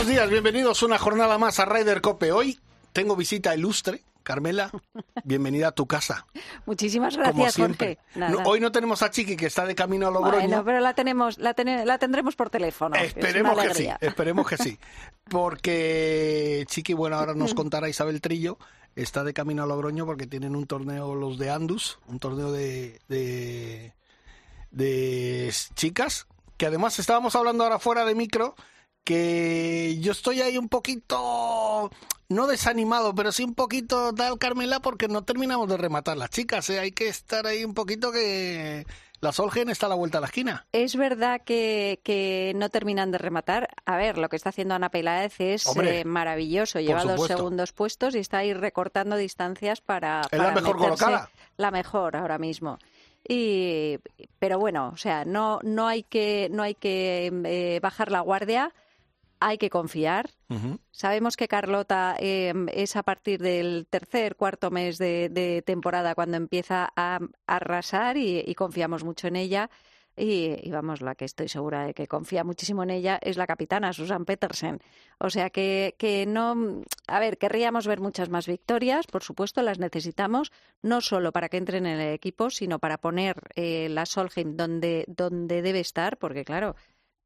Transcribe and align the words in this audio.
Buenos 0.00 0.14
días, 0.14 0.30
bienvenidos 0.30 0.82
una 0.82 0.96
jornada 0.96 1.36
más 1.36 1.60
a 1.60 1.66
Ryder 1.66 2.00
Cope. 2.00 2.32
Hoy 2.32 2.58
tengo 2.94 3.16
visita 3.16 3.54
ilustre. 3.54 4.02
Carmela, 4.22 4.70
bienvenida 5.24 5.68
a 5.68 5.72
tu 5.72 5.86
casa. 5.86 6.24
Muchísimas 6.64 7.18
Como 7.18 7.24
gracias, 7.26 7.52
siempre. 7.54 7.98
Jorge. 8.02 8.18
Nada. 8.18 8.32
No, 8.32 8.48
hoy 8.48 8.60
no 8.60 8.72
tenemos 8.72 9.02
a 9.02 9.10
Chiqui, 9.10 9.36
que 9.36 9.44
está 9.44 9.66
de 9.66 9.74
camino 9.74 10.06
a 10.06 10.10
Logroño. 10.10 10.38
Bueno, 10.48 10.64
pero 10.64 10.80
la 10.80 10.94
tenemos, 10.94 11.36
la, 11.36 11.52
tene- 11.52 11.84
la 11.84 11.98
tendremos 11.98 12.34
por 12.34 12.48
teléfono. 12.48 12.96
es 12.96 13.08
Esperemos 13.14 13.58
que 13.62 13.74
sí, 13.74 13.88
esperemos 14.00 14.48
que 14.48 14.56
sí. 14.56 14.78
Porque 15.28 16.64
Chiqui, 16.66 16.94
bueno, 16.94 17.16
ahora 17.16 17.34
nos 17.34 17.52
contará 17.52 17.86
Isabel 17.90 18.22
Trillo, 18.22 18.56
está 18.96 19.22
de 19.22 19.34
camino 19.34 19.64
a 19.64 19.66
Logroño 19.66 20.06
porque 20.06 20.26
tienen 20.26 20.56
un 20.56 20.66
torneo 20.66 21.14
los 21.14 21.36
de 21.38 21.50
Andus, 21.50 21.98
un 22.06 22.18
torneo 22.20 22.52
de, 22.52 23.00
de, 23.08 23.92
de 24.70 25.52
chicas, 25.74 26.26
que 26.56 26.64
además 26.64 26.98
estábamos 26.98 27.36
hablando 27.36 27.64
ahora 27.64 27.78
fuera 27.78 28.06
de 28.06 28.14
micro, 28.14 28.54
que 29.10 29.98
yo 30.00 30.12
estoy 30.12 30.40
ahí 30.40 30.56
un 30.56 30.68
poquito, 30.68 31.90
no 32.28 32.46
desanimado, 32.46 33.12
pero 33.12 33.32
sí 33.32 33.42
un 33.42 33.54
poquito 33.54 34.14
tal, 34.14 34.38
Carmela, 34.38 34.78
porque 34.78 35.08
no 35.08 35.22
terminamos 35.22 35.68
de 35.68 35.76
rematar 35.76 36.16
las 36.16 36.30
chicas, 36.30 36.70
¿eh? 36.70 36.78
hay 36.78 36.92
que 36.92 37.08
estar 37.08 37.44
ahí 37.48 37.64
un 37.64 37.74
poquito 37.74 38.12
que 38.12 38.86
la 39.20 39.32
Solgen 39.32 39.68
está 39.68 39.86
a 39.86 39.88
la 39.88 39.94
vuelta 39.96 40.18
de 40.18 40.20
la 40.20 40.26
esquina. 40.28 40.66
Es 40.70 40.94
verdad 40.94 41.40
que, 41.44 41.98
que 42.04 42.52
no 42.54 42.68
terminan 42.70 43.10
de 43.10 43.18
rematar. 43.18 43.68
A 43.84 43.96
ver, 43.96 44.16
lo 44.16 44.28
que 44.28 44.36
está 44.36 44.50
haciendo 44.50 44.76
Ana 44.76 44.90
Peláez 44.90 45.40
es 45.40 45.66
Hombre, 45.66 46.00
eh, 46.00 46.04
maravilloso. 46.04 46.78
Lleva 46.78 47.02
dos 47.04 47.26
segundos 47.26 47.72
puestos 47.72 48.14
y 48.14 48.18
está 48.20 48.38
ahí 48.38 48.54
recortando 48.54 49.16
distancias 49.16 49.80
para. 49.80 50.22
Es 50.30 50.38
la 50.38 50.44
para 50.44 50.54
mejor 50.60 50.76
meterse- 50.76 50.84
colocada. 50.84 51.30
La 51.56 51.70
mejor 51.72 52.14
ahora 52.16 52.38
mismo. 52.38 52.78
Y, 53.28 53.98
pero 54.38 54.58
bueno, 54.58 54.92
o 54.94 54.96
sea, 54.96 55.26
no, 55.26 55.58
no 55.64 55.86
hay 55.88 56.02
que, 56.04 56.48
no 56.50 56.62
hay 56.62 56.74
que 56.74 57.30
eh, 57.44 57.78
bajar 57.82 58.10
la 58.10 58.20
guardia, 58.20 58.72
hay 59.40 59.58
que 59.58 59.70
confiar. 59.70 60.30
Sabemos 60.90 61.36
que 61.36 61.48
Carlota 61.48 62.16
eh, 62.18 62.52
es 62.72 62.96
a 62.96 63.02
partir 63.02 63.40
del 63.40 63.86
tercer, 63.88 64.36
cuarto 64.36 64.70
mes 64.70 64.98
de, 64.98 65.28
de 65.28 65.62
temporada 65.62 66.14
cuando 66.14 66.36
empieza 66.36 66.92
a 66.94 67.20
arrasar 67.46 68.16
y, 68.16 68.44
y 68.46 68.54
confiamos 68.54 69.02
mucho 69.02 69.26
en 69.28 69.36
ella. 69.36 69.70
Y, 70.16 70.56
y 70.62 70.70
vamos, 70.70 71.00
la 71.00 71.14
que 71.14 71.24
estoy 71.24 71.48
segura 71.48 71.86
de 71.86 71.94
que 71.94 72.06
confía 72.06 72.44
muchísimo 72.44 72.82
en 72.82 72.90
ella 72.90 73.18
es 73.22 73.38
la 73.38 73.46
capitana, 73.46 73.92
Susan 73.92 74.26
Petersen. 74.26 74.80
O 75.18 75.30
sea 75.30 75.48
que, 75.48 75.94
que 75.96 76.26
no. 76.26 76.82
A 77.06 77.20
ver, 77.20 77.38
querríamos 77.38 77.86
ver 77.86 78.00
muchas 78.00 78.28
más 78.28 78.46
victorias, 78.46 79.06
por 79.06 79.22
supuesto, 79.22 79.62
las 79.62 79.78
necesitamos, 79.78 80.52
no 80.82 81.00
solo 81.00 81.32
para 81.32 81.48
que 81.48 81.56
entren 81.56 81.86
en 81.86 82.00
el 82.00 82.12
equipo, 82.12 82.50
sino 82.50 82.78
para 82.78 82.98
poner 82.98 83.36
eh, 83.54 83.88
la 83.88 84.04
Solheim 84.04 84.56
donde, 84.56 85.04
donde 85.06 85.62
debe 85.62 85.80
estar, 85.80 86.18
porque 86.18 86.44
claro. 86.44 86.74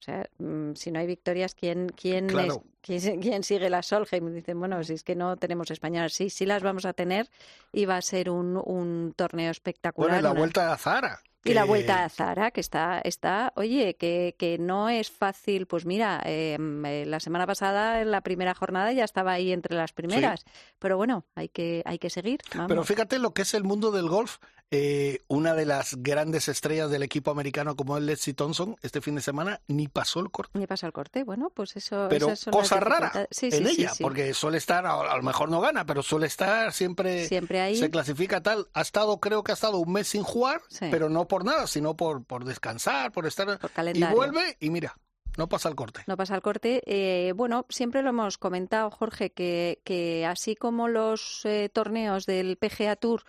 O 0.05 0.07
sea, 0.07 0.29
mm, 0.39 0.75
si 0.75 0.91
no 0.91 0.99
hay 0.99 1.07
victorias, 1.07 1.55
¿quién, 1.55 1.89
quién, 1.89 2.27
Claro. 2.27 2.63
es- 2.83 3.01
quién, 3.03 3.21
quién 3.23 3.43
sigue 3.43 3.71
la 3.71 3.83
Solheim? 3.83 4.35
Dicen, 4.35 4.59
bueno, 4.61 4.85
si 4.85 4.93
es 4.93 5.03
que 5.03 5.15
no 5.15 5.39
tenemos 5.39 5.71
españolas, 5.71 6.13
sí, 6.13 6.29
sí 6.29 6.45
las 6.45 6.63
vamos 6.63 6.85
a 6.85 6.93
tener 6.93 7.31
y 7.73 7.87
va 7.87 7.97
a 7.97 8.03
ser 8.03 8.29
un, 8.29 8.61
un 8.67 9.15
torneo 9.17 9.51
espectacular. 9.51 10.11
Bueno, 10.11 10.21
y 10.21 10.23
la 10.23 10.31
una- 10.33 10.39
vuelta 10.41 10.73
a 10.75 10.77
Zara. 10.77 11.21
y 11.43 11.55
la 11.55 11.63
que- 11.63 11.69
vuelta 11.69 12.05
a 12.05 12.09
Zara, 12.11 12.51
que 12.51 12.61
está, 12.61 13.01
está 13.03 13.55
oye, 13.57 13.97
que, 13.97 14.35
que 14.39 14.59
no 14.59 14.91
es 14.91 15.11
fácil. 15.11 15.67
Pues 15.67 15.87
mira, 15.87 16.21
eh, 16.27 16.59
eh, 16.85 17.05
la 17.07 17.19
semana 17.21 17.47
pasada, 17.47 18.03
en 18.03 18.11
la 18.11 18.21
primera 18.21 18.55
jornada, 18.55 18.93
ya 18.93 19.05
estaba 19.05 19.33
ahí 19.33 19.53
entre 19.53 19.75
las 19.75 19.95
primeras. 19.95 20.45
Pero 20.79 20.99
bueno, 20.99 21.25
hay 21.35 21.49
que, 21.49 21.81
hay 21.87 21.99
que 21.99 22.11
seguir. 22.11 22.41
vamos. 22.55 22.69
Pero 22.69 22.85
fíjate 22.85 23.19
lo 23.19 23.33
que 23.33 23.41
es 23.43 23.55
el 23.55 23.65
mundo 23.65 23.91
del 23.91 24.09
golf. 24.11 24.37
Eh, 24.77 25.21
una 25.29 25.55
de 25.55 25.67
las 25.67 25.95
grandes 26.03 26.49
estrellas 26.49 26.91
del 26.91 27.05
equipo 27.05 27.31
americano 27.31 27.77
como 27.77 27.97
es 27.97 28.03
Leslie 28.03 28.35
Thompson, 28.35 28.75
este 28.83 29.01
fin 29.01 29.15
de 29.15 29.23
semana 29.23 29.61
ni 29.69 29.87
pasó 29.87 30.19
el 30.19 30.33
corte. 30.33 30.59
Ni 30.59 30.67
pasa 30.67 30.89
el 30.89 30.93
corte. 30.93 31.23
Bueno, 31.23 31.51
pues 31.55 31.77
eso. 31.77 32.09
Pero 32.11 32.27
esas 32.27 32.41
son 32.41 32.55
las 32.55 32.63
cosa 32.63 32.81
rara. 32.81 33.29
Sí, 33.31 33.51
en 33.53 33.69
sí, 33.69 33.77
ella, 33.81 33.91
sí. 33.91 34.03
porque 34.03 34.35
suele 34.35 34.59
estar, 34.59 34.85
a, 34.85 35.17
lo 35.17 35.23
mejor 35.23 35.49
no 35.49 35.61
gana, 35.61 35.87
pero 35.87 36.03
suele 36.03 36.27
estar 36.27 36.73
siempre, 36.73 37.29
Siempre 37.29 37.61
ahí. 37.61 37.77
se 37.77 37.89
clasifica 37.89 38.43
tal. 38.43 38.67
Ha 38.75 38.81
estado, 38.81 39.21
creo 39.21 39.45
que 39.45 39.53
ha 39.53 39.55
estado 39.55 39.79
un 39.79 39.93
mes 39.93 40.09
sin 40.09 40.25
jugar, 40.25 40.61
pero 40.91 41.09
no 41.09 41.29
por 41.29 41.45
nada, 41.45 41.69
sino 41.69 41.97
por, 41.97 42.25
por 42.25 42.45
descansar, 42.45 43.13
por 43.13 43.27
estar... 43.27 43.61
Por 43.61 43.71
y 43.97 44.03
vuelve 44.03 44.57
y 44.59 44.71
mira, 44.71 44.97
no 45.37 45.49
pasa 45.49 45.69
el 45.69 45.77
corte. 45.77 46.03
No 46.09 46.17
pasa 46.17 46.35
el 46.35 46.43
corte. 46.43 46.83
Eh, 46.87 47.33
bueno, 47.37 47.65
siempre 47.69 48.03
lo 48.03 48.11
hemos 48.11 48.39
comentado, 48.39 48.91
Jorge, 48.91 49.31
que, 49.31 49.81
que 49.85 50.27
así 50.27 50.57
como 50.57 50.89
los 50.89 51.43
eh, 51.45 51.71
torneos 51.73 52.27
del 52.27 52.57
PGA 52.57 52.97
Tour 52.97 53.23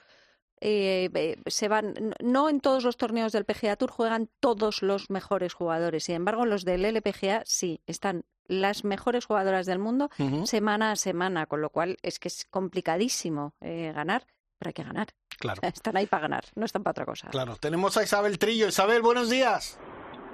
eh, 0.61 1.09
eh, 1.13 1.37
se 1.47 1.67
van, 1.67 1.93
no 2.23 2.49
en 2.49 2.61
todos 2.61 2.83
los 2.83 2.97
torneos 2.97 3.31
del 3.31 3.45
PGA 3.45 3.75
Tour 3.75 3.91
juegan 3.91 4.29
todos 4.39 4.81
los 4.81 5.09
mejores 5.09 5.53
jugadores. 5.53 6.05
Sin 6.05 6.15
embargo, 6.15 6.45
los 6.45 6.65
del 6.65 6.85
LPGA 6.85 7.43
sí, 7.45 7.81
están 7.87 8.23
las 8.47 8.83
mejores 8.83 9.25
jugadoras 9.25 9.65
del 9.65 9.79
mundo 9.79 10.09
semana 10.45 10.91
a 10.91 10.95
semana, 10.95 11.45
con 11.47 11.61
lo 11.61 11.69
cual 11.69 11.97
es 12.03 12.19
que 12.19 12.27
es 12.27 12.45
complicadísimo 12.45 13.53
eh, 13.61 13.91
ganar, 13.93 14.25
pero 14.57 14.69
hay 14.69 14.73
que 14.73 14.83
ganar. 14.83 15.07
Claro, 15.39 15.61
Están 15.63 15.97
ahí 15.97 16.05
para 16.05 16.21
ganar, 16.21 16.45
no 16.55 16.65
están 16.65 16.83
para 16.83 16.91
otra 16.91 17.05
cosa. 17.05 17.29
claro. 17.29 17.55
Tenemos 17.57 17.97
a 17.97 18.03
Isabel 18.03 18.39
Trillo. 18.39 18.67
Isabel, 18.67 19.01
buenos 19.01 19.29
días. 19.29 19.79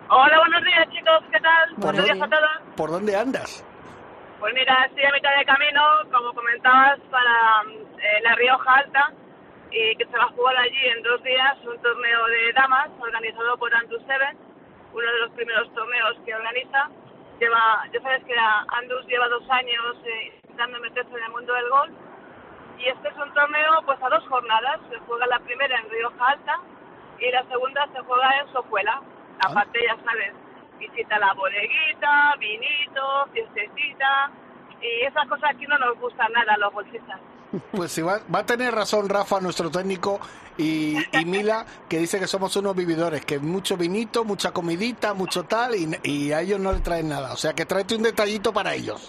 Hola, 0.09 0.39
buenos 0.39 0.63
días 0.63 0.89
chicos, 0.91 1.23
¿qué 1.31 1.39
tal? 1.39 1.75
Buenos 1.77 2.03
días 2.03 2.21
a 2.21 2.27
todos. 2.29 2.75
¿Por 2.75 2.91
dónde 2.91 3.15
andas? 3.15 3.63
Pues 4.39 4.53
mira, 4.53 4.85
estoy 4.85 5.05
a 5.05 5.11
mitad 5.13 5.37
de 5.37 5.45
camino, 5.45 5.81
como 6.11 6.33
comentabas, 6.33 6.99
para 7.09 7.61
eh, 7.71 8.21
La 8.23 8.35
Rioja 8.35 8.73
Alta 8.73 9.13
y 9.71 9.95
que 9.95 10.05
se 10.05 10.17
va 10.17 10.25
a 10.25 10.35
jugar 10.35 10.57
allí 10.57 10.85
en 10.85 11.01
dos 11.03 11.23
días 11.23 11.57
un 11.65 11.81
torneo 11.81 12.25
de 12.27 12.53
damas 12.53 12.89
organizado 12.99 13.57
por 13.57 13.73
Andrew 13.73 13.99
Seven, 14.05 14.37
uno 14.93 15.07
de 15.11 15.19
los 15.19 15.31
primeros 15.31 15.73
torneos 15.73 16.17
que 16.25 16.35
organiza. 16.35 16.89
Lleva, 17.39 17.87
ya 17.91 18.01
sabes 18.01 18.23
que 18.25 18.35
Andrews 18.37 19.07
lleva 19.07 19.27
dos 19.29 19.49
años 19.49 19.97
eh, 20.05 20.39
intentando 20.43 20.79
meterse 20.79 21.09
en 21.09 21.23
el 21.23 21.31
mundo 21.31 21.53
del 21.53 21.69
golf 21.69 21.91
y 22.77 22.87
este 22.87 23.07
es 23.07 23.15
un 23.15 23.33
torneo 23.33 23.81
pues 23.85 23.97
a 24.01 24.09
dos 24.09 24.27
jornadas. 24.27 24.79
Se 24.89 24.99
juega 24.99 25.25
la 25.27 25.39
primera 25.39 25.79
en 25.79 25.89
Rioja 25.89 26.27
Alta 26.27 26.59
y 27.19 27.31
la 27.31 27.43
segunda 27.45 27.87
se 27.93 28.01
juega 28.01 28.39
en 28.39 28.51
Sojuela. 28.51 29.01
Aparte, 29.43 29.79
ya 29.87 29.95
sabes, 30.03 30.33
visita 30.77 31.17
la 31.17 31.33
bodeguita, 31.33 32.35
vinito, 32.37 33.27
fiestecita 33.33 34.31
y 34.81 35.05
esas 35.05 35.27
cosas 35.27 35.51
aquí 35.51 35.65
no 35.65 35.77
nos 35.77 35.97
gustan 35.99 36.31
nada 36.33 36.53
a 36.53 36.57
los 36.57 36.73
golfistas. 36.73 37.19
Pues 37.71 37.91
sí, 37.91 38.01
va, 38.01 38.21
va 38.33 38.39
a 38.39 38.45
tener 38.45 38.73
razón 38.73 39.09
Rafa, 39.09 39.41
nuestro 39.41 39.69
técnico, 39.69 40.19
y, 40.57 40.95
y 41.17 41.25
Mila, 41.25 41.65
que 41.89 41.97
dice 41.97 42.17
que 42.19 42.27
somos 42.27 42.55
unos 42.55 42.75
vividores, 42.75 43.25
que 43.25 43.39
mucho 43.39 43.75
vinito, 43.75 44.23
mucha 44.23 44.51
comidita, 44.51 45.13
mucho 45.13 45.43
tal, 45.43 45.73
y, 45.75 46.31
a 46.31 46.41
ellos 46.41 46.59
no 46.61 46.71
le 46.71 46.79
traen 46.79 47.09
nada. 47.09 47.33
O 47.33 47.37
sea, 47.37 47.53
que 47.53 47.65
tráete 47.65 47.95
un 47.95 48.03
detallito 48.03 48.53
para 48.53 48.73
ellos. 48.73 49.05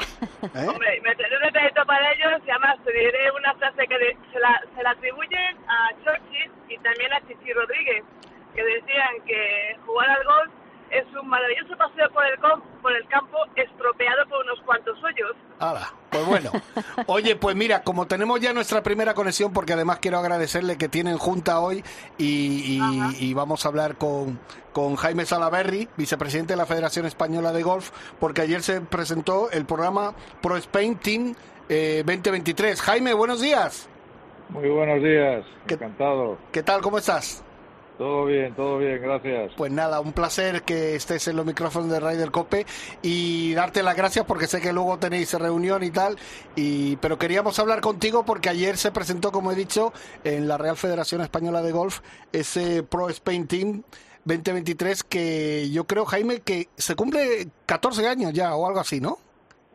¿eh? 0.54 0.66
Hombre, 0.68 1.00
me 1.02 1.14
traeré 1.14 1.36
un 1.36 1.42
detallito 1.42 1.84
para 1.86 2.12
ellos 2.12 2.42
y 2.46 2.50
además 2.50 2.76
te 2.84 2.92
diré 2.92 3.30
una 3.38 3.54
frase 3.54 3.86
que 3.86 3.98
de- 3.98 4.16
se, 4.32 4.40
la, 4.40 4.60
se 4.76 4.82
la 4.82 4.90
atribuyen 4.90 5.56
a 5.68 5.90
Churchill 6.02 6.50
y 6.68 6.78
también 6.78 7.12
a 7.12 7.20
Chichi 7.28 7.52
Rodríguez, 7.52 8.02
que 8.54 8.64
decían 8.64 9.14
que 9.26 9.76
jugar 9.86 10.10
al 10.10 10.24
golf 10.24 10.52
es 10.92 11.04
un 11.20 11.28
maravilloso 11.28 11.76
paseo 11.76 12.10
por 12.12 12.24
el, 12.26 12.38
com- 12.38 12.60
por 12.82 12.92
el 12.94 13.06
campo 13.08 13.36
estropeado 13.56 14.28
por 14.28 14.44
unos 14.44 14.60
cuantos 14.64 14.96
hoyos. 15.02 15.32
Hala, 15.58 15.92
pues 16.10 16.26
bueno. 16.26 16.50
Oye, 17.06 17.36
pues 17.36 17.56
mira, 17.56 17.82
como 17.82 18.06
tenemos 18.06 18.40
ya 18.40 18.52
nuestra 18.52 18.82
primera 18.82 19.14
conexión, 19.14 19.52
porque 19.52 19.72
además 19.72 19.98
quiero 20.00 20.18
agradecerle 20.18 20.76
que 20.76 20.88
tienen 20.88 21.18
junta 21.18 21.60
hoy 21.60 21.82
y, 22.18 22.78
y- 22.78 23.16
y 23.20 23.34
vamos 23.34 23.64
a 23.64 23.68
hablar 23.68 23.96
con, 23.96 24.38
con 24.72 24.96
Jaime 24.96 25.24
Salaberry, 25.24 25.88
vicepresidente 25.96 26.52
de 26.52 26.56
la 26.58 26.66
Federación 26.66 27.06
Española 27.06 27.52
de 27.52 27.62
Golf, 27.62 27.90
porque 28.20 28.42
ayer 28.42 28.62
se 28.62 28.80
presentó 28.80 29.50
el 29.50 29.64
programa 29.64 30.14
Pro 30.40 30.56
Spain 30.56 30.96
Team 30.96 31.34
eh, 31.68 32.02
2023. 32.04 32.80
Jaime, 32.82 33.14
buenos 33.14 33.40
días. 33.40 33.88
Muy 34.50 34.68
buenos 34.68 35.02
días, 35.02 35.44
¿Qué- 35.66 35.74
encantado. 35.74 36.36
¿Qué 36.52 36.62
tal? 36.62 36.82
¿Cómo 36.82 36.98
estás? 36.98 37.42
Todo 37.98 38.24
bien, 38.24 38.54
todo 38.54 38.78
bien, 38.78 39.00
gracias. 39.00 39.52
Pues 39.56 39.70
nada, 39.70 40.00
un 40.00 40.12
placer 40.12 40.62
que 40.62 40.96
estés 40.96 41.28
en 41.28 41.36
los 41.36 41.46
micrófonos 41.46 41.90
de 41.90 42.00
Ryder 42.00 42.30
Cope 42.30 42.66
y 43.02 43.52
darte 43.54 43.82
las 43.82 43.96
gracias 43.96 44.24
porque 44.24 44.46
sé 44.46 44.60
que 44.60 44.72
luego 44.72 44.98
tenéis 44.98 45.32
reunión 45.34 45.82
y 45.82 45.90
tal, 45.90 46.16
y 46.56 46.96
pero 46.96 47.18
queríamos 47.18 47.58
hablar 47.58 47.80
contigo 47.80 48.24
porque 48.24 48.48
ayer 48.48 48.76
se 48.76 48.92
presentó, 48.92 49.30
como 49.30 49.52
he 49.52 49.54
dicho, 49.54 49.92
en 50.24 50.48
la 50.48 50.58
Real 50.58 50.76
Federación 50.76 51.20
Española 51.20 51.62
de 51.62 51.72
Golf 51.72 52.00
ese 52.32 52.82
Pro 52.82 53.08
Spain 53.10 53.46
Team 53.46 53.82
2023 54.24 55.04
que 55.04 55.70
yo 55.70 55.84
creo, 55.84 56.04
Jaime, 56.04 56.40
que 56.40 56.68
se 56.76 56.94
cumple 56.94 57.48
14 57.66 58.08
años 58.08 58.32
ya 58.32 58.54
o 58.54 58.66
algo 58.66 58.80
así, 58.80 59.00
¿no? 59.00 59.18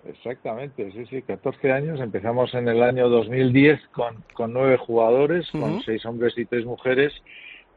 Exactamente, 0.08 0.90
sí, 0.94 1.06
sí, 1.10 1.22
14 1.22 1.72
años. 1.72 2.00
Empezamos 2.00 2.54
en 2.54 2.68
el 2.70 2.82
año 2.82 3.10
2010 3.10 3.80
con, 3.92 4.24
con 4.34 4.54
nueve 4.54 4.78
jugadores, 4.78 5.50
con 5.52 5.82
seis 5.84 6.06
hombres 6.06 6.34
y 6.38 6.46
tres 6.46 6.66
mujeres, 6.66 7.12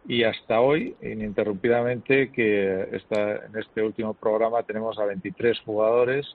y 0.07 0.25
hasta 0.25 0.61
hoy, 0.61 0.97
ininterrumpidamente, 1.03 2.31
que 2.33 2.89
está, 2.93 3.47
en 3.47 3.59
este 3.59 3.83
último 3.83 4.15
programa 4.15 4.63
tenemos 4.63 4.99
a 4.99 5.05
23 5.05 5.61
jugadores, 5.61 6.27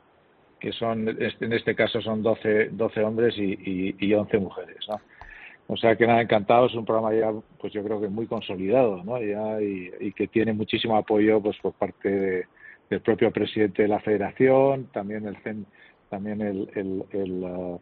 que 0.59 0.71
son, 0.71 1.09
en 1.09 1.53
este 1.53 1.75
caso 1.75 2.01
son 2.01 2.23
12, 2.23 2.69
12 2.71 3.03
hombres 3.03 3.35
y, 3.37 3.95
y, 3.99 4.13
11 4.13 4.37
mujeres. 4.39 4.77
¿no? 4.87 4.99
O 5.67 5.77
sea 5.77 5.95
que 5.95 6.07
nada, 6.07 6.21
encantado, 6.21 6.67
es 6.67 6.75
un 6.75 6.85
programa 6.85 7.13
ya, 7.13 7.31
pues 7.59 7.73
yo 7.73 7.83
creo 7.83 7.99
que 7.99 8.07
muy 8.07 8.27
consolidado, 8.27 9.03
¿no? 9.03 9.19
Ya, 9.19 9.59
y, 9.61 9.91
y 9.99 10.11
que 10.13 10.27
tiene 10.27 10.53
muchísimo 10.53 10.95
apoyo 10.95 11.41
pues 11.41 11.57
por 11.57 11.73
parte 11.73 12.09
de, 12.09 12.45
del 12.89 13.01
propio 13.01 13.31
presidente 13.31 13.81
de 13.83 13.87
la 13.87 13.99
federación, 13.99 14.87
también 14.93 15.27
el 15.27 15.37
también 16.09 16.41
el, 16.41 16.69
el, 16.75 17.03
el, 17.11 17.79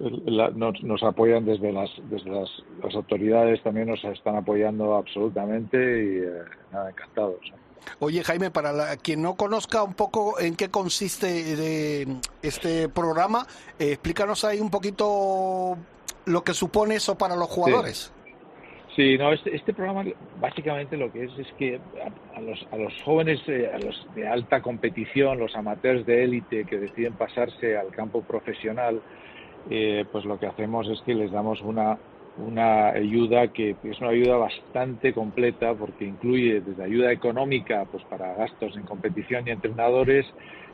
nos, 0.00 0.82
nos, 0.82 1.02
apoyan 1.02 1.44
desde 1.44 1.72
las 1.72 1.90
desde 2.10 2.30
las, 2.30 2.48
las, 2.82 2.94
autoridades 2.94 3.62
también 3.62 3.88
nos 3.88 4.02
están 4.04 4.36
apoyando 4.36 4.94
absolutamente 4.94 5.76
y 5.76 6.18
eh, 6.18 6.42
nada 6.72 6.90
encantados 6.90 7.40
Oye 7.98 8.22
Jaime, 8.22 8.50
para 8.50 8.96
quien 8.96 9.22
no 9.22 9.36
conozca 9.36 9.82
un 9.82 9.94
poco 9.94 10.38
en 10.40 10.54
qué 10.54 10.68
consiste 10.68 11.26
de 11.56 12.06
este 12.42 12.88
programa, 12.88 13.46
eh, 13.78 13.92
explícanos 13.92 14.44
ahí 14.44 14.60
un 14.60 14.70
poquito 14.70 15.76
lo 16.26 16.44
que 16.44 16.54
supone 16.54 16.96
eso 16.96 17.16
para 17.16 17.36
los 17.36 17.48
jugadores. 17.48 18.12
Sí, 18.96 19.16
no, 19.16 19.32
este, 19.32 19.54
este 19.54 19.72
programa 19.72 20.04
básicamente 20.40 20.96
lo 20.96 21.12
que 21.12 21.24
es 21.24 21.30
es 21.38 21.46
que 21.58 21.80
a, 22.34 22.40
los, 22.40 22.66
a 22.72 22.76
los 22.76 22.92
jóvenes, 23.02 23.40
eh, 23.46 23.70
a 23.72 23.78
los 23.78 24.06
de 24.14 24.26
alta 24.26 24.60
competición, 24.62 25.38
los 25.38 25.54
amateurs 25.54 26.04
de 26.06 26.24
élite 26.24 26.64
que 26.64 26.78
deciden 26.78 27.12
pasarse 27.14 27.76
al 27.76 27.90
campo 27.92 28.22
profesional, 28.22 29.00
eh, 29.68 30.04
pues 30.10 30.24
lo 30.24 30.38
que 30.38 30.46
hacemos 30.46 30.88
es 30.88 31.00
que 31.02 31.14
les 31.14 31.30
damos 31.30 31.60
una, 31.60 31.98
una 32.36 32.88
ayuda 32.88 33.48
que 33.48 33.76
es 33.82 34.00
una 34.00 34.10
ayuda 34.10 34.36
bastante 34.36 35.12
completa 35.12 35.74
porque 35.74 36.04
incluye 36.04 36.60
desde 36.60 36.82
ayuda 36.82 37.12
económica 37.12 37.84
pues 37.90 38.04
para 38.04 38.34
gastos 38.34 38.76
en 38.76 38.84
competición 38.84 39.46
y 39.46 39.50
entrenadores 39.50 40.26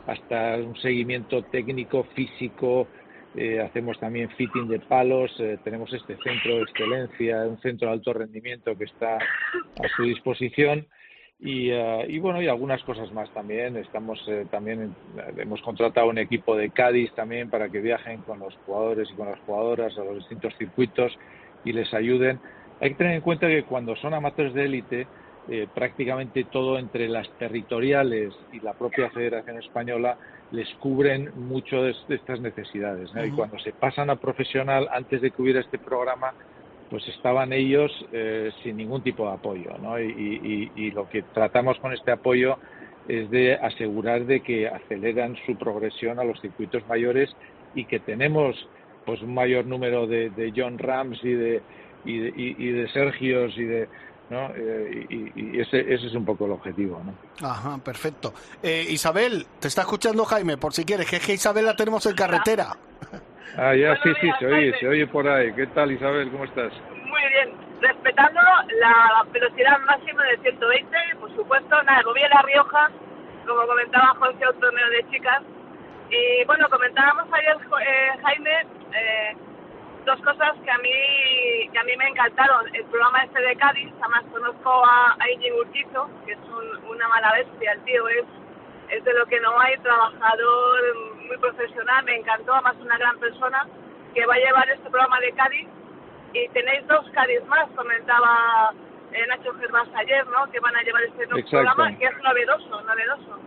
hasta 0.07 0.57
un 0.57 0.77
seguimiento 0.77 1.43
técnico, 1.45 2.05
físico, 2.15 2.89
eh, 3.35 3.61
hacemos 3.61 3.99
también 3.99 4.31
fitting 4.31 4.69
de 4.69 4.79
palos, 4.79 5.31
eh, 5.41 5.59
tenemos 5.63 5.93
este 5.93 6.17
centro 6.23 6.57
de 6.57 6.63
excelencia, 6.63 7.43
un 7.47 7.59
centro 7.59 7.89
de 7.89 7.95
alto 7.95 8.13
rendimiento 8.13 8.77
que 8.77 8.85
está 8.85 9.17
a 9.17 9.89
su 9.97 10.05
disposición 10.05 10.87
y, 11.39 11.71
eh, 11.71 12.07
y 12.09 12.19
bueno 12.19 12.41
y 12.41 12.49
algunas 12.49 12.83
cosas 12.83 13.13
más 13.13 13.31
también. 13.31 13.77
Estamos 13.77 14.19
también 14.51 14.95
hemos 15.37 15.61
contratado 15.63 16.09
un 16.09 16.19
equipo 16.19 16.57
de 16.57 16.71
Cádiz 16.71 17.13
también 17.15 17.51
para 17.51 17.69
que 17.69 17.81
viajen 17.81 18.23
con 18.23 18.39
los 18.39 18.55
jugadores 18.67 19.09
y 19.11 19.15
con 19.15 19.31
las 19.31 19.39
jugadoras 19.41 19.97
a 19.99 20.05
los 20.05 20.17
distintos 20.17 20.55
circuitos 20.57 21.17
y 21.65 21.73
les 21.73 21.93
ayuden. 21.95 22.41
Hay 22.81 22.91
que 22.91 22.97
tener 22.97 23.15
en 23.15 23.21
cuenta 23.23 23.49
que 23.49 23.65
cuando 23.65 23.97
son 23.97 24.15
amateurs 24.15 24.55
de 24.55 24.65
élite 24.65 25.07
prácticamente 25.75 26.43
todo 26.43 26.77
entre 26.77 27.09
las 27.09 27.31
territoriales 27.39 28.35
y 28.53 28.59
la 28.59 28.73
propia 28.73 29.11
Federación 29.11 29.59
Española 29.59 30.19
les 30.53 30.69
cubren 30.75 31.31
mucho 31.37 31.83
de, 31.83 31.95
estas 32.09 32.41
necesidades. 32.41 33.11
Y 33.25 33.31
cuando 33.31 33.59
se 33.59 33.73
pasan 33.73 34.11
a 34.11 34.17
profesional, 34.17 34.89
antes 34.93 35.21
de 35.21 35.31
que 35.31 35.43
hubiera 35.43 35.61
este 35.61 35.79
programa, 35.79 36.33
pues 36.91 37.07
estaban 37.09 37.53
ellos 37.53 37.91
eh, 38.13 38.51
sin 38.63 38.77
ningún 38.77 39.03
tipo 39.03 39.27
de 39.27 39.35
apoyo. 39.35 39.77
¿no? 39.81 40.01
Y, 40.01 40.71
y, 40.75 40.91
lo 40.91 41.09
que 41.09 41.23
tratamos 41.23 41.79
con 41.79 41.93
este 41.93 42.13
apoyo 42.13 42.59
es 43.09 43.31
de 43.31 43.55
asegurar 43.55 44.25
de 44.25 44.41
que 44.41 44.69
aceleran 44.69 45.37
su 45.47 45.57
progresión 45.57 46.19
a 46.19 46.25
los 46.25 46.41
circuitos 46.41 46.87
mayores 46.89 47.35
y 47.75 47.85
que 47.85 48.01
tenemos 48.01 48.57
pues 49.05 49.23
un 49.23 49.35
mayor 49.35 49.67
número 49.67 50.07
de, 50.07 50.31
de 50.31 50.53
John 50.57 50.79
Rams 50.79 51.19
y 51.23 51.33
de, 51.33 51.63
y 52.05 52.19
de, 52.19 52.33
y 52.37 52.71
de 52.73 52.89
Sergios 52.89 53.57
y 53.57 53.65
de 53.65 53.89
¿no? 54.31 54.51
Eh, 54.57 55.07
y, 55.09 55.61
ese, 55.61 55.81
ese, 55.81 56.07
es 56.07 56.15
un 56.15 56.25
poco 56.25 56.47
el 56.47 56.53
objetivo, 56.53 57.01
¿no? 57.05 57.47
Ajá, 57.47 57.79
perfecto. 57.79 58.35
Eh, 58.63 58.87
Isabel, 58.89 59.47
te 59.61 59.69
está 59.69 59.83
escuchando 59.83 60.25
Jaime, 60.25 60.57
por 60.57 60.73
si 60.73 60.85
quieres, 60.85 61.09
que 61.09 61.17
es 61.17 61.27
que 61.27 61.35
Isabel 61.35 61.65
la 61.65 61.77
tenemos 61.77 62.05
en 62.07 62.15
carretera. 62.15 62.77
Ah, 63.57 63.75
ya, 63.75 63.97
sí, 64.03 64.13
sí, 64.21 64.31
se 64.39 64.47
oye, 64.47 64.79
se 64.79 64.89
oye 64.89 65.07
por 65.07 65.27
ahí. 65.29 65.53
¿Qué 65.55 65.67
tal, 65.69 65.93
Isabel? 65.93 66.31
¿Cómo 66.31 66.45
estás? 66.45 66.73
Muy 66.91 67.23
bien, 67.33 67.53
respetando 67.81 68.41
la 68.81 69.25
velocidad 69.33 69.79
máxima 69.87 70.25
de 70.25 70.37
120, 70.39 70.97
por 71.21 71.35
supuesto, 71.37 71.83
nada, 71.85 72.03
voy 72.05 72.23
a 72.23 72.29
La 72.29 72.43
Rioja, 72.43 72.91
como 73.47 73.67
comentaba 73.67 74.15
José, 74.19 74.49
un 74.53 74.61
torneo 74.61 74.91
de 74.91 75.11
chicas, 75.11 75.43
y 76.11 76.45
bueno, 76.45 76.69
comentábamos 76.69 77.27
ayer, 77.33 77.57
eh, 77.87 78.11
Jaime, 78.23 78.67
eh, 78.93 79.37
dos 80.05 80.21
cosas 80.21 80.55
que 80.65 80.71
a 80.71 80.79
mí 80.79 81.69
que 81.73 81.79
a 81.79 81.85
mí 81.85 81.97
me 81.97 82.09
encantaron. 82.09 82.75
El 82.75 82.85
programa 82.85 83.25
este 83.25 83.41
de 83.41 83.57
Cádiz, 83.57 83.93
además 84.01 84.25
conozco 84.31 84.85
a, 84.87 85.13
a 85.13 85.59
Urquizo, 85.59 86.09
que 86.25 86.33
es 86.33 86.39
una 86.89 87.09
mala 87.09 87.33
bestia, 87.33 87.73
el 87.73 87.81
tío 87.83 88.09
es, 88.09 88.25
es 88.91 89.05
de 89.05 89.15
lo 89.15 89.27
que 89.27 89.41
no 89.41 89.59
hay, 89.61 89.77
trabajador 89.79 90.81
muy 91.27 91.37
profesional, 91.39 92.05
me 92.05 92.17
encantó, 92.17 92.55
además 92.55 92.77
una 92.81 92.99
gran 92.99 93.19
persona, 93.19 93.67
que 94.15 94.25
va 94.27 94.35
a 94.35 94.39
llevar 94.39 94.69
este 94.71 94.89
programa 94.91 95.21
de 95.21 95.33
Cádiz. 95.33 95.69
Y 96.33 96.49
tenéis 96.49 96.87
dos 96.87 97.07
Cádiz 97.13 97.45
más, 97.47 97.69
comentaba 97.77 98.73
eh, 99.13 99.27
Nacho 99.29 99.55
Gervás 99.55 99.89
ayer, 99.95 100.27
¿no? 100.27 100.51
Que 100.51 100.61
van 100.61 100.77
a 100.77 100.83
llevar 100.83 101.03
este 101.05 101.27
nuevo 101.27 101.49
programa, 101.49 101.97
que 101.97 102.05
es 102.05 102.23
novedoso, 102.23 102.81
novedoso. 102.83 103.39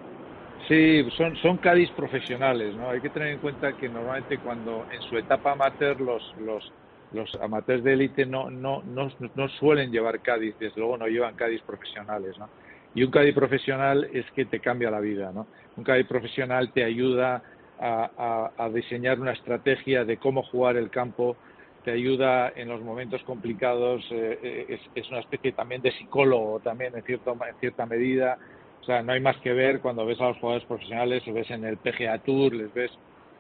Sí, 0.68 1.10
son, 1.18 1.36
son 1.38 1.58
Cádiz 1.58 1.90
profesionales, 1.92 2.76
¿no? 2.76 2.90
Hay 2.90 3.02
que 3.02 3.10
tener 3.10 3.30
en 3.30 3.40
cuenta 3.40 3.74
que 3.74 3.90
normalmente 3.90 4.38
cuando 4.38 4.86
en 4.92 5.02
su 5.04 5.18
etapa 5.18 5.54
amateur 5.54 6.00
los, 6.00 6.36
los, 6.40 6.72
los 7.12 7.34
amateurs 7.42 7.84
de 7.84 7.94
élite 7.94 8.26
no, 8.26 8.50
no, 8.50 8.84
no, 8.84 9.12
no 9.36 9.50
suelen 9.50 9.92
llevar 9.92 10.22
Cádiz, 10.22 10.56
desde 10.60 10.80
luego 10.80 10.98
no 10.98 11.08
llevan 11.08 11.36
Cádiz 11.36 11.62
profesionales, 11.64 12.38
¿no? 12.38 12.50
Y 12.94 13.04
un 13.04 13.12
Cádiz 13.12 13.36
profesional 13.36 14.10
es 14.14 14.30
que 14.32 14.46
te 14.46 14.60
cambia 14.60 14.90
la 14.90 15.00
vida, 15.00 15.32
¿no? 15.34 15.48
Un 15.76 15.84
Cádiz 15.84 16.08
profesional 16.08 16.72
te 16.72 16.84
ayuda 16.84 17.44
a, 17.80 18.52
a, 18.58 18.70
diseñar 18.70 19.20
una 19.20 19.32
estrategia 19.32 20.04
de 20.04 20.18
cómo 20.18 20.44
jugar 20.44 20.76
el 20.76 20.90
campo, 20.90 21.38
te 21.84 21.92
ayuda 21.92 22.52
en 22.56 22.68
los 22.68 22.82
momentos 22.82 23.24
complicados, 23.24 24.06
eh, 24.12 24.40
eh, 24.44 24.66
es, 24.70 24.82
es, 24.96 25.10
una 25.10 25.20
especie 25.22 25.54
también 25.54 25.82
de 25.82 25.92
psicólogo 25.92 26.60
también 26.60 26.94
en, 26.96 27.04
cierto, 27.04 27.32
en 27.32 27.56
cierta 27.60 27.86
medida, 27.86 28.38
o 28.82 28.84
sea, 28.84 29.02
no 29.02 29.14
hay 29.14 29.22
más 29.22 29.38
que 29.38 29.54
ver 29.54 29.80
cuando 29.80 30.06
ves 30.06 30.20
a 30.20 30.28
los 30.30 30.38
jugadores 30.38 30.68
profesionales 30.68 31.24
o 31.28 31.34
ves 31.34 31.50
en 31.52 31.64
el 31.64 31.78
PGA 31.78 32.18
Tour, 32.20 32.54
les 32.54 32.74
ves, 32.74 32.92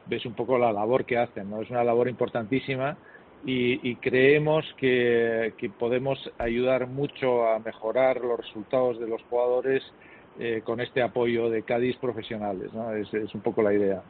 ves 0.06 0.26
un 0.26 0.34
poco 0.34 0.58
la 0.58 0.72
labor 0.72 1.06
que 1.06 1.18
hacen, 1.18 1.50
¿no? 1.50 1.62
Es 1.62 1.70
una 1.70 1.84
labor 1.84 2.08
importantísima 2.08 2.98
y, 3.46 3.96
creemos 3.98 4.66
que, 4.78 5.54
podemos 5.78 6.20
ayudar 6.38 6.88
mucho 6.88 7.48
a 7.48 7.60
mejorar 7.60 8.20
los 8.22 8.38
resultados 8.40 9.00
de 9.00 9.08
los 9.08 9.22
jugadores 9.24 9.82
eh, 10.40 10.62
con 10.64 10.82
este 10.82 11.02
apoyo 11.02 11.50
de 11.50 11.64
Cádiz 11.64 11.96
profesionales, 11.98 12.74
¿no? 12.74 12.94
Es, 12.94 13.12
un 13.34 13.42
poco 13.42 13.62
la 13.62 13.74
idea. 13.74 14.02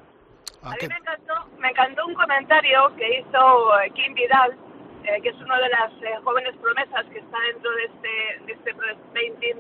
A 0.63 0.72
mí 0.72 0.88
me 0.88 0.96
encantó, 0.96 1.34
me 1.58 1.70
encantó 1.70 2.06
un 2.06 2.13
comentario 2.13 2.94
que 2.98 3.20
hizo 3.20 3.80
eh, 3.80 3.92
Kim 3.92 4.13
Vidal, 4.13 4.58
eh, 5.06 5.22
que 5.22 5.30
es 5.30 5.36
uno 5.36 5.56
de 5.56 5.70
las 5.70 5.92
jóvenes 6.24 6.56
promesas 6.58 7.06
que 7.06 7.20
está 7.20 7.38
dentro 7.51 7.72
de 7.72 7.84
este, 7.86 8.46
de 8.46 8.54
este 8.54 8.74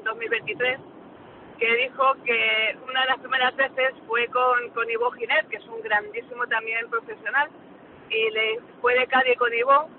2023 0.03 0.79
que 1.59 1.75
dijo 1.75 2.13
que 2.23 2.77
una 2.87 3.01
de 3.01 3.07
las 3.07 3.19
primeras 3.19 3.55
veces 3.55 3.93
fue 4.07 4.25
con, 4.27 4.69
con 4.69 4.89
Ivo 4.89 5.11
Ginet, 5.11 5.47
que 5.49 5.57
es 5.57 5.65
un 5.67 5.81
grandísimo 5.81 6.47
también 6.47 6.89
profesional, 6.89 7.49
y 8.09 8.31
le 8.31 8.59
fue 8.81 8.97
de 8.97 9.05
Cádiz 9.07 9.37
con 9.37 9.53
Ivo, 9.53 9.89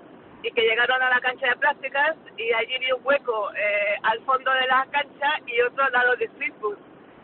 y 0.43 0.51
que 0.51 0.61
llegaron 0.61 1.01
a 1.01 1.09
la 1.09 1.19
cancha 1.19 1.47
de 1.47 1.55
prácticas 1.57 2.15
y 2.35 2.51
allí 2.51 2.77
vi 2.79 2.91
un 2.91 3.01
hueco 3.03 3.51
eh, 3.53 3.95
al 4.01 4.19
fondo 4.21 4.51
de 4.51 4.65
la 4.65 4.87
cancha 4.89 5.39
y 5.45 5.61
otro 5.61 5.83
al 5.83 5.91
lado 5.91 6.15
de 6.15 6.27
Streetwood. 6.29 6.77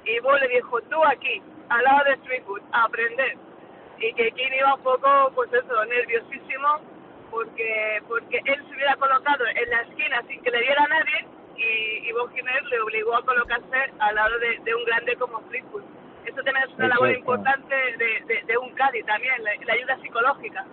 Y 0.06 0.12
Ivo 0.12 0.38
le 0.38 0.48
dijo, 0.50 0.82
tú 0.84 1.04
aquí, 1.04 1.42
al 1.70 1.84
lado 1.84 2.04
de 2.06 2.18
Streetwood, 2.18 2.62
a 2.72 2.84
aprender. 2.84 3.38
Y 4.00 4.14
que 4.14 4.32
Kim 4.32 4.54
iba 4.54 4.76
un 4.76 4.82
poco, 4.82 5.32
pues 5.34 5.52
eso, 5.54 5.86
nerviosísimo, 5.86 6.80
porque, 7.32 8.02
porque 8.08 8.42
él 8.46 8.64
se 8.68 8.76
hubiera 8.76 8.96
colocado 8.96 9.46
en 9.48 9.70
la 9.70 9.82
esquina 9.82 10.22
sin 10.28 10.42
que 10.42 10.52
le 10.52 10.62
diera 10.62 10.84
a 10.84 10.88
nadie 10.88 11.28
y 11.58 12.10
Ivo 12.10 12.30
le 12.70 12.80
obligó 12.82 13.16
a 13.16 13.26
colocarse 13.26 13.92
al 14.00 14.16
lado 14.16 14.34
de, 14.40 14.76
un 14.76 14.86
grande 14.86 15.16
como 15.16 15.42
Fleetwood. 15.42 15.84
Eso 16.26 16.44
también 16.44 16.68
es 16.68 16.76
una 16.76 16.90
labor 16.90 17.12
importante 17.12 17.76
de, 17.98 18.44
de, 18.46 18.58
un 18.58 18.72
Cádiz 18.72 19.06
también, 19.06 19.34
la, 19.44 19.74
ayuda 19.74 19.98
psicológica. 20.02 20.66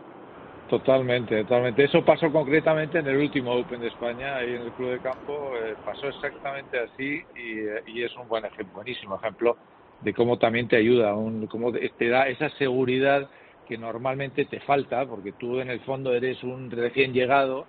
Totalmente, 0.69 1.43
totalmente. 1.45 1.85
Eso 1.85 2.04
pasó 2.04 2.31
concretamente 2.33 2.99
en 2.99 3.07
el 3.07 3.16
último 3.16 3.52
Open 3.52 3.81
de 3.81 3.88
España, 3.88 4.37
ahí 4.37 4.54
en 4.54 4.62
el 4.62 4.73
Club 4.73 4.90
de 4.90 4.99
Campo, 4.99 5.52
eh, 5.57 5.75
pasó 5.85 6.09
exactamente 6.09 6.78
así 6.78 7.23
eh, 7.37 7.83
y, 7.87 8.02
es 8.02 8.14
un 8.16 8.26
buen 8.28 8.45
ejemplo, 8.45 8.75
buenísimo 8.75 9.16
ejemplo 9.16 9.57
de 10.05 10.13
cómo 10.13 10.39
también 10.39 10.69
te 10.69 10.77
ayuda, 10.77 11.15
un, 11.15 11.47
cómo 11.47 11.73
te 11.73 12.09
da 12.09 12.29
esa 12.29 12.51
seguridad 12.51 13.29
que 13.67 13.79
normalmente 13.79 14.45
te 14.45 14.61
falta, 14.61 15.07
porque 15.07 15.33
tú 15.33 15.61
en 15.61 15.71
el 15.71 15.81
fondo 15.81 16.15
eres 16.15 16.43
un 16.45 16.71
recién 16.71 17.15
llegado, 17.15 17.67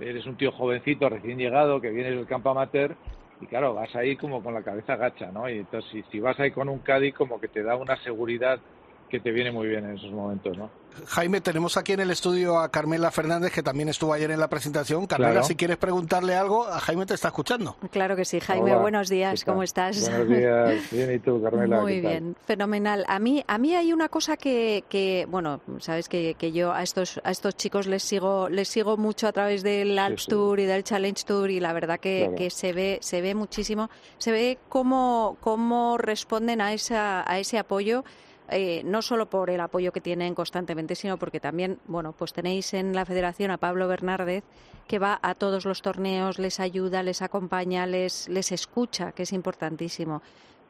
eres 0.00 0.26
un 0.26 0.36
tío 0.36 0.50
jovencito 0.50 1.08
recién 1.08 1.38
llegado 1.38 1.80
que 1.80 1.90
viene 1.90 2.10
del 2.10 2.26
campo 2.26 2.50
amateur 2.50 2.96
y 3.40 3.46
claro, 3.46 3.74
vas 3.74 3.94
ahí 3.94 4.16
como 4.16 4.42
con 4.42 4.54
la 4.54 4.64
cabeza 4.64 4.96
gacha, 4.96 5.30
¿no? 5.30 5.48
Y 5.48 5.58
entonces 5.58 5.90
si, 5.90 6.02
si 6.10 6.20
vas 6.20 6.38
ahí 6.40 6.50
con 6.50 6.68
un 6.68 6.80
Caddy 6.80 7.12
como 7.12 7.38
que 7.38 7.48
te 7.48 7.62
da 7.62 7.76
una 7.76 7.96
seguridad 8.02 8.60
que 9.08 9.20
te 9.20 9.30
viene 9.30 9.52
muy 9.52 9.68
bien 9.68 9.84
en 9.84 9.96
esos 9.96 10.10
momentos, 10.10 10.56
¿no? 10.56 10.70
Jaime, 11.06 11.40
tenemos 11.40 11.76
aquí 11.76 11.92
en 11.92 12.00
el 12.00 12.10
estudio 12.10 12.58
a 12.58 12.70
Carmela 12.70 13.10
Fernández, 13.10 13.52
que 13.52 13.62
también 13.62 13.88
estuvo 13.88 14.12
ayer 14.12 14.30
en 14.30 14.40
la 14.40 14.48
presentación. 14.48 15.06
Carmela, 15.06 15.42
si 15.42 15.54
quieres 15.54 15.76
preguntarle 15.76 16.34
algo, 16.34 16.66
a 16.66 16.80
Jaime 16.80 17.04
te 17.06 17.14
está 17.14 17.28
escuchando. 17.28 17.76
Claro 17.90 18.16
que 18.16 18.24
sí, 18.24 18.40
Jaime, 18.40 18.74
buenos 18.76 19.08
días, 19.08 19.44
¿cómo 19.44 19.62
estás? 19.62 20.08
Buenos 20.08 20.28
días, 20.28 20.90
bien, 20.90 21.14
¿y 21.14 21.18
tú, 21.18 21.42
Carmela? 21.42 21.80
Muy 21.80 22.00
bien, 22.00 22.36
fenomenal. 22.46 23.04
A 23.08 23.18
mí, 23.18 23.44
a 23.46 23.58
mí 23.58 23.74
hay 23.74 23.92
una 23.92 24.08
cosa 24.08 24.36
que, 24.36 24.84
que 24.88 25.26
bueno, 25.28 25.60
sabes 25.78 26.08
que, 26.08 26.34
que, 26.34 26.52
yo 26.52 26.72
a 26.72 26.82
estos, 26.82 27.20
a 27.24 27.30
estos 27.30 27.56
chicos 27.56 27.86
les 27.86 28.02
sigo, 28.02 28.48
les 28.48 28.68
sigo 28.68 28.96
mucho 28.96 29.28
a 29.28 29.32
través 29.32 29.62
del 29.62 29.98
Alps 29.98 30.26
Tour 30.26 30.60
y 30.60 30.64
del 30.64 30.82
Challenge 30.82 31.22
Tour 31.24 31.50
y 31.50 31.60
la 31.60 31.72
verdad 31.72 32.00
que, 32.00 32.32
que 32.36 32.50
se 32.50 32.72
ve, 32.72 32.98
se 33.02 33.20
ve 33.20 33.34
muchísimo, 33.34 33.90
se 34.18 34.32
ve 34.32 34.58
cómo, 34.68 35.36
cómo 35.40 35.98
responden 35.98 36.60
a, 36.60 36.72
esa, 36.72 37.30
a 37.30 37.38
ese 37.38 37.58
apoyo 37.58 38.04
eh, 38.48 38.82
no 38.84 39.02
solo 39.02 39.26
por 39.28 39.50
el 39.50 39.60
apoyo 39.60 39.92
que 39.92 40.00
tienen 40.00 40.34
constantemente, 40.34 40.94
sino 40.94 41.18
porque 41.18 41.40
también, 41.40 41.78
bueno, 41.86 42.12
pues 42.12 42.32
tenéis 42.32 42.74
en 42.74 42.94
la 42.94 43.04
federación 43.04 43.50
a 43.50 43.58
Pablo 43.58 43.88
Bernárdez, 43.88 44.44
que 44.86 44.98
va 44.98 45.18
a 45.22 45.34
todos 45.34 45.64
los 45.64 45.82
torneos, 45.82 46.38
les 46.38 46.60
ayuda, 46.60 47.02
les 47.02 47.22
acompaña, 47.22 47.86
les, 47.86 48.28
les 48.28 48.52
escucha, 48.52 49.12
que 49.12 49.24
es 49.24 49.32
importantísimo. 49.32 50.22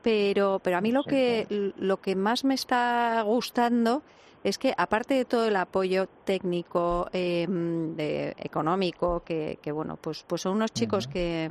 Pero, 0.02 0.60
pero 0.62 0.78
a 0.78 0.80
mí 0.80 0.92
lo 0.92 1.02
que, 1.02 1.46
lo 1.76 2.00
que 2.00 2.14
más 2.14 2.44
me 2.44 2.54
está 2.54 3.20
gustando 3.22 4.02
es 4.44 4.58
que 4.58 4.72
aparte 4.76 5.14
de 5.14 5.24
todo 5.24 5.46
el 5.46 5.56
apoyo 5.56 6.06
técnico, 6.24 7.08
em, 7.12 7.94
económico, 7.98 9.22
que, 9.24 9.58
que, 9.60 9.72
bueno, 9.72 9.96
pues, 9.96 10.24
pues 10.26 10.42
son 10.42 10.54
unos 10.54 10.72
chicos 10.72 11.08
que, 11.08 11.50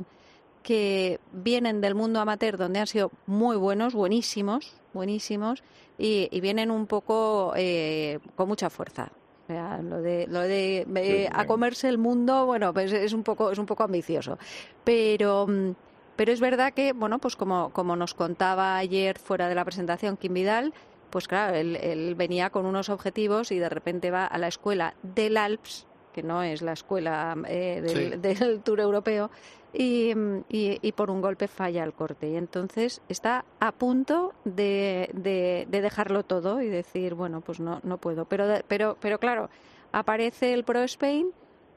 que 0.66 1.20
vienen 1.30 1.80
del 1.80 1.94
mundo 1.94 2.18
amateur 2.18 2.56
donde 2.56 2.80
han 2.80 2.88
sido 2.88 3.12
muy 3.26 3.56
buenos, 3.56 3.94
buenísimos, 3.94 4.74
buenísimos, 4.92 5.62
y, 5.96 6.40
vienen 6.40 6.72
un 6.72 6.88
poco 6.88 7.52
eh, 7.54 8.18
con 8.34 8.48
mucha 8.48 8.68
fuerza. 8.68 9.12
lo 9.48 10.02
de, 10.02 10.26
lo 10.26 10.40
de 10.40 10.84
eh, 10.96 11.28
a 11.32 11.46
comerse 11.46 11.88
el 11.88 11.98
mundo, 11.98 12.46
bueno, 12.46 12.74
pues 12.74 12.90
es 12.90 13.12
un 13.12 13.22
poco, 13.22 13.52
es 13.52 13.58
un 13.60 13.66
poco 13.66 13.84
ambicioso. 13.84 14.38
Pero, 14.82 15.46
mm, 15.46 15.74
pero 16.16 16.32
es 16.32 16.40
verdad 16.40 16.72
que, 16.74 16.92
bueno, 16.92 17.20
pues 17.20 17.36
como, 17.36 17.70
como 17.70 17.94
nos 17.94 18.14
contaba 18.14 18.76
ayer 18.76 19.20
fuera 19.20 19.48
de 19.48 19.54
la 19.54 19.64
presentación 19.64 20.16
Kim 20.16 20.34
Vidal, 20.34 20.74
pues 21.10 21.28
claro, 21.28 21.54
él, 21.54 21.76
él 21.76 22.16
venía 22.16 22.50
con 22.50 22.66
unos 22.66 22.88
objetivos 22.88 23.52
y 23.52 23.60
de 23.60 23.68
repente 23.68 24.10
va 24.10 24.26
a 24.26 24.36
la 24.36 24.48
escuela 24.48 24.94
del 25.04 25.36
Alps, 25.36 25.86
que 26.16 26.22
no 26.22 26.42
es 26.42 26.62
la 26.62 26.72
escuela 26.72 27.36
eh, 27.46 27.82
del, 27.84 28.22
del, 28.22 28.62
Tour 28.62 28.80
Europeo, 28.80 29.30
y, 29.72 30.12
y, 30.48 30.92
por 30.92 31.10
un 31.10 31.20
golpe 31.20 31.48
falla 31.48 31.84
el 31.84 31.92
corte. 31.92 32.30
Y 32.30 32.36
entonces 32.36 33.02
está 33.08 33.44
a 33.60 33.72
punto 33.72 34.32
de, 34.44 35.10
de, 35.12 35.66
dejarlo 35.68 36.22
todo 36.22 36.62
y 36.62 36.68
decir, 36.68 37.14
bueno, 37.14 37.40
pues 37.40 37.60
no, 37.60 37.80
no 37.82 37.98
puedo. 37.98 38.24
Pero, 38.24 38.46
pero, 38.68 38.96
pero 39.00 39.18
claro, 39.18 39.50
aparece 39.92 40.54
el 40.54 40.64
Pro 40.64 40.82
Spain 40.82 41.30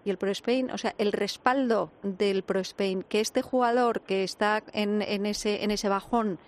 y 0.05 0.09
el 0.09 0.17
Pro 0.17 0.31
Spain, 0.31 0.71
o 0.71 0.77
sea, 0.77 0.95
el 0.97 1.11
respaldo 1.11 1.91
del 2.03 2.43
Pro 2.43 2.59
Spain, 2.61 3.03
que 3.03 3.19
este 3.19 3.41
jugador 3.41 4.01
que 4.01 4.23
está 4.23 4.63
en, 4.71 5.01
en, 5.01 5.25
ese, 5.25 5.63
en 5.63 5.71
ese 5.71 5.89
bajón 5.89 6.39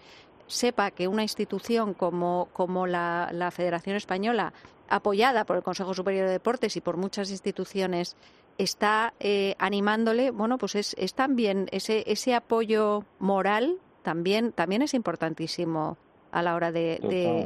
sepa 0.47 0.91
que 0.91 1.07
una 1.07 1.23
institución 1.23 1.93
como, 1.93 2.49
como 2.53 2.87
la, 2.87 3.29
la 3.33 3.51
Federación 3.51 3.95
Española, 3.95 4.53
apoyada 4.89 5.45
por 5.45 5.55
el 5.55 5.63
Consejo 5.63 5.93
Superior 5.93 6.27
de 6.27 6.33
Deportes 6.33 6.75
y 6.75 6.81
por 6.81 6.97
muchas 6.97 7.31
instituciones 7.31 8.15
está 8.63 9.13
eh, 9.19 9.55
animándole, 9.59 10.31
bueno, 10.31 10.57
pues 10.57 10.75
es, 10.75 10.95
es 10.97 11.13
también 11.13 11.67
ese, 11.71 12.03
ese 12.07 12.35
apoyo 12.35 13.03
moral 13.19 13.77
también, 14.03 14.51
también 14.51 14.81
es 14.81 14.93
importantísimo 14.93 15.97
a 16.31 16.41
la 16.41 16.55
hora 16.55 16.71
de, 16.71 16.99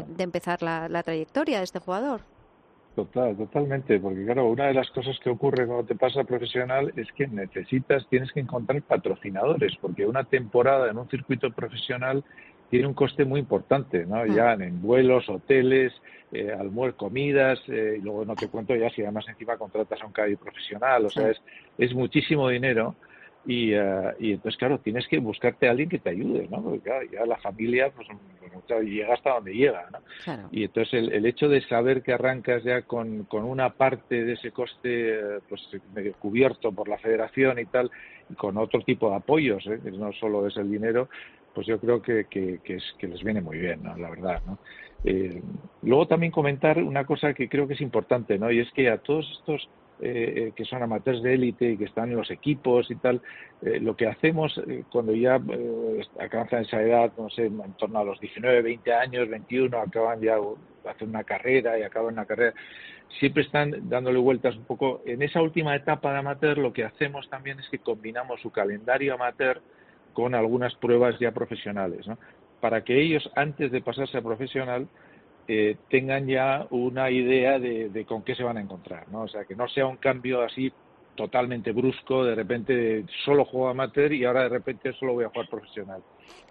de, 0.07 0.23
empezar 0.23 0.61
la, 0.61 0.87
la, 0.89 1.03
trayectoria 1.03 1.57
de 1.57 1.63
este 1.63 1.79
jugador. 1.79 2.21
Total, 2.95 3.35
totalmente, 3.35 3.99
porque 3.99 4.23
claro, 4.23 4.47
una 4.47 4.67
de 4.67 4.73
las 4.73 4.89
cosas 4.91 5.17
que 5.21 5.29
ocurre 5.29 5.65
cuando 5.65 5.85
te 5.85 5.95
pasa 5.95 6.23
profesional 6.23 6.93
es 6.95 7.11
que 7.13 7.27
necesitas, 7.27 8.07
tienes 8.09 8.31
que 8.31 8.39
encontrar 8.39 8.81
patrocinadores, 8.83 9.75
porque 9.81 10.05
una 10.05 10.23
temporada 10.23 10.89
en 10.89 10.97
un 10.97 11.09
circuito 11.09 11.51
profesional 11.51 12.23
tiene 12.75 12.89
un 12.89 12.93
coste 12.93 13.23
muy 13.23 13.39
importante, 13.39 14.05
¿no? 14.05 14.25
Hmm. 14.25 14.35
Ya 14.35 14.51
en 14.51 14.81
vuelos, 14.81 15.29
hoteles, 15.29 15.93
eh, 16.33 16.51
almuer, 16.51 16.95
comidas, 16.95 17.57
eh, 17.69 17.95
y 17.97 18.01
luego 18.01 18.25
no 18.25 18.35
te 18.35 18.49
cuento 18.49 18.75
ya 18.75 18.89
si 18.89 19.01
además 19.01 19.23
encima 19.29 19.55
contratas 19.55 20.01
a 20.01 20.05
un 20.05 20.11
caballo 20.11 20.37
profesional, 20.37 21.05
o 21.05 21.09
sea, 21.09 21.29
es, 21.29 21.41
es 21.77 21.93
muchísimo 21.93 22.49
dinero. 22.49 22.95
Y, 23.45 23.71
eh, 23.71 24.13
y 24.19 24.31
entonces, 24.33 24.57
claro, 24.57 24.79
tienes 24.79 25.07
que 25.07 25.19
buscarte 25.19 25.69
a 25.69 25.71
alguien 25.71 25.87
que 25.87 25.99
te 25.99 26.09
ayude, 26.09 26.49
¿no? 26.51 26.61
Porque 26.63 26.81
claro, 26.81 27.05
ya 27.09 27.25
la 27.25 27.37
familia, 27.37 27.91
pues, 27.95 28.09
llega 28.83 29.13
hasta 29.13 29.35
donde 29.35 29.53
llega, 29.53 29.87
¿no? 29.91 30.49
Y 30.51 30.65
entonces 30.65 30.95
el, 30.95 31.13
el, 31.13 31.25
hecho 31.25 31.47
de 31.47 31.61
saber 31.61 32.01
que 32.01 32.11
arrancas 32.11 32.61
ya 32.63 32.81
con, 32.81 33.23
con 33.23 33.45
una 33.45 33.69
parte 33.69 34.25
de 34.25 34.33
ese 34.33 34.51
coste, 34.51 35.39
pues, 35.47 35.61
cubierto 36.19 36.73
por 36.73 36.89
la 36.89 36.97
federación 36.97 37.57
y 37.57 37.65
tal, 37.65 37.89
y 38.29 38.33
con 38.33 38.57
otro 38.57 38.81
tipo 38.81 39.09
de 39.11 39.15
apoyos, 39.15 39.65
¿eh? 39.67 39.79
no 39.93 40.11
solo 40.11 40.47
es 40.47 40.57
el 40.57 40.69
dinero, 40.69 41.07
pues 41.55 41.65
yo 41.65 41.79
creo 41.79 42.01
que, 42.01 42.25
que, 42.25 42.59
es, 42.65 42.83
que 42.99 43.07
les 43.07 43.23
viene 43.23 43.41
muy 43.41 43.57
bien, 43.57 43.81
¿no? 43.81 43.97
la 43.97 44.09
verdad. 44.09 44.41
¿no? 44.45 44.59
Eh, 45.05 45.41
luego 45.81 46.07
también 46.07 46.31
comentar 46.31 46.77
una 46.77 47.05
cosa 47.05 47.33
que 47.33 47.49
creo 47.49 47.67
que 47.67 47.73
es 47.73 47.81
importante, 47.81 48.37
¿no? 48.37 48.51
y 48.51 48.59
es 48.59 48.71
que 48.73 48.89
a 48.89 48.97
todos 48.97 49.25
estos 49.39 49.67
eh, 50.01 50.47
eh 50.47 50.51
que 50.55 50.65
son 50.65 50.83
amateurs 50.83 51.23
de 51.23 51.33
élite 51.33 51.71
y 51.71 51.77
que 51.77 51.85
están 51.85 52.09
en 52.09 52.17
los 52.17 52.29
equipos 52.29 52.91
y 52.91 52.95
tal, 52.95 53.21
eh, 53.61 53.79
lo 53.79 53.95
que 53.95 54.07
hacemos 54.07 54.61
eh, 54.67 54.83
cuando 54.91 55.13
ya 55.13 55.39
alcanzan 56.19 56.63
esa 56.63 56.81
edad, 56.81 57.13
no 57.17 57.29
sé, 57.29 57.45
en 57.45 57.73
torno 57.77 57.99
a 57.99 58.03
los 58.03 58.19
19, 58.19 58.61
20 58.61 58.93
años, 58.93 59.29
21, 59.29 59.77
acaban 59.77 60.19
ya 60.19 60.35
hacer 60.89 61.07
una 61.07 61.23
carrera 61.23 61.79
y 61.79 61.83
acaban 61.83 62.13
una 62.13 62.25
carrera, 62.25 62.53
siempre 63.19 63.43
están 63.43 63.87
dándole 63.89 64.19
vueltas 64.19 64.57
un 64.57 64.65
poco. 64.65 65.01
En 65.05 65.21
esa 65.21 65.41
última 65.41 65.75
etapa 65.75 66.11
de 66.11 66.19
amateur 66.19 66.57
lo 66.57 66.73
que 66.73 66.83
hacemos 66.83 67.29
también 67.29 67.59
es 67.59 67.69
que 67.69 67.79
combinamos 67.79 68.41
su 68.41 68.51
calendario 68.51 69.13
amateur 69.13 69.61
con 70.15 70.33
algunas 70.33 70.73
pruebas 70.73 71.19
ya 71.19 71.31
profesionales, 71.31 72.07
¿no? 72.07 72.17
para 72.59 72.83
que 72.83 72.99
ellos, 72.99 73.29
antes 73.35 73.71
de 73.71 73.81
pasarse 73.81 74.17
a 74.17 74.23
profesional, 74.23 74.87
eh, 75.47 75.77
tengan 75.91 76.25
ya 76.25 76.65
una 76.71 77.11
idea 77.11 77.59
de, 77.59 77.89
de, 77.89 78.05
con 78.05 78.23
qué 78.23 78.33
se 78.33 78.41
van 78.41 78.57
a 78.57 78.61
encontrar, 78.61 79.07
¿no? 79.09 79.21
O 79.21 79.27
sea, 79.27 79.45
que 79.45 79.55
no 79.55 79.67
sea 79.67 79.85
un 79.85 79.97
cambio 79.97 80.41
así 80.41 80.73
totalmente 81.15 81.71
brusco, 81.71 82.23
de 82.23 82.35
repente 82.35 83.05
solo 83.23 83.45
juego 83.45 83.69
amateur 83.69 84.11
y 84.13 84.25
ahora 84.25 84.43
de 84.43 84.49
repente 84.49 84.93
solo 84.93 85.13
voy 85.13 85.25
a 85.25 85.29
jugar 85.29 85.49
profesional. 85.49 86.01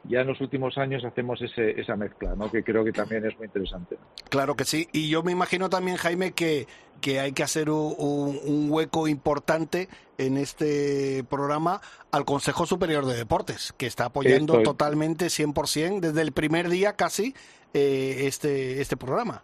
Ya 0.04 0.20
en 0.20 0.26
los 0.26 0.40
últimos 0.40 0.76
años 0.76 1.04
hacemos 1.04 1.40
ese, 1.40 1.80
esa 1.80 1.96
mezcla, 1.96 2.34
¿no? 2.34 2.50
que 2.50 2.62
creo 2.62 2.84
que 2.84 2.92
también 2.92 3.24
es 3.24 3.36
muy 3.36 3.46
interesante. 3.46 3.96
Claro 4.28 4.54
que 4.54 4.64
sí, 4.64 4.88
y 4.92 5.08
yo 5.08 5.22
me 5.22 5.32
imagino 5.32 5.70
también, 5.70 5.96
Jaime, 5.96 6.32
que, 6.32 6.66
que 7.00 7.20
hay 7.20 7.32
que 7.32 7.42
hacer 7.42 7.70
un, 7.70 8.38
un, 8.44 8.70
hueco 8.70 9.08
importante 9.08 9.88
en 10.18 10.36
este 10.36 11.24
programa 11.30 11.80
al 12.10 12.24
Consejo 12.24 12.66
Superior 12.66 13.06
de 13.06 13.16
Deportes, 13.16 13.72
que 13.76 13.86
está 13.86 14.06
apoyando 14.06 14.54
Estoy... 14.54 14.64
totalmente, 14.64 15.26
100%, 15.26 16.00
desde 16.00 16.22
el 16.22 16.32
primer 16.32 16.68
día 16.68 16.94
casi, 16.94 17.34
eh, 17.72 18.26
este, 18.26 18.80
este 18.80 18.96
programa. 18.96 19.42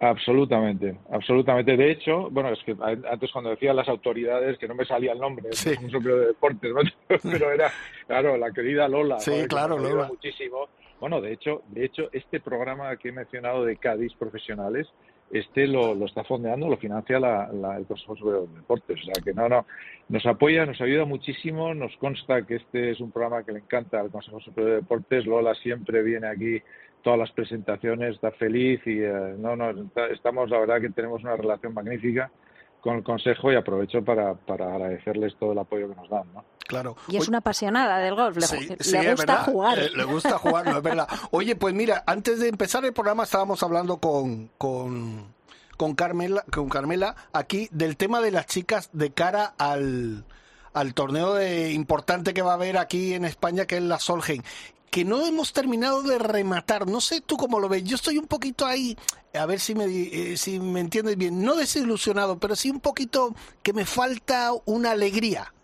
Absolutamente, 0.00 0.96
absolutamente. 1.10 1.76
De 1.76 1.90
hecho, 1.90 2.30
bueno, 2.30 2.50
es 2.50 2.62
que 2.62 2.76
antes 3.10 3.32
cuando 3.32 3.50
decía 3.50 3.74
las 3.74 3.88
autoridades, 3.88 4.56
que 4.58 4.68
no 4.68 4.74
me 4.74 4.84
salía 4.84 5.12
el 5.12 5.18
nombre, 5.18 5.48
sí. 5.52 5.70
no 5.90 5.98
de 5.98 6.26
deportes, 6.28 6.72
¿no? 6.72 6.80
pero 7.22 7.52
era, 7.52 7.70
claro, 8.06 8.36
la 8.36 8.52
querida 8.52 8.86
Lola. 8.86 9.18
Sí, 9.18 9.32
¿no? 9.42 9.48
claro, 9.48 9.76
Lola. 9.76 10.06
Muchísimo. 10.06 10.68
Bueno, 11.00 11.20
de 11.20 11.32
hecho, 11.32 11.62
de 11.68 11.84
hecho, 11.84 12.08
este 12.12 12.40
programa 12.40 12.96
que 12.96 13.08
he 13.08 13.12
mencionado 13.12 13.64
de 13.64 13.76
Cádiz 13.76 14.14
profesionales, 14.14 14.88
este 15.30 15.66
lo, 15.66 15.94
lo 15.94 16.06
está 16.06 16.24
fondeando, 16.24 16.68
lo 16.68 16.76
financia 16.76 17.20
la, 17.20 17.52
la, 17.52 17.76
el 17.76 17.86
Consejo 17.86 18.16
Superior 18.16 18.48
de 18.48 18.56
Deportes. 18.56 19.00
O 19.00 19.04
sea 19.04 19.22
que 19.22 19.34
no, 19.34 19.48
no, 19.48 19.66
nos 20.08 20.24
apoya, 20.26 20.64
nos 20.64 20.80
ayuda 20.80 21.04
muchísimo. 21.04 21.74
Nos 21.74 21.96
consta 21.96 22.46
que 22.46 22.56
este 22.56 22.92
es 22.92 23.00
un 23.00 23.10
programa 23.10 23.44
que 23.44 23.52
le 23.52 23.58
encanta 23.58 24.00
al 24.00 24.10
Consejo 24.10 24.40
Superior 24.40 24.70
de 24.70 24.76
Deportes. 24.78 25.26
Lola 25.26 25.54
siempre 25.56 26.02
viene 26.02 26.28
aquí 26.28 26.62
todas 27.08 27.20
las 27.20 27.32
presentaciones, 27.32 28.16
está 28.16 28.30
feliz 28.32 28.82
y 28.84 28.98
eh, 29.02 29.34
no, 29.38 29.56
no, 29.56 29.70
estamos, 30.12 30.50
la 30.50 30.58
verdad 30.58 30.78
que 30.78 30.90
tenemos 30.90 31.22
una 31.22 31.36
relación 31.36 31.72
magnífica 31.72 32.30
con 32.82 32.96
el 32.96 33.02
Consejo 33.02 33.50
y 33.50 33.56
aprovecho 33.56 34.04
para, 34.04 34.34
para 34.34 34.74
agradecerles 34.74 35.34
todo 35.38 35.52
el 35.52 35.58
apoyo 35.58 35.88
que 35.88 35.94
nos 35.94 36.10
dan, 36.10 36.30
¿no? 36.34 36.44
Claro. 36.66 36.96
Y 37.08 37.16
es 37.16 37.26
una 37.26 37.38
apasionada 37.38 37.98
del 38.00 38.14
golf, 38.14 38.36
le, 38.36 38.42
sí, 38.42 38.68
le 38.68 38.76
sí, 38.84 38.96
gusta 38.98 39.14
verdad. 39.24 39.44
jugar. 39.46 39.78
Eh, 39.78 39.90
le 39.96 40.04
gusta 40.04 40.36
jugar, 40.36 40.66
no 40.66 40.76
es 40.76 40.82
verdad. 40.82 41.08
Oye, 41.30 41.56
pues 41.56 41.72
mira, 41.72 42.04
antes 42.06 42.40
de 42.40 42.48
empezar 42.48 42.84
el 42.84 42.92
programa 42.92 43.22
estábamos 43.22 43.62
hablando 43.62 43.96
con, 43.96 44.48
con, 44.58 45.32
con 45.78 45.94
Carmela, 45.94 46.44
con 46.52 46.68
Carmela 46.68 47.16
aquí 47.32 47.70
del 47.72 47.96
tema 47.96 48.20
de 48.20 48.32
las 48.32 48.44
chicas 48.44 48.90
de 48.92 49.12
cara 49.12 49.54
al, 49.56 50.26
al 50.74 50.92
torneo 50.92 51.32
de, 51.32 51.72
importante 51.72 52.34
que 52.34 52.42
va 52.42 52.50
a 52.50 52.56
haber 52.56 52.76
aquí 52.76 53.14
en 53.14 53.24
España, 53.24 53.64
que 53.64 53.78
es 53.78 53.82
la 53.82 53.98
Solheim 53.98 54.42
que 54.98 55.04
no 55.04 55.24
hemos 55.24 55.52
terminado 55.52 56.02
de 56.02 56.18
rematar. 56.18 56.88
No 56.88 57.00
sé 57.00 57.20
tú 57.20 57.36
cómo 57.36 57.60
lo 57.60 57.68
ves. 57.68 57.84
Yo 57.84 57.94
estoy 57.94 58.18
un 58.18 58.26
poquito 58.26 58.66
ahí, 58.66 58.96
a 59.32 59.46
ver 59.46 59.60
si 59.60 59.72
me, 59.72 59.84
eh, 59.84 60.36
si 60.36 60.58
me 60.58 60.80
entiendes 60.80 61.16
bien. 61.16 61.40
No 61.40 61.54
desilusionado, 61.54 62.40
pero 62.40 62.56
sí 62.56 62.68
un 62.68 62.80
poquito 62.80 63.32
que 63.62 63.72
me 63.72 63.84
falta 63.84 64.50
una 64.64 64.90
alegría. 64.90 65.54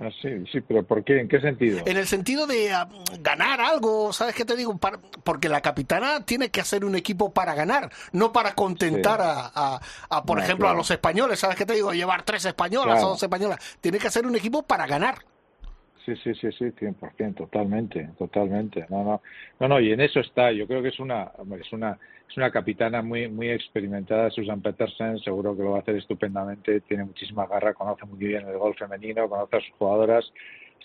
Ah, 0.00 0.08
sí, 0.22 0.30
sí, 0.50 0.62
pero 0.62 0.82
¿por 0.82 1.04
qué? 1.04 1.20
¿En 1.20 1.28
qué 1.28 1.42
sentido? 1.42 1.80
En 1.84 1.98
el 1.98 2.06
sentido 2.06 2.46
de 2.46 2.72
ah, 2.72 2.88
ganar 3.20 3.60
algo, 3.60 4.14
¿sabes 4.14 4.34
qué 4.34 4.46
te 4.46 4.56
digo? 4.56 4.80
porque 5.22 5.50
la 5.50 5.60
capitana 5.60 6.24
tiene 6.24 6.50
que 6.50 6.62
hacer 6.62 6.86
un 6.86 6.96
equipo 6.96 7.34
para 7.34 7.54
ganar, 7.54 7.90
no 8.12 8.32
para 8.32 8.54
contentar 8.54 9.20
a, 9.20 9.78
a, 10.08 10.22
por 10.24 10.40
ejemplo, 10.40 10.70
a 10.70 10.74
los 10.74 10.90
españoles, 10.90 11.40
¿sabes 11.40 11.56
qué 11.56 11.66
te 11.66 11.74
digo? 11.74 11.92
Llevar 11.92 12.22
tres 12.22 12.46
españolas 12.46 13.04
o 13.04 13.08
dos 13.08 13.22
españolas. 13.22 13.58
Tiene 13.82 13.98
que 13.98 14.06
hacer 14.06 14.26
un 14.26 14.36
equipo 14.36 14.62
para 14.62 14.86
ganar. 14.86 15.18
Sí, 16.06 16.14
sí, 16.22 16.34
sí, 16.36 16.52
sí, 16.52 16.64
100%, 16.72 17.34
totalmente, 17.34 18.10
totalmente. 18.16 18.86
No, 18.88 19.02
no, 19.02 19.22
no, 19.58 19.68
no, 19.68 19.80
y 19.80 19.90
en 19.90 20.00
eso 20.00 20.20
está. 20.20 20.52
Yo 20.52 20.68
creo 20.68 20.80
que 20.80 20.90
es 20.90 21.00
una, 21.00 21.32
es 21.60 21.72
una, 21.72 21.98
es 22.28 22.36
una 22.36 22.52
capitana 22.52 23.02
muy, 23.02 23.28
muy 23.28 23.50
experimentada, 23.50 24.30
Susan 24.30 24.62
Petersen, 24.62 25.18
seguro 25.18 25.56
que 25.56 25.64
lo 25.64 25.72
va 25.72 25.78
a 25.78 25.80
hacer 25.80 25.96
estupendamente, 25.96 26.80
tiene 26.82 27.04
muchísima 27.04 27.46
garra, 27.48 27.74
conoce 27.74 28.06
muy 28.06 28.18
bien 28.18 28.46
el 28.46 28.56
gol 28.56 28.76
femenino, 28.76 29.28
conoce 29.28 29.56
a 29.56 29.60
sus 29.60 29.72
jugadoras, 29.78 30.32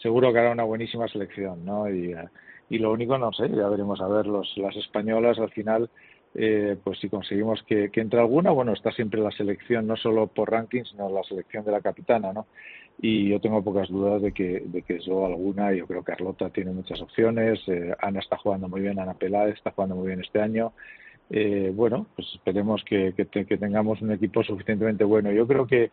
seguro 0.01 0.33
que 0.33 0.39
hará 0.39 0.51
una 0.51 0.63
buenísima 0.63 1.07
selección, 1.07 1.63
¿no? 1.63 1.87
Y, 1.87 2.15
y 2.69 2.79
lo 2.79 2.91
único, 2.91 3.15
no 3.19 3.31
sé, 3.31 3.47
ya 3.49 3.67
veremos 3.69 4.01
a 4.01 4.07
ver 4.07 4.25
los, 4.25 4.57
las 4.57 4.75
españolas 4.75 5.37
al 5.37 5.51
final. 5.51 5.89
Eh, 6.33 6.77
pues 6.81 6.97
si 6.99 7.09
conseguimos 7.09 7.61
que, 7.63 7.91
que 7.91 7.99
entre 7.99 8.21
alguna, 8.21 8.51
bueno, 8.51 8.71
está 8.71 8.89
siempre 8.93 9.19
la 9.19 9.31
selección, 9.31 9.85
no 9.85 9.97
solo 9.97 10.27
por 10.27 10.49
ranking, 10.49 10.83
sino 10.85 11.09
la 11.09 11.23
selección 11.23 11.65
de 11.65 11.73
la 11.73 11.81
capitana, 11.81 12.31
¿no? 12.31 12.47
Y 12.99 13.29
yo 13.29 13.39
tengo 13.39 13.63
pocas 13.63 13.89
dudas 13.89 14.21
de 14.21 14.31
que, 14.31 14.63
de 14.65 14.81
que 14.83 14.97
eso 14.97 15.25
alguna, 15.25 15.73
yo 15.73 15.87
creo 15.87 16.03
que 16.03 16.11
Carlota 16.11 16.49
tiene 16.49 16.71
muchas 16.71 17.01
opciones, 17.01 17.59
eh, 17.67 17.95
Ana 17.99 18.19
está 18.19 18.37
jugando 18.37 18.67
muy 18.67 18.81
bien, 18.81 18.99
Ana 18.99 19.13
Peláez 19.15 19.55
está 19.55 19.71
jugando 19.71 19.95
muy 19.95 20.07
bien 20.07 20.21
este 20.21 20.41
año, 20.41 20.73
eh, 21.33 21.71
bueno, 21.73 22.07
pues 22.15 22.27
esperemos 22.35 22.83
que, 22.83 23.13
que, 23.15 23.57
tengamos 23.57 24.01
un 24.01 24.11
equipo 24.11 24.43
suficientemente 24.43 25.05
bueno. 25.05 25.31
Yo 25.31 25.47
creo 25.47 25.65
que 25.65 25.91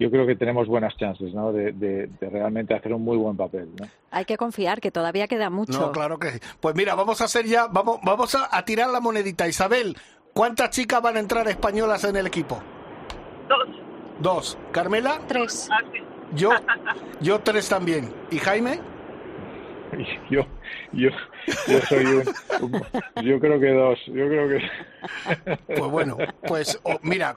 yo 0.00 0.10
creo 0.10 0.26
que 0.26 0.34
tenemos 0.34 0.66
buenas 0.66 0.96
chances 0.96 1.32
¿no? 1.32 1.52
de, 1.52 1.72
de, 1.72 2.08
realmente 2.20 2.74
hacer 2.74 2.92
un 2.92 3.04
muy 3.04 3.16
buen 3.16 3.36
papel. 3.36 3.68
¿no? 3.78 3.86
Hay 4.10 4.24
que 4.24 4.36
confiar, 4.36 4.80
que 4.80 4.90
todavía 4.90 5.28
queda 5.28 5.48
mucho. 5.48 5.78
No, 5.78 5.92
claro 5.92 6.18
que 6.18 6.30
sí. 6.30 6.40
Pues 6.58 6.74
mira, 6.74 6.94
vamos 6.94 7.20
a 7.20 7.24
hacer 7.26 7.46
ya, 7.46 7.68
vamos, 7.68 8.00
vamos 8.02 8.34
a, 8.34 8.48
a 8.50 8.64
tirar 8.64 8.90
la 8.90 9.00
monedita. 9.00 9.46
Isabel, 9.46 9.96
¿cuántas 10.32 10.70
chicas 10.70 11.00
van 11.02 11.16
a 11.16 11.20
entrar 11.20 11.46
españolas 11.48 12.02
en 12.04 12.16
el 12.16 12.26
equipo? 12.26 12.60
Dos. 13.48 13.68
Dos. 14.20 14.58
¿Carmela? 14.72 15.20
Tres. 15.28 15.68
Ah, 15.70 15.82
yo, 16.34 16.50
yo 17.20 17.40
tres 17.40 17.68
también. 17.68 18.12
¿Y 18.30 18.38
Jaime? 18.38 18.80
Yo, 20.30 20.46
yo, 20.92 21.10
yo 21.66 21.80
soy 21.88 22.04
un, 22.04 22.22
yo 23.24 23.40
creo 23.40 23.58
que 23.58 23.70
dos, 23.72 23.98
yo 24.06 24.28
creo 24.28 24.48
que. 24.48 24.60
Pues 25.66 25.90
bueno, 25.90 26.16
pues 26.46 26.78
oh, 26.84 26.98
mira, 27.02 27.36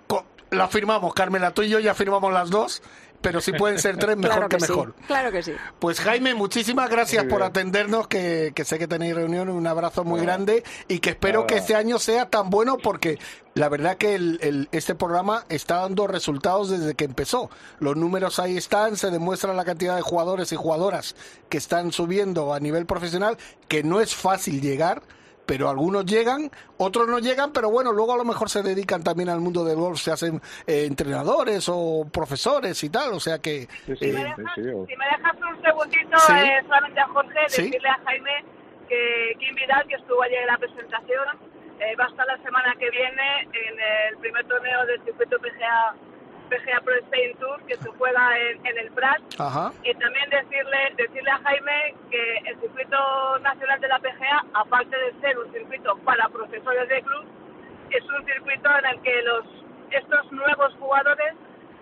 la 0.51 0.67
firmamos, 0.67 1.13
Carmela, 1.13 1.51
tú 1.51 1.63
y 1.63 1.69
yo 1.69 1.79
ya 1.79 1.93
firmamos 1.93 2.31
las 2.31 2.49
dos 2.49 2.83
pero 3.23 3.41
si 3.41 3.53
pueden 3.53 3.79
ser 3.79 3.97
tres, 3.97 4.15
mejor 4.17 4.47
que, 4.47 4.57
mejor. 4.57 4.93
claro 5.07 5.31
que 5.31 5.41
sí. 5.41 5.53
Pues 5.79 5.99
Jaime, 5.99 6.35
muchísimas 6.35 6.89
gracias 6.91 7.25
por 7.25 7.41
atendernos, 7.41 8.07
que, 8.07 8.51
que, 8.53 8.65
sé 8.65 8.77
que 8.77 8.87
tenéis 8.87 9.15
reunión, 9.15 9.49
un 9.49 9.65
abrazo 9.65 10.03
muy 10.03 10.21
grande 10.21 10.63
y 10.87 10.99
que 10.99 11.11
espero 11.11 11.47
que 11.47 11.57
este 11.57 11.73
año 11.73 11.97
sea 11.97 12.29
tan 12.29 12.51
bueno 12.51 12.77
porque 12.77 13.17
la 13.55 13.69
verdad 13.69 13.97
que 13.97 14.13
el, 14.13 14.39
el, 14.41 14.69
este 14.71 14.93
programa 14.93 15.45
está 15.49 15.77
dando 15.77 16.05
resultados 16.05 16.69
desde 16.69 16.93
que 16.93 17.05
empezó. 17.05 17.49
Los 17.79 17.95
números 17.95 18.37
ahí 18.37 18.57
están, 18.57 18.97
se 18.97 19.09
demuestra 19.09 19.53
la 19.53 19.65
cantidad 19.65 19.95
de 19.95 20.01
jugadores 20.01 20.51
y 20.51 20.55
jugadoras 20.55 21.15
que 21.49 21.57
están 21.57 21.91
subiendo 21.91 22.53
a 22.53 22.59
nivel 22.59 22.85
profesional, 22.85 23.37
que 23.67 23.83
no 23.83 24.01
es 24.01 24.13
fácil 24.13 24.61
llegar 24.61 25.01
pero 25.45 25.69
algunos 25.69 26.05
llegan, 26.05 26.49
otros 26.77 27.07
no 27.07 27.19
llegan, 27.19 27.51
pero 27.51 27.69
bueno, 27.69 27.91
luego 27.91 28.13
a 28.13 28.17
lo 28.17 28.25
mejor 28.25 28.49
se 28.49 28.63
dedican 28.63 29.03
también 29.03 29.29
al 29.29 29.39
mundo 29.39 29.63
del 29.63 29.75
golf, 29.75 29.99
se 29.99 30.11
hacen 30.11 30.41
eh, 30.65 30.85
entrenadores 30.85 31.67
o 31.69 32.07
profesores 32.11 32.83
y 32.83 32.89
tal, 32.89 33.13
o 33.13 33.19
sea 33.19 33.39
que... 33.39 33.63
Eh, 33.63 33.67
si, 33.97 34.11
me 34.11 34.23
dejas, 34.23 35.35
un 35.35 35.61
segundito, 35.61 36.17
eh, 36.35 36.61
solamente 36.67 36.99
a 36.99 37.07
Jorge, 37.07 37.39
decirle 37.43 37.89
a 37.89 37.99
Jaime 38.05 38.45
que 38.87 39.35
Kim 39.39 39.55
Vidal, 39.55 39.87
que 39.87 39.95
estuvo 39.95 40.21
ayer 40.23 40.41
en 40.41 40.47
la 40.47 40.57
presentación, 40.57 41.27
va 41.99 42.05
a 42.05 42.07
estar 42.07 42.25
la 42.25 42.37
semana 42.43 42.73
que 42.79 42.89
viene 42.89 43.41
en 43.41 43.79
el 44.11 44.17
primer 44.19 44.45
torneo 44.47 44.85
del 44.85 45.03
circuito 45.03 45.37
PGA 45.39 45.95
PGA 46.53 46.81
Pro 46.81 46.95
Spain 46.95 47.35
Tour 47.37 47.61
que 47.65 47.75
se 47.77 47.89
juega 47.89 48.39
en, 48.39 48.65
en 48.65 48.77
el 48.77 48.91
Prat. 48.91 49.21
Y 49.83 49.93
también 49.95 50.29
decirle, 50.29 50.93
decirle 50.97 51.31
a 51.31 51.39
Jaime 51.39 51.95
que 52.11 52.37
el 52.45 52.59
circuito 52.59 53.39
nacional 53.39 53.79
de 53.81 53.87
la 53.87 53.99
PGA, 53.99 54.45
aparte 54.53 54.95
de 54.95 55.19
ser 55.21 55.37
un 55.39 55.51
circuito 55.51 55.97
para 56.05 56.29
profesores 56.29 56.87
de 56.89 57.01
club, 57.01 57.25
es 57.89 58.03
un 58.03 58.25
circuito 58.25 58.69
en 58.77 58.85
el 58.85 59.01
que 59.01 59.21
los 59.23 59.45
estos 59.91 60.31
nuevos 60.31 60.73
jugadores 60.79 61.33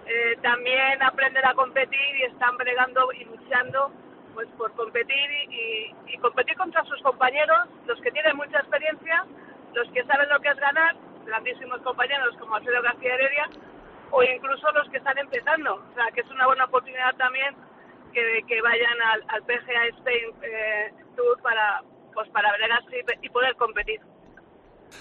eh, 0.05 0.37
también 0.41 1.01
aprenden 1.01 1.45
a 1.45 1.53
competir 1.53 2.15
y 2.19 2.23
están 2.23 2.57
bregando 2.57 3.11
y 3.13 3.23
luchando 3.23 3.91
pues 4.33 4.47
por 4.57 4.71
competir 4.73 5.31
y, 5.49 5.93
y, 6.07 6.17
competir 6.19 6.55
contra 6.55 6.83
sus 6.85 7.01
compañeros, 7.01 7.67
los 7.85 7.99
que 8.01 8.11
tienen 8.11 8.35
mucha 8.37 8.59
experiencia, 8.59 9.25
los 9.73 9.89
que 9.91 10.03
saben 10.05 10.29
lo 10.29 10.39
que 10.39 10.49
es 10.49 10.55
ganar, 10.57 10.95
grandísimos 11.25 11.81
compañeros 11.81 12.35
como 12.39 12.55
Alfredo 12.55 12.81
García 12.81 13.13
Heredia, 13.13 13.49
o 14.11 14.23
incluso 14.23 14.71
los 14.71 14.89
que 14.89 14.97
están 14.97 15.17
empezando. 15.17 15.75
O 15.75 15.93
sea, 15.95 16.05
que 16.13 16.21
es 16.21 16.29
una 16.29 16.47
buena 16.47 16.65
oportunidad 16.65 17.15
también 17.15 17.55
que, 18.13 18.41
que 18.47 18.61
vayan 18.61 19.01
al, 19.01 19.23
al 19.27 19.43
PGA 19.43 19.87
Spain 19.97 20.35
eh, 20.43 20.93
Tour 21.15 21.41
para, 21.41 21.81
pues 22.13 22.29
para 22.29 22.51
ver 22.51 22.69
y, 23.21 23.25
y 23.25 23.29
poder 23.29 23.55
competir. 23.55 23.99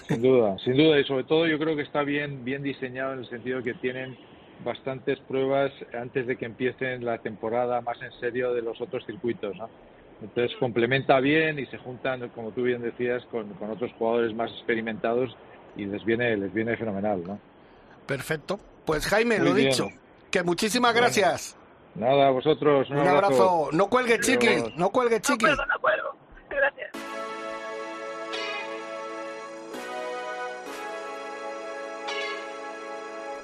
Sin 0.07 0.21
duda, 0.21 0.57
sin 0.59 0.77
duda, 0.77 0.99
y 0.99 1.03
sobre 1.03 1.25
todo 1.25 1.45
yo 1.47 1.59
creo 1.59 1.75
que 1.75 1.81
está 1.81 2.03
bien, 2.03 2.45
bien 2.45 2.63
diseñado 2.63 3.13
en 3.13 3.19
el 3.19 3.29
sentido 3.29 3.57
de 3.57 3.63
que 3.63 3.73
tienen 3.79 4.17
bastantes 4.63 5.19
pruebas 5.21 5.71
antes 5.93 6.27
de 6.27 6.37
que 6.37 6.45
empiecen 6.45 7.03
la 7.03 7.17
temporada 7.17 7.81
más 7.81 8.01
en 8.01 8.11
serio 8.19 8.53
de 8.53 8.61
los 8.61 8.79
otros 8.79 9.05
circuitos, 9.05 9.55
¿no? 9.57 9.69
Entonces 10.21 10.55
complementa 10.59 11.19
bien 11.19 11.59
y 11.59 11.65
se 11.65 11.77
juntan, 11.79 12.29
como 12.29 12.51
tú 12.51 12.63
bien 12.63 12.81
decías, 12.81 13.25
con, 13.25 13.49
con 13.55 13.71
otros 13.71 13.91
jugadores 13.97 14.33
más 14.35 14.51
experimentados 14.51 15.35
y 15.75 15.85
les 15.85 16.05
viene, 16.05 16.37
les 16.37 16.53
viene 16.53 16.77
fenomenal, 16.77 17.23
¿no? 17.25 17.39
Perfecto. 18.05 18.59
Pues 18.85 19.05
Jaime, 19.07 19.39
lo 19.39 19.53
dicho, 19.53 19.89
que 20.29 20.43
muchísimas 20.43 20.93
gracias. 20.93 21.55
Nada, 21.95 22.29
vosotros. 22.29 22.89
Un, 22.89 22.99
abrazo. 22.99 23.69
No 23.73 23.89
cuelgue, 23.89 24.19
chiqui. 24.19 24.73
No 24.75 24.89
cuelgue, 24.89 25.19
chiqui. 25.19 25.45
No 25.45 25.55
no 25.55 25.79
cuelgo. 25.81 26.15
Gracias. 26.49 26.91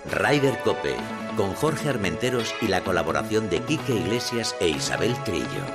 Ryder 0.10 0.58
Cope, 0.60 0.96
con 1.36 1.54
Jorge 1.56 1.90
Armenteros 1.90 2.56
y 2.62 2.68
la 2.68 2.82
colaboración 2.82 3.50
de 3.50 3.60
Quique 3.60 3.94
Iglesias 3.94 4.56
e 4.62 4.70
Isabel 4.70 5.14
Trillo. 5.26 5.66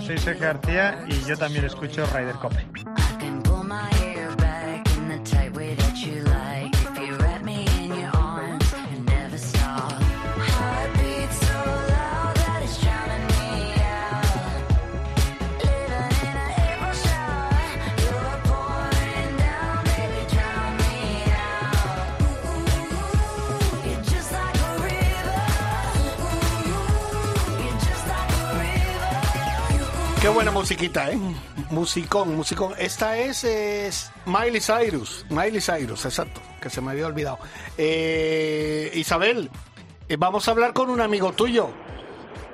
Soy 0.00 0.18
Sergio 0.18 0.46
García 0.46 1.04
y 1.08 1.28
yo 1.28 1.36
también 1.36 1.64
escucho 1.64 2.04
Ryder 2.06 2.36
Cope. 2.36 2.66
Qué 30.20 30.28
buena 30.28 30.50
musiquita, 30.50 31.10
¿eh? 31.10 31.18
Musicón, 31.70 32.36
musicón. 32.36 32.74
Esta 32.76 33.16
es, 33.16 33.42
es 33.42 34.12
Miley 34.26 34.60
Cyrus. 34.60 35.24
Miley 35.30 35.62
Cyrus, 35.62 36.04
exacto, 36.04 36.42
que 36.60 36.68
se 36.68 36.82
me 36.82 36.90
había 36.90 37.06
olvidado. 37.06 37.38
Eh, 37.78 38.90
Isabel, 38.96 39.50
eh, 40.10 40.16
vamos 40.18 40.46
a 40.46 40.50
hablar 40.50 40.74
con 40.74 40.90
un 40.90 41.00
amigo 41.00 41.32
tuyo. 41.32 41.70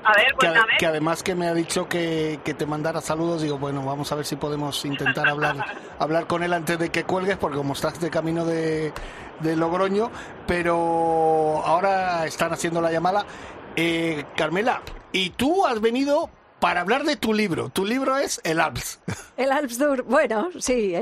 A 0.05 0.13
ver, 0.13 0.27
que, 0.39 0.77
que, 0.79 0.87
además 0.87 1.25
que 1.25 1.35
me 1.35 1.49
ha 1.49 1.55
dicho 1.55 1.89
que, 1.89 2.39
que, 2.45 2.55
te 2.55 2.67
mandara 2.67 3.01
saludos, 3.01 3.43
digo, 3.43 3.59
bueno, 3.59 3.85
vamos 3.85 4.13
a 4.13 4.15
ver 4.15 4.25
si 4.25 4.37
podemos 4.37 4.85
intentar 4.85 5.29
hablar, 5.29 5.57
hablar 5.99 6.29
con 6.29 6.45
él 6.45 6.53
antes 6.53 6.79
de 6.79 6.91
que 6.91 7.03
cuelgues, 7.03 7.37
porque 7.37 7.57
como 7.57 7.73
estás 7.73 7.99
de 7.99 8.11
camino 8.11 8.45
de, 8.45 8.93
de 9.41 9.57
Logroño, 9.57 10.13
pero 10.47 11.63
ahora 11.65 12.27
están 12.27 12.53
haciendo 12.53 12.81
la 12.81 12.93
llamada. 12.93 13.27
Eh, 13.75 14.25
Carmela, 14.37 14.83
y 15.11 15.31
tú 15.31 15.67
has 15.67 15.81
venido 15.81 16.31
para 16.61 16.81
hablar 16.81 17.05
de 17.05 17.17
tu 17.17 17.35
libro. 17.35 17.69
Tu 17.69 17.85
libro 17.85 18.17
es 18.17 18.41
El 18.45 18.61
Alps. 18.61 19.01
El 19.37 19.53
Alps 19.53 19.79
Tour, 19.79 20.03
bueno, 20.05 20.51
sí, 20.59 20.95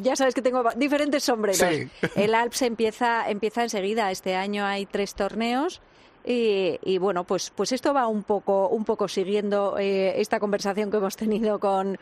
ya 0.00 0.16
sabes 0.16 0.34
que 0.34 0.42
tengo 0.42 0.64
diferentes 0.76 1.24
sombreros. 1.24 1.62
El 2.16 2.34
Alps 2.34 2.62
empieza, 2.62 3.28
empieza 3.28 3.62
enseguida. 3.62 4.10
Este 4.10 4.34
año 4.34 4.64
hay 4.64 4.86
tres 4.86 5.14
torneos. 5.14 5.80
Y, 6.24 6.98
bueno, 6.98 7.24
pues, 7.24 7.50
pues 7.50 7.72
esto 7.72 7.92
va 7.92 8.06
un 8.06 8.22
poco, 8.22 8.68
un 8.68 8.84
poco 8.84 9.08
siguiendo 9.08 9.76
eh, 9.76 10.20
esta 10.20 10.38
conversación 10.38 10.88
que 10.88 10.98
hemos 10.98 11.16
tenido 11.16 11.58
con, 11.58 11.98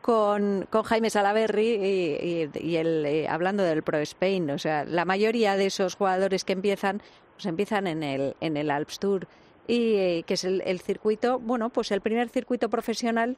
con, 0.00 0.68
con 0.70 0.84
Jaime 0.84 1.10
Salaverry 1.10 1.70
y, 1.82 2.50
y, 2.54 2.76
el, 2.76 3.04
eh, 3.04 3.26
hablando 3.28 3.64
del 3.64 3.82
Pro 3.82 3.98
Spain. 3.98 4.52
O 4.52 4.58
sea, 4.60 4.84
la 4.84 5.04
mayoría 5.04 5.56
de 5.56 5.66
esos 5.66 5.96
jugadores 5.96 6.44
que 6.44 6.52
empiezan, 6.52 7.02
pues 7.34 7.46
empiezan 7.46 7.88
en 7.88 8.04
el, 8.04 8.36
en 8.40 8.56
el 8.56 8.70
Alps 8.70 9.00
Tour 9.00 9.26
y 9.66 9.94
eh, 9.94 10.24
que 10.26 10.34
es 10.34 10.44
el, 10.44 10.80
circuito, 10.80 11.38
bueno, 11.38 11.70
pues 11.70 11.90
el 11.90 12.00
primer 12.00 12.28
circuito 12.28 12.68
profesional 12.68 13.36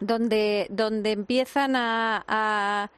donde, 0.00 0.66
donde 0.70 1.12
empiezan 1.12 1.76
a, 1.76 2.24
a, 2.26 2.90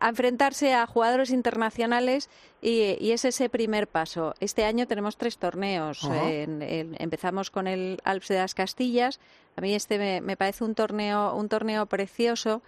enfrentarse 0.00 0.72
a 0.72 0.86
jugadores 0.86 1.30
internacionales 1.30 2.30
y, 2.62 3.10
es 3.10 3.24
ese 3.24 3.48
primer 3.48 3.88
paso. 3.88 4.34
Este 4.40 4.64
año 4.64 4.86
tenemos 4.86 5.16
tres 5.16 5.38
torneos. 5.38 6.08
empezamos 6.10 7.50
con 7.50 7.66
el 7.66 8.00
Alps 8.04 8.28
de 8.28 8.36
las 8.36 8.54
Castillas. 8.54 9.20
A 9.56 9.60
mí 9.60 9.74
este 9.74 10.20
me, 10.20 10.36
parece 10.36 10.64
un 10.64 10.74
torneo, 10.74 11.34
un 11.34 11.48
torneo 11.48 11.86
precioso 11.86 12.62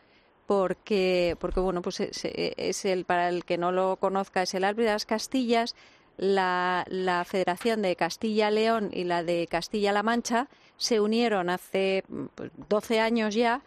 porque, 0.46 1.36
porque 1.38 1.60
bueno, 1.60 1.82
pues 1.82 2.00
es, 2.00 2.24
es, 2.24 2.84
el, 2.84 3.04
para 3.04 3.28
el 3.28 3.44
que 3.44 3.58
no 3.58 3.70
lo 3.70 3.96
conozca, 3.96 4.42
es 4.42 4.54
el 4.54 4.64
Alps 4.64 4.78
de 4.78 4.86
las 4.86 5.06
Castillas 5.06 5.76
la, 6.18 6.84
la 6.88 7.24
Federación 7.24 7.80
de 7.80 7.96
Castilla-León 7.96 8.90
y 8.92 9.04
la 9.04 9.22
de 9.22 9.46
Castilla-La 9.46 10.02
Mancha 10.02 10.48
se 10.76 11.00
unieron 11.00 11.48
hace 11.48 12.04
12 12.08 12.46
pues, 12.68 12.90
años 13.00 13.34
ya 13.34 13.62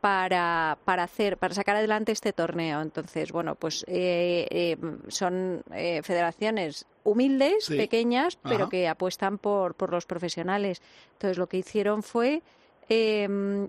para, 0.00 0.78
para, 0.84 1.02
hacer, 1.02 1.36
para 1.36 1.54
sacar 1.54 1.76
adelante 1.76 2.12
este 2.12 2.32
torneo. 2.32 2.80
Entonces, 2.80 3.32
bueno, 3.32 3.54
pues 3.54 3.84
eh, 3.86 4.46
eh, 4.50 4.76
son 5.08 5.62
eh, 5.74 6.00
federaciones 6.02 6.86
humildes, 7.04 7.68
pequeñas, 7.68 8.36
pero 8.36 8.68
que 8.68 8.88
apuestan 8.88 9.38
por, 9.38 9.74
por 9.74 9.90
los 9.90 10.06
profesionales. 10.06 10.80
Entonces, 11.12 11.38
lo 11.38 11.48
que 11.48 11.58
hicieron 11.58 12.02
fue 12.02 12.42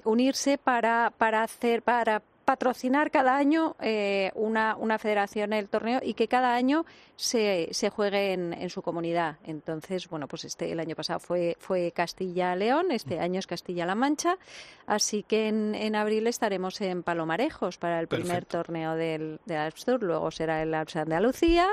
unirse 0.03 0.57
para, 0.57 1.13
para 1.15 1.43
hacer, 1.43 1.83
para 1.83 2.23
patrocinar 2.45 3.11
cada 3.11 3.37
año 3.37 3.75
eh, 3.79 4.31
una, 4.35 4.75
una 4.75 4.97
federación 4.97 5.53
el 5.53 5.69
torneo 5.69 5.99
y 6.03 6.13
que 6.13 6.27
cada 6.27 6.53
año 6.53 6.85
se, 7.15 7.69
se 7.71 7.89
juegue 7.89 8.33
en, 8.33 8.53
en, 8.53 8.69
su 8.69 8.81
comunidad. 8.81 9.37
Entonces, 9.43 10.09
bueno, 10.09 10.27
pues 10.27 10.43
este 10.45 10.71
el 10.71 10.79
año 10.79 10.95
pasado 10.95 11.19
fue, 11.19 11.55
fue 11.59 11.91
Castilla-León, 11.91 12.91
este 12.91 13.19
año 13.19 13.39
es 13.39 13.45
Castilla-La 13.45 13.93
Mancha, 13.93 14.37
así 14.87 15.21
que 15.23 15.47
en, 15.47 15.75
en, 15.75 15.95
abril 15.95 16.25
estaremos 16.25 16.81
en 16.81 17.03
Palomarejos 17.03 17.77
para 17.77 17.99
el 17.99 18.07
primer 18.07 18.45
torneo 18.45 18.95
del, 18.95 19.39
del 19.45 19.57
Alps 19.57 19.85
Tour, 19.85 20.01
luego 20.01 20.31
será 20.31 20.63
el 20.63 20.73
Alps 20.73 20.95
de 20.95 21.01
Andalucía 21.01 21.67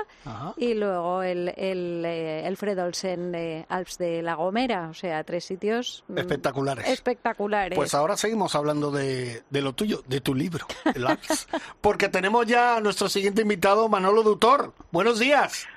y 0.55 0.75
luego 0.75 1.23
el, 1.23 1.49
el, 1.57 2.03
eh, 2.05 2.45
el 2.45 2.55
Fred 2.55 2.79
Olsen 2.79 3.31
de 3.31 3.65
Alps 3.69 3.97
de 3.97 4.21
La 4.21 4.35
Gomera, 4.35 4.89
o 4.89 4.93
sea, 4.93 5.23
tres 5.23 5.45
sitios 5.45 6.03
mm, 6.07 6.17
espectaculares. 6.19 6.87
Espectaculares. 6.87 7.75
Pues 7.75 7.95
ahora 7.95 8.17
seguimos 8.17 8.53
hablando 8.53 8.91
de, 8.91 9.41
de 9.49 9.61
lo 9.61 9.73
tuyo, 9.73 10.03
de 10.07 10.21
tu 10.21 10.35
libro. 10.35 10.67
Porque 11.81 12.09
tenemos 12.09 12.45
ya 12.45 12.77
a 12.77 12.81
nuestro 12.81 13.09
siguiente 13.09 13.41
invitado, 13.41 13.89
Manolo 13.89 14.23
Dutor. 14.23 14.73
Buenos 14.91 15.19
días. 15.19 15.67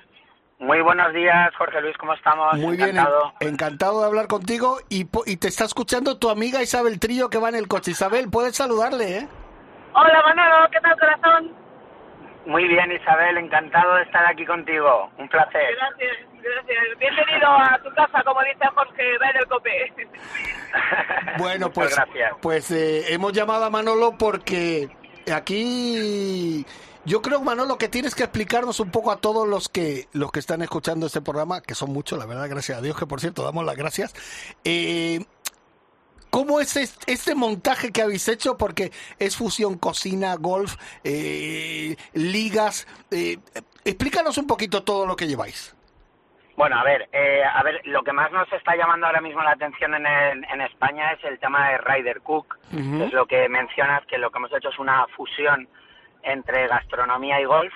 Muy 0.58 0.80
buenos 0.80 1.12
días, 1.12 1.52
Jorge 1.58 1.80
Luis, 1.80 1.96
¿cómo 1.98 2.14
estamos? 2.14 2.56
Muy 2.56 2.76
encantado. 2.76 3.32
bien, 3.40 3.54
encantado 3.54 4.00
de 4.00 4.06
hablar 4.06 4.28
contigo 4.28 4.78
y, 4.88 5.08
y 5.26 5.36
te 5.36 5.48
está 5.48 5.64
escuchando 5.64 6.18
tu 6.18 6.30
amiga 6.30 6.62
Isabel 6.62 7.00
Trillo 7.00 7.30
que 7.30 7.38
va 7.38 7.48
en 7.48 7.56
el 7.56 7.66
coche. 7.66 7.90
Isabel, 7.90 8.30
puedes 8.30 8.54
saludarle, 8.54 9.18
¿eh? 9.18 9.28
Hola 9.94 10.22
Manolo, 10.24 10.70
¿qué 10.70 10.78
tal 10.80 10.96
corazón? 11.00 11.52
Muy 12.46 12.66
bien, 12.68 12.92
Isabel, 12.92 13.38
encantado 13.38 13.96
de 13.96 14.02
estar 14.02 14.24
aquí 14.26 14.46
contigo. 14.46 15.10
Un 15.18 15.28
placer. 15.28 15.62
Gracias, 15.76 16.16
gracias. 16.42 16.98
Bienvenido 16.98 17.48
a 17.48 17.80
tu 17.82 17.90
casa, 17.94 18.22
como 18.24 18.40
dice 18.42 18.66
Jorge, 18.74 19.18
va 19.18 19.30
en 19.30 19.36
el 19.36 19.46
cope. 19.46 19.92
bueno, 21.38 21.70
pues, 21.72 21.96
pues 22.40 22.70
eh, 22.70 23.12
hemos 23.12 23.32
llamado 23.32 23.64
a 23.64 23.70
Manolo 23.70 24.16
porque 24.18 24.88
aquí 25.32 26.66
yo 27.04 27.20
creo, 27.20 27.40
Manolo, 27.40 27.78
que 27.78 27.88
tienes 27.88 28.14
que 28.14 28.22
explicarnos 28.22 28.78
un 28.80 28.90
poco 28.90 29.10
a 29.10 29.16
todos 29.16 29.48
los 29.48 29.68
que 29.68 30.08
los 30.12 30.30
que 30.30 30.40
están 30.40 30.62
escuchando 30.62 31.06
este 31.06 31.20
programa, 31.20 31.60
que 31.60 31.74
son 31.74 31.92
muchos, 31.92 32.18
la 32.18 32.26
verdad, 32.26 32.48
gracias 32.48 32.78
a 32.78 32.82
Dios, 32.82 32.96
que 32.96 33.06
por 33.06 33.20
cierto 33.20 33.42
damos 33.42 33.64
las 33.64 33.76
gracias. 33.76 34.14
Eh, 34.64 35.24
¿Cómo 36.30 36.60
es 36.60 36.76
este 36.76 37.34
montaje 37.34 37.92
que 37.92 38.00
habéis 38.00 38.26
hecho? 38.28 38.56
Porque 38.56 38.90
es 39.18 39.36
fusión 39.36 39.76
cocina, 39.76 40.34
golf, 40.36 40.76
eh, 41.04 41.96
ligas. 42.14 42.86
Eh, 43.10 43.38
explícanos 43.84 44.38
un 44.38 44.46
poquito 44.46 44.82
todo 44.82 45.04
lo 45.04 45.14
que 45.14 45.26
lleváis. 45.26 45.74
Bueno, 46.62 46.78
a 46.78 46.84
ver, 46.84 47.08
eh, 47.10 47.42
a 47.42 47.60
ver, 47.64 47.84
lo 47.86 48.04
que 48.04 48.12
más 48.12 48.30
nos 48.30 48.46
está 48.52 48.76
llamando 48.76 49.08
ahora 49.08 49.20
mismo 49.20 49.42
la 49.42 49.50
atención 49.50 49.96
en, 49.96 50.06
en 50.06 50.60
España 50.60 51.10
es 51.10 51.24
el 51.24 51.40
tema 51.40 51.70
de 51.70 51.78
Ryder 51.78 52.20
Cook, 52.20 52.56
es 52.72 53.12
lo 53.12 53.26
que 53.26 53.48
mencionas, 53.48 54.06
que 54.06 54.16
lo 54.16 54.30
que 54.30 54.38
hemos 54.38 54.52
hecho 54.52 54.68
es 54.68 54.78
una 54.78 55.08
fusión 55.08 55.66
entre 56.22 56.68
gastronomía 56.68 57.40
y 57.40 57.46
golf. 57.46 57.74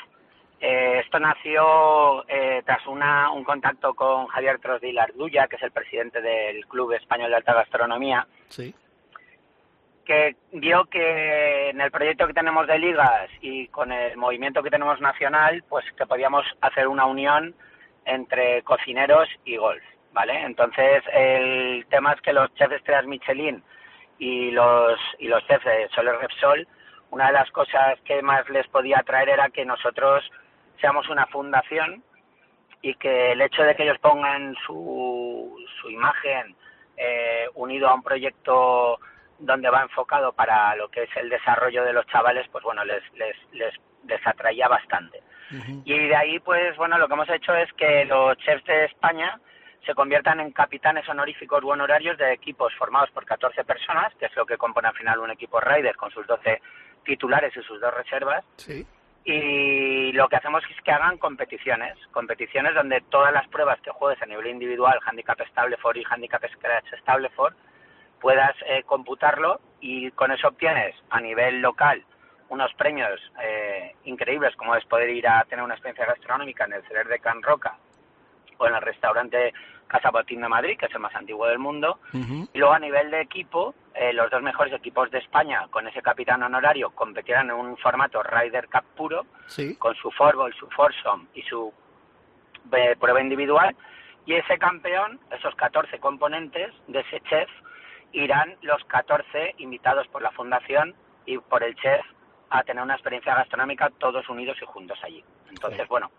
Eh, 0.61 1.03
esto 1.05 1.19
nació 1.19 2.25
eh, 2.29 2.63
tras 2.65 2.87
una, 2.87 3.33
un 3.33 3.43
contacto 3.43 3.93
con 3.95 4.29
Javier 4.29 4.61
Trosdil 4.61 5.01
Arduya, 5.01 5.49
que 5.49 5.57
es 5.57 5.63
el 5.63 5.73
presidente 5.73 6.21
del 6.21 6.65
Club 6.69 6.93
Español 6.93 7.31
de 7.31 7.39
Alta 7.39 7.55
Gastronomía, 7.55 8.25
sí. 8.51 8.73
que 10.05 10.37
vio 10.53 10.85
que 10.85 11.71
en 11.71 11.81
el 11.81 11.91
proyecto 11.91 12.29
que 12.29 12.35
tenemos 12.35 12.69
de 12.69 12.79
ligas 12.79 13.31
y 13.41 13.67
con 13.67 13.91
el 13.91 14.17
movimiento 14.17 14.63
que 14.63 14.71
tenemos 14.71 15.01
nacional, 15.01 15.65
pues 15.69 15.85
que 15.99 16.07
podíamos 16.07 16.47
hacer 16.61 16.87
una 16.87 17.07
unión 17.07 17.53
entre 18.07 18.63
cocineros 18.63 19.29
y 19.45 19.57
golf, 19.57 19.83
¿vale? 20.13 20.41
Entonces, 20.43 21.03
el 21.13 21.87
tema 21.91 22.13
es 22.13 22.21
que 22.23 22.33
los 22.33 22.53
chefs 22.55 22.83
de 22.85 23.03
Michelin 23.03 23.63
y 24.19 24.51
los, 24.53 24.99
y 25.19 25.29
los 25.29 25.47
chefs 25.47 25.65
de 25.65 25.89
Soler 25.89 26.17
Repsol, 26.17 26.67
una 27.11 27.27
de 27.27 27.33
las 27.33 27.51
cosas 27.51 28.01
que 28.05 28.23
más 28.23 28.49
les 28.49 28.67
podía 28.69 29.01
atraer 29.01 29.29
era 29.29 29.51
que 29.51 29.65
nosotros 29.65 30.31
seamos 30.81 31.09
una 31.09 31.27
fundación 31.27 32.03
y 32.83 32.95
que 32.95 33.33
el 33.33 33.41
hecho 33.41 33.63
de 33.63 33.75
que 33.75 33.83
ellos 33.83 33.99
pongan 33.99 34.55
su, 34.67 35.57
su 35.81 35.91
imagen 35.91 36.55
eh, 36.97 37.47
unido 37.55 37.89
a 37.89 37.95
un 37.95 38.03
proyecto 38.03 38.99
donde 39.39 39.71
va 39.71 39.83
enfocado 39.83 40.33
para 40.33 40.75
lo 40.77 40.89
que 40.89 41.03
es 41.05 41.17
el 41.17 41.29
desarrollo 41.29 41.85
de 41.85 41.93
los 41.93 42.07
chavales, 42.07 42.47
pues 42.51 42.65
bueno, 42.65 42.85
les, 42.85 43.03
les, 43.15 43.37
les, 43.53 43.75
les 44.07 44.27
atraía 44.27 44.69
bastante. 44.69 45.23
Y 45.85 46.09
de 46.09 46.17
ahí, 46.17 46.39
pues 46.41 46.77
bueno, 46.77 46.99
lo 46.99 47.07
que 47.07 47.15
hemos 47.15 47.29
hecho 47.31 47.55
es 47.55 47.73
que 47.75 48.05
los 48.05 48.37
chefs 48.39 48.65
de 48.65 48.87
España 48.87 49.39
se 49.85 49.95
conviertan 49.95 50.41
en 50.41 50.51
capitanes 50.51 51.09
honoríficos 51.09 51.63
u 51.63 51.69
honorarios 51.69 52.19
de 52.19 52.33
equipos 52.33 52.75
formados 52.75 53.11
por 53.13 53.25
14 53.25 53.65
personas, 53.65 54.13
que 54.17 54.27
es 54.27 54.37
lo 54.37 54.45
que 54.45 54.59
compone 54.59 54.89
al 54.89 54.97
final 54.97 55.21
un 55.21 55.31
equipo 55.31 55.61
Raider 55.61 55.97
con 55.97 56.11
sus 56.11 56.27
12 56.27 56.61
titulares 57.05 57.57
y 57.57 57.63
sus 57.63 57.81
dos 57.81 57.95
reservas. 57.95 58.45
Y 59.25 60.13
lo 60.13 60.29
que 60.29 60.37
hacemos 60.37 60.63
es 60.71 60.81
que 60.83 60.91
hagan 60.91 61.19
competiciones, 61.19 61.97
competiciones 62.13 62.75
donde 62.75 63.01
todas 63.11 63.33
las 63.33 63.47
pruebas 63.49 63.81
que 63.81 63.91
juegues 63.91 64.23
a 64.23 64.27
nivel 64.27 64.49
individual, 64.49 64.99
handicap 65.05 65.41
estable 65.41 65.77
for 65.79 65.97
y 65.97 66.05
handicap 66.09 66.43
scratch 66.53 66.93
estable 66.93 67.29
for, 67.31 67.55
puedas 68.21 68.55
eh, 68.67 68.83
computarlo 68.85 69.61
y 69.81 70.11
con 70.13 70.33
eso 70.33 70.49
obtienes 70.49 70.95
a 71.11 71.21
nivel 71.21 71.61
local 71.61 72.05
unos 72.49 72.73
premios 72.75 73.21
eh, 73.43 73.95
increíbles 74.05 74.55
como 74.57 74.75
es 74.77 74.85
poder 74.85 75.11
ir 75.11 75.27
a 75.29 75.45
tener 75.45 75.65
una 75.65 75.75
experiencia 75.75 76.07
gastronómica 76.07 76.65
en 76.65 76.75
el 76.75 76.83
Celer 76.85 77.09
de 77.09 77.19
Can 77.19 77.43
Roca 77.43 77.77
o 78.59 78.67
en 78.67 78.75
el 78.75 78.83
restaurante 78.83 79.53
Casa 79.87 80.11
Botín 80.11 80.41
de 80.41 80.49
Madrid, 80.49 80.77
que 80.79 80.87
es 80.87 80.95
el 80.95 81.01
más 81.01 81.15
antiguo 81.15 81.47
del 81.47 81.59
mundo. 81.59 82.01
Y 82.13 82.59
luego 82.59 82.75
a 82.75 82.79
nivel 82.79 83.11
de 83.11 83.21
equipo, 83.21 83.75
eh, 83.95 84.13
los 84.13 84.31
dos 84.31 84.43
mejores 84.43 84.73
equipos 84.73 85.11
de 85.11 85.19
España 85.19 85.67
con 85.71 85.87
ese 85.87 86.03
capitán 86.03 86.43
honorario 86.43 86.91
competirán 86.91 87.51
en 87.51 87.57
un 87.57 87.77
formato 87.77 88.23
Ryder 88.23 88.69
Cup 88.69 88.85
puro, 88.97 89.27
con 89.79 89.95
su 89.95 90.11
Forbol, 90.11 90.55
su 90.55 90.69
Forsom 90.71 91.27
y 91.35 91.43
su 91.43 91.73
eh, 92.73 92.97
prueba 92.99 93.21
individual. 93.21 93.77
Y 94.25 94.35
ese 94.35 94.59
campeón, 94.59 95.21
esos 95.31 95.55
14 95.55 96.01
componentes 96.01 96.73
de 96.89 97.01
ese 97.01 97.21
chef, 97.21 97.49
irán 98.13 98.57
los 98.63 98.83
14 98.85 99.55
invitados 99.59 100.09
por 100.09 100.23
la 100.23 100.33
fundación 100.33 100.95
y 101.27 101.39
por 101.39 101.63
el 101.63 101.77
chef 101.77 102.05
a 102.51 102.63
tener 102.63 102.83
una 102.83 102.95
experiencia 102.95 103.35
gastronómica 103.35 103.91
todos 103.99 104.29
unidos 104.29 104.57
y 104.63 104.67
juntos 104.67 104.99
allí. 105.03 105.23
Entonces, 105.49 105.87
bueno, 105.89 106.11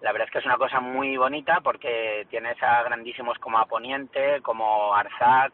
la 0.00 0.12
verdad 0.12 0.28
es 0.28 0.32
que 0.32 0.38
es 0.38 0.44
una 0.44 0.56
cosa 0.56 0.80
muy 0.80 1.16
bonita 1.16 1.60
porque 1.60 2.26
tienes 2.30 2.62
a 2.62 2.82
grandísimos 2.82 3.38
como 3.38 3.58
Aponiente, 3.58 4.40
como 4.42 4.94
Arzac, 4.94 5.52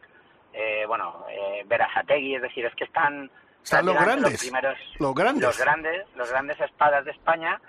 eh, 0.53 0.85
bueno, 0.87 1.25
eh, 1.29 1.63
Verazategui, 1.65 2.35
es 2.35 2.41
decir, 2.41 2.65
es 2.65 2.75
que 2.75 2.85
están... 2.85 3.29
Están 3.63 3.85
los 3.85 3.95
grandes, 3.95 4.31
los, 4.31 4.41
primeros, 4.41 4.77
los 4.99 5.13
grandes. 5.13 5.43
Los 5.43 5.59
grandes, 5.59 6.05
los 6.15 6.31
grandes 6.31 6.59
espadas 6.61 7.03
de 7.03 7.11
España 7.11 7.59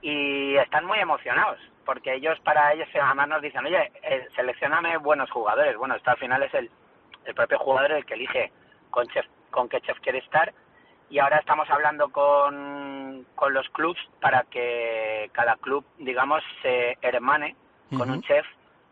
y 0.00 0.56
están 0.56 0.86
muy 0.86 0.98
emocionados 0.98 1.58
porque 1.84 2.14
ellos 2.14 2.38
para 2.40 2.72
ellos 2.72 2.88
además 2.94 3.28
nos 3.28 3.42
dicen, 3.42 3.66
oye, 3.66 3.92
eh, 4.02 4.26
seleccioname 4.34 4.96
buenos 4.96 5.30
jugadores. 5.30 5.76
Bueno, 5.76 5.96
esto 5.96 6.12
al 6.12 6.16
final 6.16 6.42
es 6.42 6.54
el 6.54 6.70
el 7.24 7.34
propio 7.34 7.58
jugador 7.58 7.92
el 7.92 8.04
que 8.04 8.14
elige 8.14 8.52
con, 8.90 9.06
chef, 9.08 9.26
con 9.50 9.68
qué 9.68 9.80
chef 9.80 9.98
quiere 10.00 10.18
estar 10.18 10.52
y 11.10 11.18
ahora 11.18 11.38
estamos 11.38 11.68
hablando 11.70 12.08
con, 12.10 13.26
con 13.34 13.54
los 13.54 13.68
clubs 13.70 14.00
para 14.20 14.44
que 14.44 15.30
cada 15.32 15.56
club, 15.56 15.84
digamos, 15.98 16.42
se 16.62 16.98
hermane 17.02 17.56
con 17.96 18.10
un 18.10 18.22
chef 18.22 18.46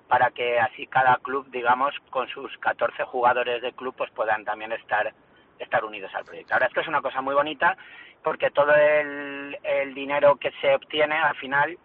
para 0.07 0.31
que 0.31 0.61
así 0.61 0.87
cada 0.87 1.16
club, 1.16 1.46
digamos, 1.51 1.94
con 2.11 2.29
sus 2.29 2.57
14 2.59 3.05
jugadores 3.05 3.62
de 3.62 3.72
club, 3.72 3.94
pues 3.96 4.11
puedan 4.11 4.44
también 4.44 4.72
estar 4.72 5.12
estar 5.59 5.85
unidos 5.85 6.12
al 6.14 6.25
proyecto. 6.25 6.55
Ahora, 6.55 6.66
esto 6.66 6.81
es 6.81 6.88
una 6.88 7.01
cosa 7.01 7.20
muy 7.20 7.35
bonita 7.35 7.77
porque 8.22 8.51
todo 8.51 8.75
el, 8.75 9.57
el 9.62 9.94
dinero 9.94 10.37
que 10.37 10.53
se 10.61 10.75
obtiene 10.75 11.16
al 11.16 11.37
final 11.37 11.79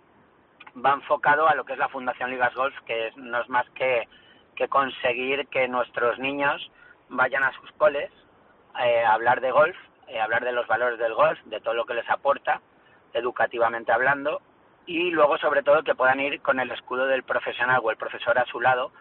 va 0.84 0.94
enfocado 0.94 1.48
a 1.48 1.56
lo 1.56 1.66
que 1.66 1.74
es 1.74 1.80
la 1.80 1.90
Fundación 1.90 2.30
Ligas 2.30 2.54
Golf, 2.54 2.76
que 2.86 3.12
no 3.16 3.42
es 3.42 3.50
más 3.50 3.68
que, 3.72 4.08
que 4.56 4.68
conseguir 4.68 5.48
que 5.48 5.68
nuestros 5.68 6.20
niños 6.20 6.72
vayan 7.10 7.44
a 7.44 7.54
sus 7.54 7.72
coles 7.74 8.12
eh, 8.84 9.04
a 9.04 9.14
hablar 9.14 9.42
de 9.42 9.52
golf, 9.52 9.78
eh, 10.08 10.20
hablar 10.20 10.44
de 10.44 10.52
los 10.52 10.68
valores 10.68 11.00
del 11.00 11.14
golf, 11.14 11.40
de 11.46 11.60
todo 11.60 11.74
lo 11.74 11.86
que 11.86 11.94
les 11.94 12.10
aporta, 12.10 12.62
educativamente 13.14 13.92
hablando, 13.92 14.42
y 14.86 15.12
luego 15.12 15.38
sobre 15.38 15.64
todo 15.64 15.84
que 15.84 15.96
puedan 15.96 16.20
ir 16.20 16.42
con 16.42 16.60
el 16.60 16.72
escudo 16.72 17.08
del 17.08 17.24
profesional 17.24 17.82
o 17.84 17.92
el 17.92 17.98
profesor 17.98 18.38
a 18.38 18.46
su 18.46 18.62
lado, 18.62 18.92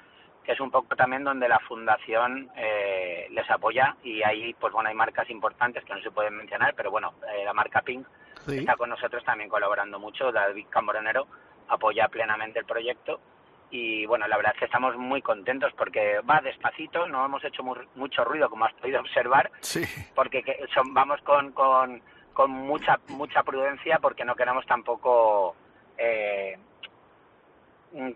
que 0.44 0.52
es 0.52 0.60
un 0.60 0.70
poco 0.70 0.94
también 0.94 1.24
donde 1.24 1.48
la 1.48 1.58
fundación 1.60 2.50
eh, 2.56 3.26
les 3.30 3.50
apoya 3.50 3.96
y 4.04 4.22
ahí 4.22 4.54
pues 4.54 4.72
bueno 4.72 4.88
hay 4.88 4.94
marcas 4.94 5.28
importantes 5.30 5.84
que 5.84 5.92
no 5.92 6.00
se 6.00 6.12
pueden 6.12 6.36
mencionar, 6.36 6.74
pero 6.76 6.90
bueno 6.92 7.14
la 7.44 7.52
marca 7.52 7.82
Pink 7.82 8.06
está 8.46 8.76
con 8.76 8.90
nosotros 8.90 9.24
también 9.24 9.50
colaborando 9.50 9.98
mucho, 9.98 10.30
David 10.30 10.66
Cambronero 10.70 11.26
apoya 11.68 12.06
plenamente 12.08 12.60
el 12.60 12.64
proyecto 12.64 13.20
y 13.70 14.06
bueno, 14.06 14.28
la 14.28 14.36
verdad 14.36 14.52
es 14.54 14.60
que 14.60 14.64
estamos 14.66 14.96
muy 14.96 15.22
contentos 15.22 15.72
porque 15.76 16.20
va 16.20 16.40
despacito, 16.40 17.06
no 17.08 17.24
hemos 17.24 17.44
hecho 17.44 17.62
mucho 17.94 18.24
ruido 18.24 18.48
como 18.48 18.64
has 18.64 18.74
podido 18.74 19.00
observar, 19.00 19.50
sí. 19.60 19.82
porque 20.14 20.44
son, 20.72 20.94
vamos 20.94 21.20
con, 21.22 21.52
con, 21.52 22.00
con, 22.32 22.50
mucha 22.50 23.00
mucha 23.08 23.42
prudencia 23.42 23.98
porque 23.98 24.24
no 24.24 24.36
queremos 24.36 24.64
tampoco 24.66 25.56
eh, 25.98 26.56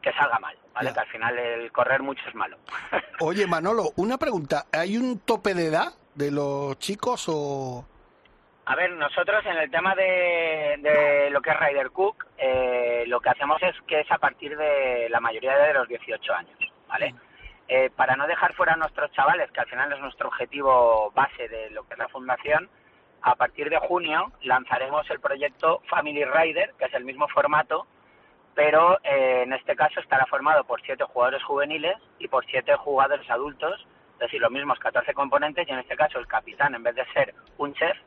que 0.00 0.12
salga 0.12 0.38
mal, 0.38 0.56
¿vale? 0.74 0.92
Que 0.92 1.00
al 1.00 1.08
final 1.08 1.38
el 1.38 1.72
correr 1.72 2.02
mucho 2.02 2.22
es 2.28 2.34
malo. 2.34 2.58
Oye, 3.20 3.46
Manolo, 3.46 3.90
una 3.96 4.18
pregunta, 4.18 4.66
¿hay 4.72 4.96
un 4.96 5.18
tope 5.20 5.54
de 5.54 5.66
edad 5.66 5.92
de 6.14 6.30
los 6.30 6.78
chicos 6.78 7.24
o...? 7.28 7.84
A 8.70 8.76
ver, 8.76 8.92
nosotros 8.92 9.44
en 9.46 9.56
el 9.56 9.68
tema 9.68 9.96
de, 9.96 10.76
de 10.78 11.28
lo 11.30 11.42
que 11.42 11.50
es 11.50 11.58
Ryder 11.58 11.90
Cook, 11.90 12.24
eh, 12.38 13.02
lo 13.08 13.20
que 13.20 13.30
hacemos 13.30 13.60
es 13.64 13.74
que 13.88 13.98
es 13.98 14.12
a 14.12 14.18
partir 14.18 14.56
de 14.56 15.08
la 15.10 15.18
mayoría 15.18 15.58
de 15.58 15.74
los 15.74 15.88
18 15.88 16.32
años, 16.32 16.56
¿vale? 16.86 17.12
Eh, 17.66 17.90
para 17.96 18.14
no 18.14 18.28
dejar 18.28 18.54
fuera 18.54 18.74
a 18.74 18.76
nuestros 18.76 19.10
chavales, 19.10 19.50
que 19.50 19.58
al 19.58 19.66
final 19.66 19.92
es 19.92 19.98
nuestro 19.98 20.28
objetivo 20.28 21.10
base 21.16 21.48
de 21.48 21.70
lo 21.70 21.82
que 21.82 21.94
es 21.94 21.98
la 21.98 22.06
fundación, 22.10 22.70
a 23.22 23.34
partir 23.34 23.70
de 23.70 23.78
junio 23.78 24.30
lanzaremos 24.42 25.10
el 25.10 25.18
proyecto 25.18 25.82
Family 25.88 26.24
Rider, 26.24 26.72
que 26.78 26.84
es 26.84 26.94
el 26.94 27.04
mismo 27.04 27.26
formato, 27.26 27.88
pero 28.54 29.00
eh, 29.02 29.42
en 29.42 29.52
este 29.52 29.74
caso 29.74 29.98
estará 29.98 30.26
formado 30.26 30.62
por 30.62 30.80
siete 30.82 31.02
jugadores 31.02 31.42
juveniles 31.42 31.96
y 32.20 32.28
por 32.28 32.46
siete 32.46 32.76
jugadores 32.76 33.28
adultos, 33.30 33.84
es 34.12 34.18
decir, 34.20 34.40
los 34.40 34.52
mismos 34.52 34.78
14 34.78 35.12
componentes, 35.12 35.66
y 35.66 35.72
en 35.72 35.80
este 35.80 35.96
caso 35.96 36.20
el 36.20 36.28
capitán, 36.28 36.76
en 36.76 36.84
vez 36.84 36.94
de 36.94 37.04
ser 37.06 37.34
un 37.58 37.74
chef, 37.74 37.98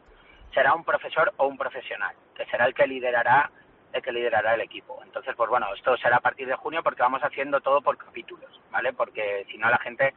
será 0.54 0.74
un 0.74 0.84
profesor 0.84 1.34
o 1.38 1.48
un 1.48 1.58
profesional, 1.58 2.16
que 2.36 2.46
será 2.46 2.66
el 2.66 2.74
que 2.74 2.88
liderará 2.88 3.50
el 3.94 4.02
que 4.02 4.12
liderará 4.12 4.56
el 4.56 4.62
equipo. 4.62 5.00
Entonces, 5.04 5.36
pues 5.36 5.50
bueno, 5.50 5.68
esto 5.76 5.96
será 5.98 6.18
a 6.18 6.20
partir 6.20 6.48
de 6.48 6.56
junio 6.56 6.82
porque 6.82 7.04
vamos 7.04 7.22
haciendo 7.24 7.62
todo 7.62 7.82
por 7.82 7.96
capítulos, 7.96 8.60
¿vale? 8.72 8.92
Porque 8.92 9.46
si 9.50 9.58
no 9.58 9.70
la 9.70 9.78
gente 9.78 10.14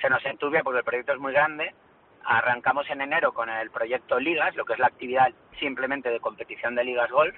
se 0.00 0.08
nos 0.08 0.24
entubia 0.24 0.62
porque 0.62 0.78
el 0.78 0.84
proyecto 0.84 1.12
es 1.12 1.18
muy 1.18 1.32
grande. 1.32 1.74
Arrancamos 2.24 2.88
en 2.90 3.00
enero 3.00 3.32
con 3.32 3.48
el 3.48 3.70
proyecto 3.70 4.20
Ligas, 4.20 4.54
lo 4.54 4.64
que 4.64 4.74
es 4.74 4.78
la 4.78 4.86
actividad 4.86 5.32
simplemente 5.58 6.10
de 6.10 6.20
competición 6.20 6.76
de 6.76 6.84
Ligas 6.84 7.10
Golf, 7.10 7.34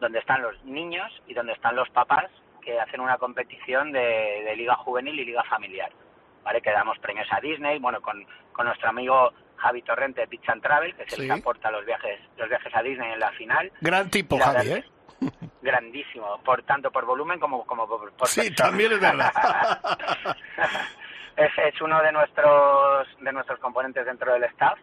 donde 0.00 0.18
están 0.18 0.40
los 0.40 0.64
niños 0.64 1.12
y 1.26 1.34
donde 1.34 1.52
están 1.52 1.76
los 1.76 1.90
papás 1.90 2.30
que 2.62 2.80
hacen 2.80 3.00
una 3.00 3.18
competición 3.18 3.92
de, 3.92 4.42
de 4.44 4.56
liga 4.56 4.76
juvenil 4.76 5.18
y 5.18 5.24
liga 5.26 5.42
familiar, 5.44 5.90
¿vale? 6.42 6.62
Que 6.62 6.70
damos 6.70 6.98
premios 7.00 7.28
a 7.30 7.40
Disney, 7.40 7.78
bueno, 7.78 8.00
con, 8.00 8.26
con 8.52 8.66
nuestro 8.66 8.88
amigo 8.88 9.32
Javi 9.58 9.82
Torrente 9.82 10.22
de 10.22 10.28
Pitch 10.28 10.48
and 10.48 10.62
Travel, 10.62 10.94
que 10.94 11.02
es 11.02 11.18
el 11.18 11.26
que 11.26 11.32
aporta 11.32 11.70
los 11.70 11.84
viajes, 11.84 12.20
los 12.36 12.48
viajes 12.48 12.74
a 12.74 12.82
Disney 12.82 13.12
en 13.12 13.20
la 13.20 13.30
final. 13.32 13.70
Gran 13.80 14.10
tipo, 14.10 14.38
Javi, 14.38 14.72
¿eh? 14.72 14.84
Grandísimo, 15.62 16.40
por 16.44 16.62
tanto 16.62 16.90
por 16.90 17.04
volumen 17.04 17.40
como, 17.40 17.66
como 17.66 17.88
por, 17.88 18.12
Sí, 18.28 18.54
también 18.54 18.92
es 18.92 19.00
verdad. 19.00 19.32
es, 21.36 21.50
es 21.58 21.80
uno 21.80 22.00
de 22.02 22.12
nuestros, 22.12 23.08
de 23.20 23.32
nuestros 23.32 23.58
componentes 23.58 24.06
dentro 24.06 24.32
del 24.32 24.44
staff 24.44 24.78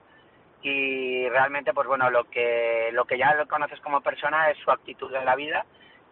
y 0.66 1.30
realmente 1.30 1.74
pues 1.74 1.88
bueno 1.88 2.10
lo 2.10 2.24
que 2.24 2.90
lo 2.92 3.06
que 3.06 3.20
ya 3.20 3.36
lo 3.36 3.48
conoces 3.48 3.80
como 3.82 4.02
persona 4.02 4.50
es 4.50 4.58
su 4.58 4.72
actitud 4.72 5.14
en 5.14 5.24
la 5.24 5.36
vida 5.36 5.64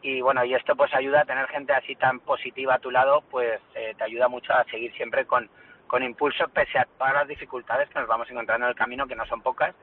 y 0.04 0.22
bueno 0.22 0.46
y 0.46 0.54
esto 0.54 0.76
pues 0.76 0.94
ayuda 0.94 1.22
a 1.22 1.26
tener 1.26 1.48
gente 1.48 1.74
así 1.74 1.96
tan 1.96 2.20
positiva 2.20 2.76
a 2.76 2.80
tu 2.80 2.92
lado 2.92 3.24
pues 3.32 3.60
eh, 3.74 3.96
te 3.98 4.04
ayuda 4.04 4.28
mucho 4.28 4.54
a 4.54 4.64
seguir 4.66 4.94
siempre 4.94 5.26
con 5.26 5.50
con 5.94 6.02
impulso 6.02 6.48
pese 6.48 6.80
a 6.80 6.88
todas 6.98 7.14
las 7.14 7.28
dificultades 7.28 7.88
que 7.88 8.00
nos 8.00 8.08
vamos 8.08 8.28
encontrando 8.28 8.66
en 8.66 8.72
el 8.72 8.76
camino, 8.76 9.06
que 9.06 9.16
no 9.16 9.28
son 9.28 9.44
pocas. 9.44 9.76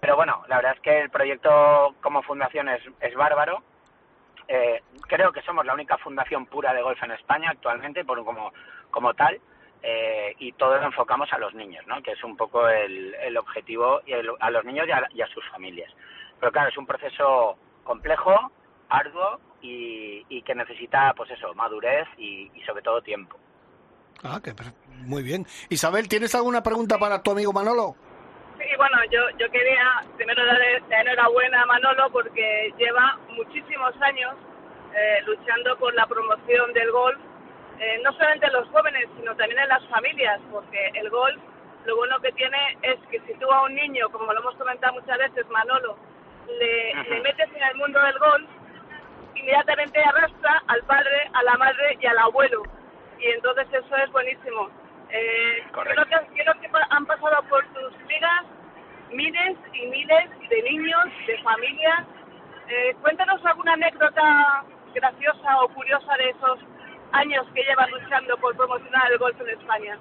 Pero 0.00 0.16
bueno, 0.16 0.42
la 0.48 0.56
verdad 0.56 0.72
es 0.74 0.80
que 0.80 1.00
el 1.00 1.10
proyecto 1.10 1.94
como 2.00 2.22
fundación 2.22 2.70
es, 2.70 2.80
es 2.98 3.14
bárbaro. 3.14 3.62
Eh, 4.48 4.82
creo 5.06 5.32
que 5.32 5.42
somos 5.42 5.66
la 5.66 5.74
única 5.74 5.98
fundación 5.98 6.46
pura 6.46 6.72
de 6.72 6.80
golf 6.80 7.02
en 7.02 7.10
España 7.10 7.50
actualmente, 7.50 8.06
por, 8.06 8.24
como, 8.24 8.54
como 8.90 9.12
tal, 9.12 9.38
eh, 9.82 10.34
y 10.38 10.52
todo 10.52 10.78
lo 10.78 10.86
enfocamos 10.86 11.30
a 11.30 11.38
los 11.38 11.52
niños, 11.52 11.86
¿no? 11.86 12.02
que 12.02 12.12
es 12.12 12.24
un 12.24 12.38
poco 12.38 12.66
el, 12.66 13.14
el 13.16 13.36
objetivo, 13.36 14.00
y 14.06 14.14
a 14.14 14.50
los 14.50 14.64
niños 14.64 14.86
y 15.12 15.20
a, 15.20 15.26
sus 15.26 15.46
familias. 15.50 15.92
Pero 16.40 16.52
claro, 16.52 16.70
es 16.70 16.78
un 16.78 16.86
proceso 16.86 17.58
complejo, 17.82 18.50
arduo 18.88 19.40
y, 19.60 20.24
y 20.26 20.40
que 20.40 20.54
necesita, 20.54 21.12
pues 21.14 21.30
eso, 21.32 21.52
madurez 21.52 22.08
y, 22.16 22.50
y 22.54 22.62
sobre 22.62 22.80
todo 22.80 23.02
tiempo. 23.02 23.36
Ah, 24.22 24.40
que 24.42 24.54
muy 25.06 25.22
bien. 25.22 25.46
Isabel, 25.68 26.08
¿tienes 26.08 26.34
alguna 26.34 26.62
pregunta 26.62 26.98
para 26.98 27.22
tu 27.22 27.32
amigo 27.32 27.52
Manolo? 27.52 27.96
Sí, 28.58 28.64
bueno, 28.76 28.96
yo, 29.10 29.20
yo 29.38 29.50
quería 29.50 30.02
primero 30.16 30.44
darle 30.46 30.80
la 30.88 31.00
enhorabuena 31.00 31.62
a 31.62 31.66
Manolo 31.66 32.10
porque 32.10 32.72
lleva 32.78 33.18
muchísimos 33.30 33.94
años 34.00 34.34
eh, 34.94 35.22
luchando 35.26 35.76
por 35.78 35.92
la 35.94 36.06
promoción 36.06 36.72
del 36.72 36.90
golf, 36.92 37.18
eh, 37.80 38.00
no 38.04 38.12
solamente 38.12 38.46
en 38.46 38.52
los 38.52 38.68
jóvenes, 38.68 39.08
sino 39.16 39.34
también 39.36 39.60
en 39.60 39.68
las 39.68 39.84
familias, 39.88 40.40
porque 40.52 40.90
el 40.94 41.10
golf 41.10 41.40
lo 41.84 41.96
bueno 41.96 42.18
que 42.20 42.32
tiene 42.32 42.78
es 42.82 42.96
que 43.10 43.20
si 43.26 43.34
tú 43.34 43.50
a 43.50 43.64
un 43.64 43.74
niño, 43.74 44.08
como 44.10 44.32
lo 44.32 44.40
hemos 44.40 44.54
comentado 44.56 44.94
muchas 44.94 45.18
veces, 45.18 45.46
Manolo, 45.50 45.98
le, 46.48 46.94
le 46.94 47.20
metes 47.20 47.48
en 47.54 47.62
el 47.62 47.76
mundo 47.76 48.00
del 48.00 48.18
golf, 48.18 48.48
inmediatamente 49.34 50.00
arrastra 50.00 50.62
al 50.68 50.82
padre, 50.84 51.30
a 51.32 51.42
la 51.42 51.56
madre 51.56 51.98
y 52.00 52.06
al 52.06 52.18
abuelo. 52.18 52.62
Y 53.18 53.26
entonces 53.26 53.66
eso 53.72 53.96
es 53.96 54.10
buenísimo. 54.12 54.70
Eh, 55.16 55.62
creo, 55.70 56.04
que, 56.06 56.42
creo 56.42 56.54
que 56.60 56.68
han 56.90 57.06
pasado 57.06 57.40
por 57.48 57.64
tus 57.68 57.92
ligas 58.08 58.42
miles 59.12 59.56
y 59.72 59.86
miles 59.86 60.48
de 60.50 60.62
niños, 60.62 61.04
de 61.28 61.38
familias. 61.38 62.04
Eh, 62.68 62.96
cuéntanos 63.00 63.44
alguna 63.46 63.74
anécdota 63.74 64.64
graciosa 64.92 65.62
o 65.62 65.68
curiosa 65.68 66.16
de 66.16 66.30
esos 66.30 66.58
años 67.12 67.46
que 67.54 67.62
llevan 67.62 67.92
luchando 67.92 68.36
por 68.38 68.56
promocionar 68.56 69.12
el 69.12 69.18
golf 69.18 69.40
en 69.40 69.50
España. 69.50 69.98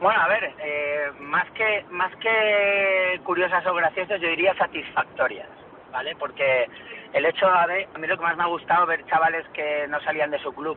Bueno, 0.00 0.20
a 0.20 0.28
ver, 0.28 0.52
eh, 0.58 1.12
más 1.20 1.48
que 1.52 1.84
más 1.90 2.14
que 2.16 3.20
curiosas 3.22 3.64
o 3.66 3.74
graciosas, 3.74 4.20
yo 4.20 4.28
diría 4.30 4.52
satisfactorias, 4.56 5.48
¿vale? 5.92 6.16
Porque 6.16 6.68
el 7.12 7.24
hecho 7.24 7.46
de, 7.68 7.88
a 7.94 7.98
mí 7.98 8.06
lo 8.08 8.16
que 8.16 8.24
más 8.24 8.36
me 8.36 8.42
ha 8.42 8.48
gustado 8.48 8.84
ver 8.86 9.06
chavales 9.06 9.46
que 9.50 9.86
no 9.86 10.00
salían 10.00 10.32
de 10.32 10.40
su 10.40 10.52
club 10.52 10.76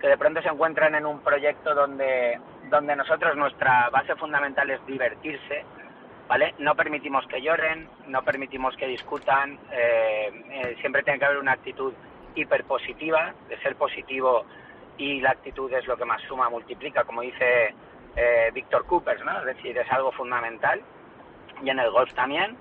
que 0.00 0.08
de 0.08 0.18
pronto 0.18 0.40
se 0.42 0.48
encuentran 0.48 0.94
en 0.94 1.06
un 1.06 1.20
proyecto 1.20 1.74
donde, 1.74 2.38
donde 2.70 2.96
nosotros 2.96 3.36
nuestra 3.36 3.90
base 3.90 4.14
fundamental 4.16 4.70
es 4.70 4.84
divertirse, 4.86 5.64
¿vale? 6.28 6.54
No 6.58 6.74
permitimos 6.74 7.26
que 7.26 7.42
lloren, 7.42 7.88
no 8.06 8.22
permitimos 8.22 8.76
que 8.76 8.86
discutan, 8.86 9.58
eh, 9.72 10.30
eh, 10.50 10.76
siempre 10.80 11.02
tiene 11.02 11.18
que 11.18 11.24
haber 11.24 11.38
una 11.38 11.52
actitud 11.52 11.92
hiperpositiva, 12.34 13.34
de 13.48 13.58
ser 13.58 13.76
positivo 13.76 14.44
y 14.96 15.20
la 15.20 15.30
actitud 15.30 15.72
es 15.72 15.86
lo 15.86 15.96
que 15.96 16.04
más 16.04 16.22
suma, 16.22 16.48
multiplica, 16.48 17.04
como 17.04 17.22
dice 17.22 17.74
eh, 18.16 18.50
Víctor 18.52 18.86
Coopers, 18.86 19.24
¿no? 19.24 19.38
Es 19.40 19.56
decir, 19.56 19.76
es 19.76 19.90
algo 19.90 20.12
fundamental 20.12 20.80
y 21.62 21.70
en 21.70 21.78
el 21.78 21.90
golf 21.90 22.12
también 22.14 22.56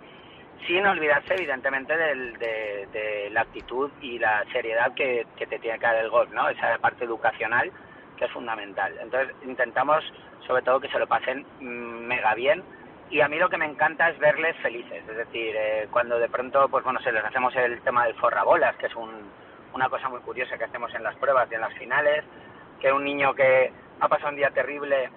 sin 0.66 0.86
olvidarse 0.86 1.36
evidentemente 1.36 1.96
de, 1.96 3.30
la 3.32 3.42
actitud 3.42 3.92
y 4.02 4.18
la 4.18 4.44
seriedad 4.52 4.94
que, 4.96 5.28
te 5.38 5.60
tiene 5.60 5.78
que 5.78 5.86
dar 5.86 5.98
el 5.98 6.10
golf, 6.10 6.32
¿no? 6.32 6.50
Esa 6.50 6.78
parte 6.80 7.06
educacional 7.06 7.72
que 8.18 8.26
es 8.26 8.32
fundamental. 8.32 8.94
Entonces 9.00 9.36
intentamos 9.46 10.04
sobre 10.48 10.64
todo 10.64 10.80
que 10.80 10.90
se 10.90 10.98
lo 10.98 11.08
pasen 11.08 11.46
mega 11.60 12.34
bien 12.34 12.64
y 13.10 13.22
a 13.22 13.28
mí 13.28 13.38
lo 13.38 13.50
que 13.50 13.58
me 13.58 13.66
encanta 13.66 14.10
es 14.10 14.18
verles 14.20 14.56
felices, 14.58 15.04
es 15.08 15.18
decir, 15.18 15.56
eh, 15.56 15.88
cuando 15.92 16.18
de 16.20 16.28
pronto 16.28 16.68
pues 16.68 16.84
bueno 16.84 17.00
se 17.02 17.12
les 17.12 17.24
hacemos 17.24 17.56
el 17.56 17.80
tema 17.82 18.06
del 18.06 18.16
forrabolas, 18.16 18.76
que 18.78 18.88
es 18.88 18.94
una 19.74 19.90
cosa 19.90 20.10
muy 20.10 20.20
curiosa 20.22 20.58
que 20.58 20.66
hacemos 20.66 20.94
en 20.96 21.04
las 21.04 21.16
pruebas 21.16 21.48
y 21.52 21.56
en 21.56 21.62
las 21.62 21.74
finales, 21.74 22.24
que 22.82 22.92
un 22.92 23.04
niño 23.04 23.34
que 23.34 23.72
ha 24.00 24.08
pasado 24.08 24.30
un 24.30 24.36
día 24.36 24.50
terrible 24.50 25.10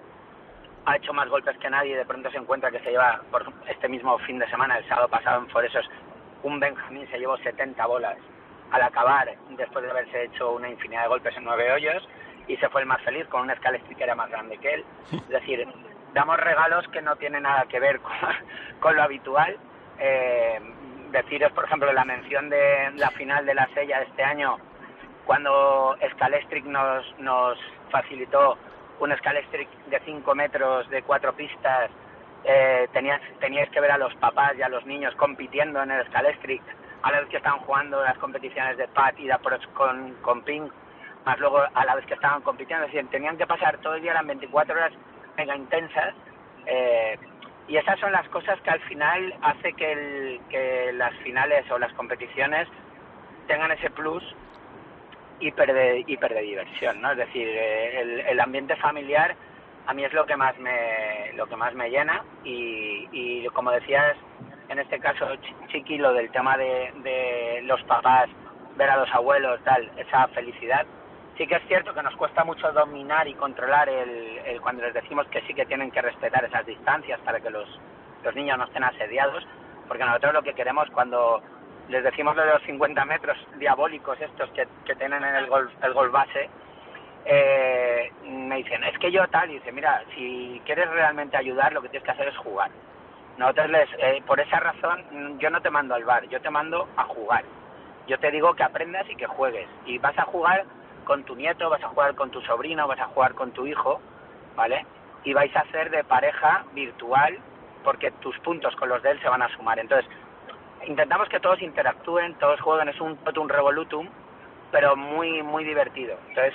ha 0.85 0.95
hecho 0.95 1.13
más 1.13 1.29
golpes 1.29 1.57
que 1.57 1.69
nadie 1.69 1.91
y 1.91 1.95
de 1.95 2.05
pronto 2.05 2.31
se 2.31 2.37
encuentra 2.37 2.71
que 2.71 2.79
se 2.79 2.91
lleva, 2.91 3.21
por 3.29 3.45
este 3.67 3.87
mismo 3.87 4.17
fin 4.19 4.39
de 4.39 4.49
semana, 4.49 4.77
el 4.77 4.87
sábado 4.87 5.07
pasado 5.07 5.39
en 5.39 5.49
Foresos, 5.49 5.87
un 6.43 6.59
Benjamín 6.59 7.07
se 7.11 7.19
llevó 7.19 7.37
70 7.37 7.85
bolas 7.85 8.17
al 8.71 8.81
acabar, 8.81 9.29
después 9.49 9.83
de 9.83 9.91
haberse 9.91 10.23
hecho 10.23 10.51
una 10.53 10.69
infinidad 10.69 11.03
de 11.03 11.09
golpes 11.09 11.35
en 11.35 11.43
nueve 11.43 11.71
hoyos, 11.71 12.07
y 12.47 12.57
se 12.57 12.69
fue 12.69 12.81
el 12.81 12.87
más 12.87 13.01
feliz 13.01 13.27
con 13.27 13.41
un 13.41 13.55
Scalestri 13.55 13.95
que 13.95 14.03
era 14.03 14.15
más 14.15 14.29
grande 14.29 14.57
que 14.57 14.73
él. 14.75 14.85
Es 15.11 15.27
decir, 15.27 15.67
damos 16.13 16.37
regalos 16.37 16.87
que 16.89 17.01
no 17.01 17.15
tienen 17.17 17.43
nada 17.43 17.65
que 17.65 17.79
ver 17.79 17.99
con, 18.79 18.95
lo 18.95 19.03
habitual. 19.03 19.57
Eh, 19.99 20.59
deciros, 21.11 21.51
por 21.51 21.65
ejemplo, 21.65 21.91
la 21.93 22.05
mención 22.05 22.49
de 22.49 22.91
la 22.95 23.11
final 23.11 23.45
de 23.45 23.53
la 23.53 23.67
Sella 23.73 23.99
de 23.99 24.05
este 24.05 24.23
año, 24.23 24.57
cuando 25.25 25.95
Scalestric 26.13 26.65
nos, 26.65 27.19
nos 27.19 27.57
facilitó 27.91 28.57
un 29.01 29.17
Scalestric 29.17 29.67
de 29.87 29.99
5 29.99 30.35
metros, 30.35 30.87
de 30.89 31.01
cuatro 31.01 31.33
pistas, 31.33 31.89
eh, 32.43 32.87
tenías, 32.93 33.21
teníais 33.39 33.69
que 33.71 33.81
ver 33.81 33.91
a 33.91 33.97
los 33.97 34.13
papás 34.15 34.53
y 34.57 34.61
a 34.61 34.69
los 34.69 34.85
niños 34.85 35.15
compitiendo 35.15 35.81
en 35.81 35.91
el 35.91 36.05
Scalestric, 36.07 36.61
a 37.01 37.11
la 37.11 37.21
vez 37.21 37.29
que 37.29 37.37
estaban 37.37 37.59
jugando 37.61 38.03
las 38.03 38.17
competiciones 38.19 38.77
de 38.77 38.87
PAT 38.87 39.19
y 39.19 39.25
de 39.25 39.33
approach 39.33 39.65
con, 39.73 40.13
con 40.21 40.43
Ping, 40.43 40.69
más 41.25 41.39
luego 41.39 41.63
a 41.73 41.85
la 41.85 41.95
vez 41.95 42.05
que 42.05 42.13
estaban 42.13 42.41
compitiendo, 42.41 42.85
es 42.85 42.93
decir, 42.93 43.09
tenían 43.09 43.37
que 43.37 43.47
pasar 43.47 43.77
todo 43.79 43.95
el 43.95 44.03
día, 44.03 44.11
eran 44.11 44.27
24 44.27 44.75
horas 44.75 44.93
mega 45.35 45.55
intensas, 45.55 46.13
eh, 46.67 47.17
y 47.67 47.77
esas 47.77 47.99
son 47.99 48.11
las 48.11 48.27
cosas 48.29 48.59
que 48.61 48.69
al 48.69 48.81
final 48.81 49.33
hace 49.41 49.73
que, 49.73 49.91
el, 49.91 50.41
que 50.49 50.91
las 50.93 51.13
finales 51.17 51.69
o 51.71 51.79
las 51.79 51.93
competiciones 51.93 52.67
tengan 53.47 53.71
ese 53.71 53.89
plus 53.89 54.23
hiper 55.41 55.73
de, 55.73 56.03
hiper 56.07 56.33
de 56.33 56.41
diversión, 56.41 57.01
¿no? 57.01 57.11
Es 57.11 57.17
decir, 57.17 57.47
eh, 57.47 58.01
el, 58.01 58.19
el, 58.21 58.39
ambiente 58.39 58.75
familiar 58.77 59.35
a 59.87 59.93
mí 59.93 60.03
es 60.03 60.13
lo 60.13 60.25
que 60.25 60.35
más 60.35 60.57
me, 60.59 61.33
lo 61.35 61.47
que 61.47 61.55
más 61.55 61.73
me 61.73 61.89
llena 61.89 62.23
y, 62.43 63.07
y 63.11 63.47
como 63.47 63.71
decías, 63.71 64.15
en 64.69 64.79
este 64.79 64.99
caso, 64.99 65.27
Chiqui, 65.67 65.97
lo 65.97 66.13
del 66.13 66.31
tema 66.31 66.57
de, 66.57 66.93
de 67.03 67.61
los 67.63 67.81
papás, 67.83 68.29
ver 68.77 68.89
a 68.89 68.97
los 68.97 69.13
abuelos, 69.13 69.59
tal, 69.63 69.91
esa 69.97 70.27
felicidad, 70.29 70.85
sí 71.37 71.47
que 71.47 71.55
es 71.55 71.67
cierto 71.67 71.93
que 71.93 72.03
nos 72.03 72.15
cuesta 72.15 72.43
mucho 72.43 72.71
dominar 72.71 73.27
y 73.27 73.33
controlar 73.33 73.89
el, 73.89 74.61
cuando 74.61 74.83
les 74.83 74.93
decimos 74.93 75.27
que 75.27 75.41
sí 75.41 75.53
que 75.53 75.65
tienen 75.65 75.91
que 75.91 76.01
respetar 76.01 76.45
esas 76.45 76.65
distancias 76.65 77.19
para 77.21 77.39
que 77.39 77.49
los, 77.49 77.67
los 78.23 78.35
niños 78.35 78.57
no 78.57 78.65
estén 78.65 78.83
asediados, 78.83 79.45
porque 79.87 80.05
nosotros 80.05 80.33
lo 80.33 80.43
que 80.43 80.53
queremos 80.53 80.87
cuando 80.91 81.41
les 81.91 82.03
decimos 82.03 82.35
lo 82.35 82.43
de 82.43 82.53
los 82.53 82.63
50 82.63 83.05
metros 83.05 83.37
diabólicos 83.57 84.19
estos 84.21 84.49
que, 84.51 84.65
que 84.85 84.95
tienen 84.95 85.23
en 85.23 85.35
el 85.35 85.47
golf, 85.47 85.71
el 85.83 85.93
golf 85.93 86.11
base, 86.11 86.49
eh, 87.25 88.11
me 88.23 88.57
dicen, 88.57 88.83
es 88.85 88.97
que 88.97 89.11
yo 89.11 89.27
tal, 89.27 89.51
y 89.51 89.55
dice, 89.55 89.71
mira, 89.71 90.01
si 90.15 90.61
quieres 90.65 90.89
realmente 90.89 91.35
ayudar, 91.35 91.73
lo 91.73 91.81
que 91.81 91.89
tienes 91.89 92.05
que 92.05 92.11
hacer 92.11 92.29
es 92.29 92.37
jugar. 92.37 92.71
Nosotros 93.37 93.69
les, 93.69 93.89
eh, 93.99 94.23
por 94.25 94.39
esa 94.39 94.59
razón, 94.59 95.37
yo 95.39 95.49
no 95.49 95.61
te 95.61 95.69
mando 95.69 95.93
al 95.93 96.05
bar, 96.05 96.27
yo 96.29 96.41
te 96.41 96.49
mando 96.49 96.87
a 96.95 97.03
jugar. 97.03 97.43
Yo 98.07 98.17
te 98.19 98.31
digo 98.31 98.53
que 98.53 98.63
aprendas 98.63 99.09
y 99.09 99.15
que 99.15 99.27
juegues. 99.27 99.67
Y 99.85 99.97
vas 99.97 100.17
a 100.17 100.23
jugar 100.23 100.65
con 101.03 101.23
tu 101.23 101.35
nieto, 101.35 101.69
vas 101.69 101.83
a 101.83 101.89
jugar 101.89 102.15
con 102.15 102.31
tu 102.31 102.41
sobrino, 102.41 102.87
vas 102.87 102.99
a 102.99 103.07
jugar 103.07 103.33
con 103.33 103.51
tu 103.51 103.67
hijo, 103.67 104.01
¿vale? 104.55 104.85
Y 105.23 105.33
vais 105.33 105.55
a 105.55 105.61
hacer 105.61 105.89
de 105.91 106.03
pareja 106.03 106.63
virtual 106.73 107.37
porque 107.83 108.11
tus 108.11 108.37
puntos 108.39 108.75
con 108.75 108.89
los 108.89 109.01
de 109.03 109.11
él 109.11 109.21
se 109.21 109.29
van 109.29 109.41
a 109.41 109.49
sumar. 109.49 109.79
Entonces, 109.79 110.09
intentamos 110.87 111.29
que 111.29 111.39
todos 111.39 111.61
interactúen, 111.61 112.35
todos 112.35 112.59
jueguen, 112.61 112.89
es 112.89 112.99
un 112.99 113.17
totum 113.17 113.47
revolutum, 113.47 114.07
pero 114.71 114.95
muy, 114.95 115.43
muy 115.43 115.63
divertido. 115.63 116.17
Entonces, 116.29 116.53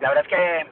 la 0.00 0.08
verdad 0.08 0.24
es 0.24 0.30
que, 0.30 0.66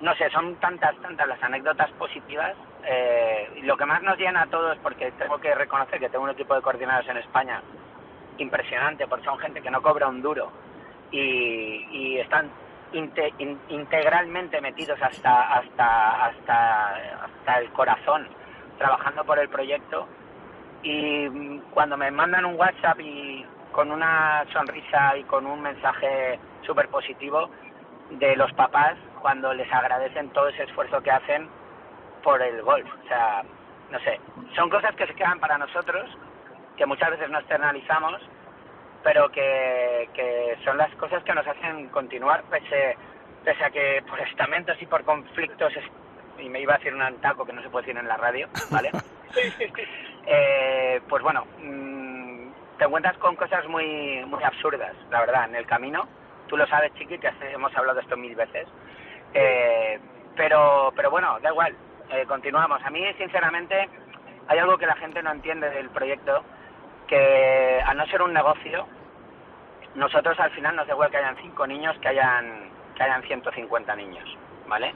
no 0.00 0.14
sé, 0.14 0.30
son 0.30 0.56
tantas, 0.56 0.96
tantas 0.96 1.28
las 1.28 1.42
anécdotas 1.42 1.90
positivas. 1.92 2.54
Eh, 2.84 3.60
lo 3.62 3.76
que 3.76 3.84
más 3.84 4.02
nos 4.02 4.18
llena 4.18 4.42
a 4.42 4.46
todos, 4.46 4.78
porque 4.78 5.12
tengo 5.12 5.38
que 5.38 5.54
reconocer 5.54 6.00
que 6.00 6.08
tengo 6.08 6.24
un 6.24 6.30
equipo 6.30 6.54
de 6.54 6.62
coordinados 6.62 7.06
en 7.08 7.18
España 7.18 7.62
impresionante, 8.38 9.06
porque 9.06 9.24
son 9.24 9.38
gente 9.38 9.60
que 9.60 9.70
no 9.70 9.82
cobra 9.82 10.08
un 10.08 10.22
duro 10.22 10.50
y, 11.10 12.18
están 12.18 12.50
integralmente 13.68 14.60
metidos 14.60 15.00
hasta, 15.00 15.54
hasta, 15.54 16.26
hasta, 16.26 17.24
hasta 17.24 17.58
el 17.58 17.70
corazón 17.70 18.26
trabajando 18.78 19.24
por 19.24 19.38
el 19.38 19.48
proyecto 19.48 20.08
y 20.82 21.58
cuando 21.72 21.96
me 21.96 22.10
mandan 22.10 22.44
un 22.44 22.56
WhatsApp 22.56 22.98
y 23.00 23.44
con 23.72 23.90
una 23.90 24.44
sonrisa 24.52 25.16
y 25.16 25.24
con 25.24 25.46
un 25.46 25.60
mensaje 25.62 26.38
súper 26.62 26.88
positivo 26.88 27.50
de 28.10 28.34
los 28.36 28.52
papás 28.54 28.96
cuando 29.20 29.52
les 29.54 29.70
agradecen 29.72 30.30
todo 30.30 30.48
ese 30.48 30.64
esfuerzo 30.64 31.02
que 31.02 31.10
hacen 31.10 31.48
por 32.22 32.42
el 32.42 32.62
golf. 32.62 32.88
O 33.04 33.08
sea, 33.08 33.42
no 33.90 33.98
sé, 34.00 34.20
son 34.56 34.68
cosas 34.70 34.94
que 34.96 35.06
se 35.06 35.14
quedan 35.14 35.38
para 35.38 35.58
nosotros, 35.58 36.10
que 36.76 36.86
muchas 36.86 37.10
veces 37.10 37.30
no 37.30 37.38
externalizamos 37.38 38.20
pero 39.02 39.30
que, 39.30 40.08
que 40.14 40.56
son 40.64 40.76
las 40.76 40.94
cosas 40.96 41.22
que 41.24 41.34
nos 41.34 41.46
hacen 41.46 41.88
continuar 41.88 42.42
pese, 42.44 42.96
pese 43.44 43.64
a 43.64 43.70
que 43.70 44.02
por 44.08 44.20
estamentos 44.20 44.76
y 44.80 44.86
por 44.86 45.04
conflictos 45.04 45.72
y 46.38 46.48
me 46.48 46.60
iba 46.60 46.74
a 46.74 46.78
decir 46.78 46.94
un 46.94 47.02
antaco 47.02 47.44
que 47.44 47.52
no 47.52 47.62
se 47.62 47.70
puede 47.70 47.86
decir 47.86 47.98
en 47.98 48.08
la 48.08 48.16
radio, 48.16 48.48
¿vale? 48.70 48.90
eh, 50.26 51.00
pues 51.08 51.22
bueno, 51.22 51.46
mm, 51.62 52.78
te 52.78 52.84
encuentras 52.84 53.16
con 53.18 53.36
cosas 53.36 53.66
muy 53.68 54.24
muy 54.26 54.42
absurdas, 54.42 54.94
la 55.10 55.20
verdad, 55.20 55.44
en 55.46 55.56
el 55.56 55.66
camino. 55.66 56.06
Tú 56.48 56.56
lo 56.56 56.66
sabes, 56.66 56.92
Chiqui, 56.94 57.18
que 57.18 57.30
hemos 57.52 57.74
hablado 57.76 57.96
de 57.96 58.02
esto 58.02 58.16
mil 58.16 58.34
veces. 58.34 58.66
Eh, 59.34 60.00
pero, 60.36 60.92
pero 60.96 61.10
bueno, 61.10 61.38
da 61.40 61.50
igual, 61.50 61.74
eh, 62.10 62.24
continuamos. 62.26 62.82
A 62.84 62.90
mí, 62.90 63.04
sinceramente, 63.18 63.88
hay 64.48 64.58
algo 64.58 64.78
que 64.78 64.86
la 64.86 64.96
gente 64.96 65.22
no 65.22 65.30
entiende 65.30 65.70
del 65.70 65.90
proyecto 65.90 66.42
que 67.06 67.82
al 67.84 67.96
no 67.96 68.06
ser 68.06 68.22
un 68.22 68.32
negocio, 68.32 68.86
nosotros 69.94 70.38
al 70.38 70.50
final 70.52 70.76
nos 70.76 70.86
da 70.86 70.92
igual 70.92 71.10
que 71.10 71.16
hayan 71.16 71.36
cinco 71.36 71.66
niños 71.66 71.96
que 71.98 72.08
hayan, 72.08 72.70
que 72.94 73.02
hayan 73.02 73.22
150 73.22 73.96
niños, 73.96 74.38
¿vale? 74.68 74.94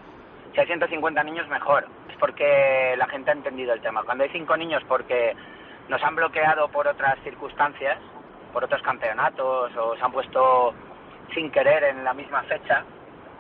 Si 0.54 0.60
hay 0.60 0.66
150 0.66 1.22
niños, 1.24 1.48
mejor. 1.48 1.86
Es 2.08 2.16
porque 2.16 2.94
la 2.96 3.08
gente 3.08 3.30
ha 3.30 3.34
entendido 3.34 3.72
el 3.72 3.80
tema. 3.80 4.04
Cuando 4.04 4.22
hay 4.22 4.30
cinco 4.30 4.56
niños, 4.56 4.82
porque 4.86 5.34
nos 5.88 6.02
han 6.02 6.14
bloqueado 6.14 6.68
por 6.68 6.86
otras 6.86 7.18
circunstancias, 7.24 7.98
por 8.52 8.62
otros 8.62 8.80
campeonatos, 8.82 9.76
o 9.76 9.96
se 9.96 10.02
han 10.02 10.12
puesto 10.12 10.72
sin 11.34 11.50
querer 11.50 11.82
en 11.84 12.04
la 12.04 12.14
misma 12.14 12.42
fecha, 12.44 12.84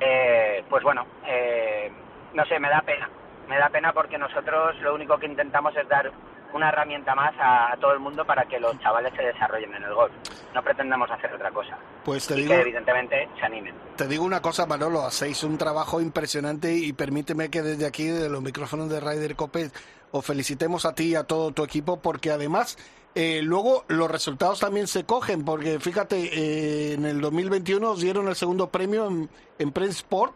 eh, 0.00 0.64
pues 0.68 0.82
bueno, 0.82 1.06
eh, 1.24 1.92
no 2.32 2.44
sé, 2.46 2.58
me 2.58 2.68
da 2.68 2.80
pena. 2.80 3.08
Me 3.48 3.58
da 3.58 3.68
pena 3.68 3.92
porque 3.92 4.18
nosotros 4.18 4.76
lo 4.80 4.94
único 4.94 5.16
que 5.18 5.26
intentamos 5.26 5.76
es 5.76 5.88
dar 5.88 6.10
una 6.54 6.68
herramienta 6.68 7.14
más 7.14 7.34
a, 7.38 7.76
todo 7.80 7.92
el 7.92 8.00
mundo 8.00 8.24
para 8.24 8.44
que 8.46 8.58
los 8.60 8.78
chavales 8.78 9.12
se 9.16 9.22
desarrollen 9.22 9.74
en 9.74 9.82
el 9.82 9.94
golf. 9.94 10.12
No 10.54 10.62
pretendemos 10.62 11.10
hacer 11.10 11.32
otra 11.34 11.50
cosa. 11.50 11.76
Pues 12.04 12.26
te 12.26 12.34
y 12.34 12.42
digo, 12.42 12.54
que 12.54 12.60
evidentemente 12.60 13.28
se 13.38 13.44
animen. 13.44 13.74
Te 13.96 14.06
digo 14.06 14.24
una 14.24 14.40
cosa, 14.40 14.64
Manolo, 14.64 15.04
hacéis 15.04 15.42
un 15.42 15.58
trabajo 15.58 16.00
impresionante 16.00 16.72
y 16.72 16.92
permíteme 16.92 17.50
que 17.50 17.62
desde 17.62 17.86
aquí, 17.86 18.06
de 18.06 18.28
los 18.28 18.40
micrófonos 18.40 18.88
de 18.88 19.00
Ryder 19.00 19.34
Copet, 19.34 19.72
os 20.12 20.24
felicitemos 20.24 20.84
a 20.86 20.94
ti 20.94 21.08
y 21.08 21.14
a 21.16 21.24
todo 21.24 21.50
tu 21.50 21.64
equipo 21.64 22.00
porque 22.00 22.30
además 22.30 22.78
eh, 23.16 23.40
luego 23.42 23.84
los 23.88 24.08
resultados 24.08 24.60
también 24.60 24.86
se 24.86 25.04
cogen 25.04 25.44
porque 25.44 25.80
fíjate, 25.80 26.30
eh, 26.32 26.94
en 26.94 27.04
el 27.04 27.20
2021 27.20 27.90
os 27.90 28.00
dieron 28.00 28.28
el 28.28 28.36
segundo 28.36 28.68
premio 28.68 29.08
en, 29.08 29.28
en 29.58 29.72
Press 29.72 29.96
Sport 29.96 30.34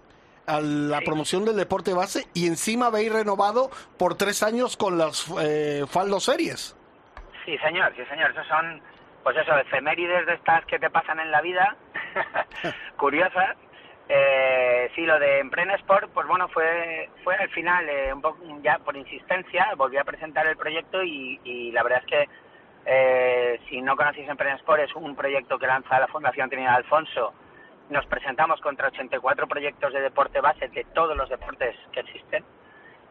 a 0.49 0.61
la 0.61 1.01
promoción 1.01 1.45
del 1.45 1.57
deporte 1.57 1.93
base 1.93 2.27
y 2.35 2.47
encima 2.47 2.87
habéis 2.87 3.13
renovado 3.13 3.71
por 3.99 4.17
tres 4.17 4.43
años 4.43 4.77
con 4.77 4.99
las 4.99 5.31
eh, 5.41 5.85
Faldo 5.87 6.19
Series. 6.21 6.77
Sí, 7.45 7.57
señor, 7.59 7.93
sí, 7.97 8.03
señor. 8.07 8.31
Esos 8.31 8.47
son, 8.47 8.83
pues 9.23 9.37
eso, 9.37 9.57
efemérides 9.59 10.27
de 10.27 10.35
estas 10.35 10.65
que 10.67 10.79
te 10.79 10.91
pasan 10.91 11.21
en 11.21 11.31
la 11.31 11.41
vida, 11.41 11.77
curiosas. 12.97 13.57
Eh, 14.09 14.91
sí, 14.95 15.03
lo 15.03 15.19
de 15.19 15.41
Empren 15.41 15.71
Sport, 15.73 16.11
pues 16.15 16.27
bueno, 16.27 16.49
fue, 16.49 17.11
fue 17.23 17.37
al 17.37 17.51
final, 17.51 17.87
eh, 17.89 18.13
un 18.13 18.23
poco 18.23 18.39
ya 18.63 18.79
por 18.79 18.97
insistencia, 18.97 19.69
volví 19.77 19.99
a 19.99 20.05
presentar 20.05 20.47
el 20.47 20.57
proyecto 20.57 21.03
y, 21.03 21.39
y 21.45 21.73
la 21.73 21.83
verdad 21.83 22.01
es 22.01 22.07
que 22.07 22.29
eh, 22.87 23.61
si 23.69 23.83
no 23.83 23.97
conocéis 23.97 24.29
Empren 24.29 24.57
Sport, 24.57 24.81
es 24.81 24.95
un 24.95 25.15
proyecto 25.15 25.59
que 25.59 25.67
lanza 25.67 26.01
la 26.01 26.09
Fundación 26.09 26.49
Trinidad 26.49 26.77
Alfonso 26.77 27.35
nos 27.91 28.07
presentamos 28.07 28.61
contra 28.61 28.89
84 28.89 29.47
proyectos 29.47 29.93
de 29.93 30.01
deporte 30.01 30.41
base 30.41 30.69
de 30.69 30.85
todos 30.95 31.17
los 31.17 31.29
deportes 31.29 31.77
que 31.93 32.01
existen. 32.01 32.45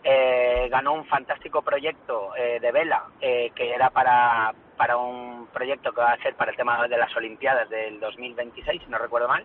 Eh, 0.03 0.67
ganó 0.69 0.93
un 0.93 1.05
fantástico 1.05 1.61
proyecto 1.61 2.35
eh, 2.35 2.59
de 2.61 2.71
vela 2.71 3.05
eh, 3.19 3.51
que 3.55 3.73
era 3.73 3.89
para, 3.89 4.53
para 4.78 4.95
un 4.95 5.47
proyecto 5.47 5.91
que 5.91 6.01
va 6.01 6.13
a 6.13 6.17
ser 6.17 6.36
para 6.36 6.51
el 6.51 6.57
tema 6.57 6.88
de 6.88 6.97
las 6.97 7.15
Olimpiadas 7.15 7.69
del 7.69 7.99
2026, 7.99 8.84
si 8.84 8.89
no 8.89 8.99
recuerdo 8.99 9.28
mal, 9.28 9.43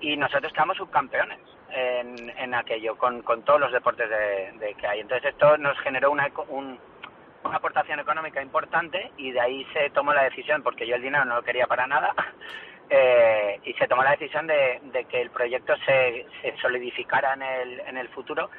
y 0.00 0.16
nosotros 0.16 0.52
quedamos 0.52 0.76
subcampeones 0.76 1.40
en, 1.72 2.54
aquello, 2.54 2.96
con, 2.96 3.22
con 3.22 3.42
todos 3.42 3.60
los 3.60 3.72
deportes 3.72 4.08
de, 4.08 4.74
que 4.74 4.86
hay. 4.86 5.00
Entonces 5.00 5.30
esto 5.30 5.56
nos 5.56 5.78
generó 5.80 6.10
una, 6.10 6.28
una 6.48 7.56
aportación 7.56 8.00
económica 8.00 8.42
importante 8.42 9.12
y 9.16 9.30
de 9.30 9.40
ahí 9.40 9.66
se 9.72 9.90
tomó 9.90 10.12
la 10.12 10.24
decisión, 10.24 10.62
porque 10.62 10.86
yo 10.86 10.96
el 10.96 11.02
dinero 11.02 11.24
no 11.24 11.36
lo 11.36 11.42
quería 11.42 11.66
para 11.66 11.86
nada, 11.86 12.14
eh, 12.90 13.60
y 13.64 13.72
se 13.74 13.86
tomó 13.86 14.02
la 14.02 14.10
decisión 14.10 14.46
de, 14.46 14.80
que 15.08 15.20
el 15.20 15.30
proyecto 15.30 15.74
se, 15.86 16.26
solidificara 16.60 17.34
en 17.34 17.42
el, 17.42 17.80
en 17.80 17.96
el 17.96 18.08
futuro 18.08 18.50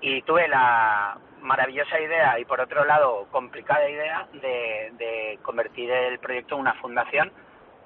y 0.00 0.20
tuve 0.22 0.46
la 0.48 1.16
maravillosa 1.40 1.98
idea 2.00 2.38
y 2.38 2.44
por 2.44 2.60
otro 2.60 2.84
lado 2.84 3.26
complicada 3.30 3.88
idea 3.88 4.26
de, 4.34 4.92
de 4.98 5.38
convertir 5.42 5.90
el 5.90 6.18
proyecto 6.18 6.54
en 6.54 6.60
una 6.60 6.74
fundación 6.74 7.32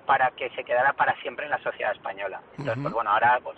para 0.07 0.31
que 0.33 0.51
se 0.51 0.65
quedara 0.65 0.93
para 0.93 1.15
siempre 1.21 1.45
en 1.45 1.51
la 1.51 1.59
sociedad 1.59 1.93
española. 1.93 2.41
Entonces, 2.59 2.79
pues 2.83 2.95
bueno, 2.95 3.11
ahora 3.11 3.39
pues 3.43 3.57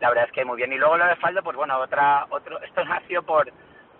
la 0.00 0.08
verdad 0.10 0.24
es 0.26 0.32
que 0.32 0.44
muy 0.44 0.56
bien. 0.56 0.72
Y 0.72 0.76
luego 0.78 0.96
lo 0.96 1.06
de 1.06 1.16
Faldo, 1.16 1.42
pues 1.42 1.56
bueno, 1.56 1.78
otra, 1.78 2.26
otro, 2.30 2.60
esto 2.62 2.84
nació 2.84 3.22
por, 3.22 3.50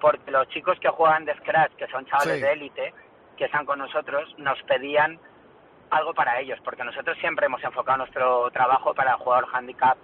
porque 0.01 0.31
los 0.31 0.49
chicos 0.49 0.79
que 0.81 0.89
juegan 0.89 1.25
de 1.25 1.35
Scratch, 1.37 1.73
que 1.77 1.87
son 1.89 2.07
chavales 2.07 2.37
Sí. 2.37 2.41
de 2.43 2.53
élite, 2.53 2.95
que 3.37 3.45
están 3.47 3.67
con 3.67 3.79
nosotros, 3.79 4.35
nos 4.39 4.63
pedían 4.65 5.19
algo 5.91 6.15
para 6.15 6.41
ellos, 6.41 6.59
porque 6.65 6.85
nosotros 6.85 7.17
siempre 7.19 7.47
hemos 7.47 7.63
enfocado 7.63 7.99
nuestro 7.99 8.51
trabajo 8.51 8.95
para 8.95 9.13
el 9.13 9.17
jugador 9.17 9.49
handicap 9.53 9.97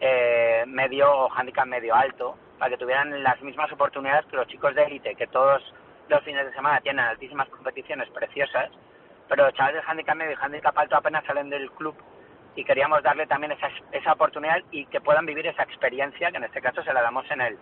eh, 0.00 0.64
medio 0.66 1.10
o 1.10 1.32
handicap 1.32 1.66
medio 1.66 1.94
alto, 1.94 2.36
para 2.58 2.70
que 2.70 2.78
tuvieran 2.78 3.22
las 3.22 3.40
mismas 3.42 3.70
oportunidades 3.72 4.26
que 4.26 4.36
los 4.36 4.48
chicos 4.48 4.74
de 4.74 4.84
élite, 4.84 5.14
que 5.14 5.26
todos 5.26 5.62
los 6.08 6.22
fines 6.24 6.46
de 6.46 6.52
semana 6.52 6.80
tienen 6.80 7.04
altísimas 7.04 7.48
competiciones 7.48 8.08
preciosas, 8.10 8.70
pero 9.28 9.44
los 9.44 9.54
chavales 9.54 9.82
de 9.82 9.90
handicap 9.90 10.16
medio 10.16 10.32
y 10.32 10.36
handicap 10.40 10.76
alto 10.76 10.96
apenas 10.96 11.24
salen 11.24 11.50
del 11.50 11.70
club 11.72 11.94
y 12.54 12.64
queríamos 12.64 13.02
darle 13.02 13.26
también 13.26 13.52
esa, 13.52 13.68
esa 13.92 14.12
oportunidad 14.12 14.58
y 14.70 14.86
que 14.86 15.00
puedan 15.00 15.26
vivir 15.26 15.46
esa 15.46 15.62
experiencia, 15.62 16.30
que 16.30 16.38
en 16.38 16.44
este 16.44 16.60
caso 16.60 16.82
se 16.82 16.92
la 16.92 17.02
damos 17.02 17.30
en 17.30 17.40
el 17.40 17.58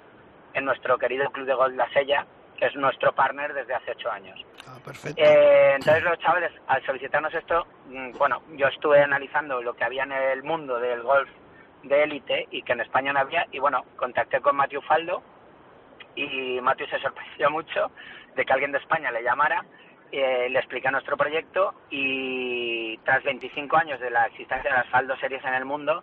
en 0.54 0.64
nuestro 0.64 0.96
querido 0.96 1.28
Club 1.30 1.46
de 1.46 1.52
Golf 1.52 1.76
La 1.76 1.88
Sella, 1.90 2.24
que 2.56 2.66
es 2.66 2.74
nuestro 2.76 3.12
partner 3.14 3.52
desde 3.54 3.74
hace 3.74 3.92
ocho 3.92 4.10
años. 4.10 4.38
Ah, 4.66 4.78
perfecto. 4.84 5.20
Eh, 5.22 5.74
entonces 5.76 6.02
los 6.02 6.18
chavales, 6.18 6.52
al 6.66 6.84
solicitarnos 6.84 7.32
esto, 7.34 7.66
mm, 7.86 8.12
bueno, 8.18 8.42
yo 8.56 8.66
estuve 8.68 9.00
analizando 9.02 9.62
lo 9.62 9.74
que 9.74 9.84
había 9.84 10.04
en 10.04 10.12
el 10.12 10.42
mundo 10.42 10.78
del 10.78 11.02
golf 11.02 11.28
de 11.82 12.02
élite 12.02 12.48
y 12.50 12.62
que 12.62 12.72
en 12.72 12.80
España 12.80 13.12
no 13.12 13.20
había, 13.20 13.46
y 13.52 13.58
bueno, 13.58 13.84
contacté 13.96 14.40
con 14.40 14.56
Matthew 14.56 14.82
Faldo 14.82 15.22
y 16.14 16.60
Matthew 16.60 16.88
se 16.88 16.98
sorprendió 17.00 17.50
mucho 17.50 17.90
de 18.34 18.44
que 18.44 18.52
alguien 18.52 18.72
de 18.72 18.78
España 18.78 19.10
le 19.10 19.22
llamara, 19.22 19.64
eh, 20.12 20.48
le 20.50 20.58
expliqué 20.58 20.90
nuestro 20.90 21.16
proyecto 21.16 21.74
y 21.90 22.96
tras 22.98 23.22
25 23.24 23.76
años 23.76 24.00
de 24.00 24.10
la 24.10 24.26
existencia 24.26 24.70
de 24.70 24.76
las 24.76 24.88
Faldo 24.88 25.16
series 25.16 25.44
en 25.44 25.54
el 25.54 25.64
mundo, 25.64 26.02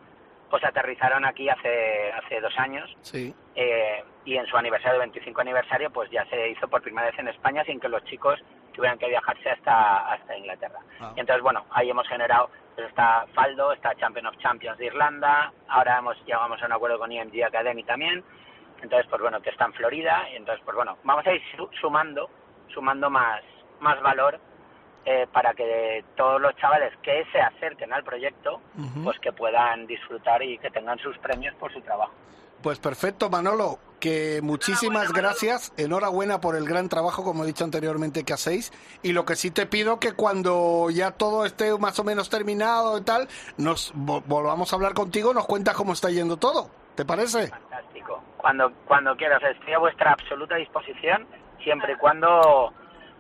pues 0.50 0.64
aterrizaron 0.64 1.26
aquí 1.26 1.50
hace, 1.50 2.12
hace 2.12 2.40
dos 2.42 2.58
años 2.60 2.96
Sí. 3.02 3.34
eh, 3.56 4.04
y 4.26 4.38
en 4.38 4.46
su 4.48 4.56
aniversario, 4.58 5.00
25 5.00 5.42
aniversario, 5.42 5.90
pues 5.92 6.10
ya 6.10 6.26
se 6.26 6.50
hizo 6.50 6.68
por 6.68 6.82
primera 6.82 7.08
vez 7.08 7.20
en 7.20 7.28
España 7.28 7.64
sin 7.66 7.80
que 7.80 7.90
los 7.90 8.04
chicos 8.06 8.40
tuvieran 8.74 8.98
que 8.98 9.08
viajarse 9.10 9.50
hasta, 9.50 10.12
hasta 10.14 10.38
Inglaterra. 10.38 10.80
Ah. 11.00 11.12
Y 11.16 11.20
entonces, 11.20 11.44
bueno, 11.44 11.66
ahí 11.72 11.90
hemos 11.90 12.08
generado, 12.08 12.50
pues 12.76 12.88
está 12.88 13.26
Faldo, 13.34 13.74
está 13.74 13.94
Champion 13.96 14.26
of 14.28 14.38
Champions 14.38 14.78
de 14.78 14.86
Irlanda, 14.86 15.52
ahora 15.68 15.98
hemos 16.00 16.18
llegamos 16.26 16.62
a 16.62 16.66
un 16.66 16.72
acuerdo 16.72 16.98
con 17.00 17.12
EMG 17.12 17.44
Academy 17.44 17.84
también, 17.84 18.24
entonces, 18.82 19.08
pues 19.10 19.22
bueno, 19.22 19.42
que 19.42 19.50
está 19.50 19.66
en 19.66 19.74
Florida, 19.74 20.24
y 20.32 20.36
entonces, 20.38 20.64
pues 20.66 20.76
bueno, 20.76 20.98
vamos 21.04 21.26
a 21.28 21.32
ir 21.34 21.42
su- 21.56 21.70
sumando, 21.80 22.30
sumando 22.74 23.10
más, 23.10 23.42
más 23.80 24.02
valor 24.02 24.40
eh, 25.06 25.28
para 25.34 25.54
que 25.54 26.04
todos 26.16 26.40
los 26.42 26.56
chavales 26.56 26.94
que 27.02 27.26
se 27.32 27.40
acerquen 27.42 27.92
al 27.94 28.04
proyecto, 28.06 28.62
pues 29.04 29.20
que 29.20 29.34
puedan 29.34 29.86
disfrutar 29.86 30.42
y 30.44 30.58
que 30.58 30.70
tengan 30.72 30.98
sus 31.00 31.18
premios 31.20 31.54
por 31.56 31.72
su 31.74 31.82
trabajo. 31.82 32.14
Pues 32.64 32.80
perfecto, 32.80 33.30
Manolo, 33.30 33.78
que 34.00 34.40
muchísimas 34.42 35.12
gracias, 35.12 35.74
enhorabuena 35.76 36.40
por 36.40 36.56
el 36.56 36.66
gran 36.66 36.88
trabajo, 36.88 37.24
como 37.26 37.44
he 37.44 37.48
dicho 37.48 37.66
anteriormente, 37.66 38.24
que 38.24 38.32
hacéis, 38.34 38.72
y 39.02 39.12
lo 39.12 39.26
que 39.26 39.36
sí 39.36 39.52
te 39.52 39.66
pido 39.66 40.00
que 40.00 40.14
cuando 40.14 40.90
ya 40.90 41.12
todo 41.12 41.46
esté 41.46 41.78
más 41.78 42.00
o 42.00 42.06
menos 42.06 42.30
terminado 42.30 42.98
y 42.98 43.02
tal, 43.02 43.28
nos 43.58 43.94
vo- 43.94 44.24
volvamos 44.26 44.72
a 44.72 44.78
hablar 44.78 44.94
contigo, 44.94 45.34
nos 45.34 45.46
cuentas 45.46 45.76
cómo 45.76 45.92
está 45.92 46.10
yendo 46.10 46.38
todo, 46.38 46.70
¿te 46.96 47.04
parece? 47.04 47.50
Fantástico. 47.50 48.24
Cuando, 48.38 48.72
cuando 48.88 49.14
quieras, 49.18 49.42
estoy 49.44 49.74
a 49.74 49.80
vuestra 49.80 50.14
absoluta 50.14 50.56
disposición, 50.56 51.28
siempre 51.62 51.94
y 51.94 51.96
cuando, 52.00 52.74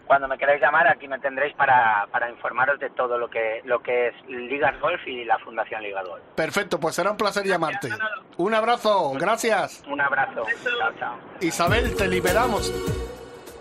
cuando 0.07 0.27
me 0.27 0.37
queráis 0.37 0.61
llamar, 0.61 0.87
aquí 0.87 1.07
me 1.07 1.17
tendréis 1.19 1.55
para, 1.55 2.05
para 2.11 2.29
informaros 2.29 2.79
de 2.79 2.89
todo 2.91 3.17
lo 3.17 3.29
que, 3.29 3.61
lo 3.65 3.81
que 3.81 4.07
es 4.09 4.15
Ligas 4.27 4.79
Golf 4.79 5.05
y 5.07 5.23
la 5.25 5.37
Fundación 5.39 5.81
Ligas 5.81 6.05
Golf. 6.05 6.21
Perfecto, 6.35 6.79
pues 6.79 6.95
será 6.95 7.11
un 7.11 7.17
placer 7.17 7.45
llamarte. 7.45 7.89
Un 8.37 8.53
abrazo, 8.53 9.11
gracias. 9.13 9.83
Un 9.87 10.01
abrazo. 10.01 10.43
Chao, 10.79 10.91
chao. 10.99 11.15
Isabel, 11.41 11.95
te 11.95 12.07
liberamos. 12.07 12.71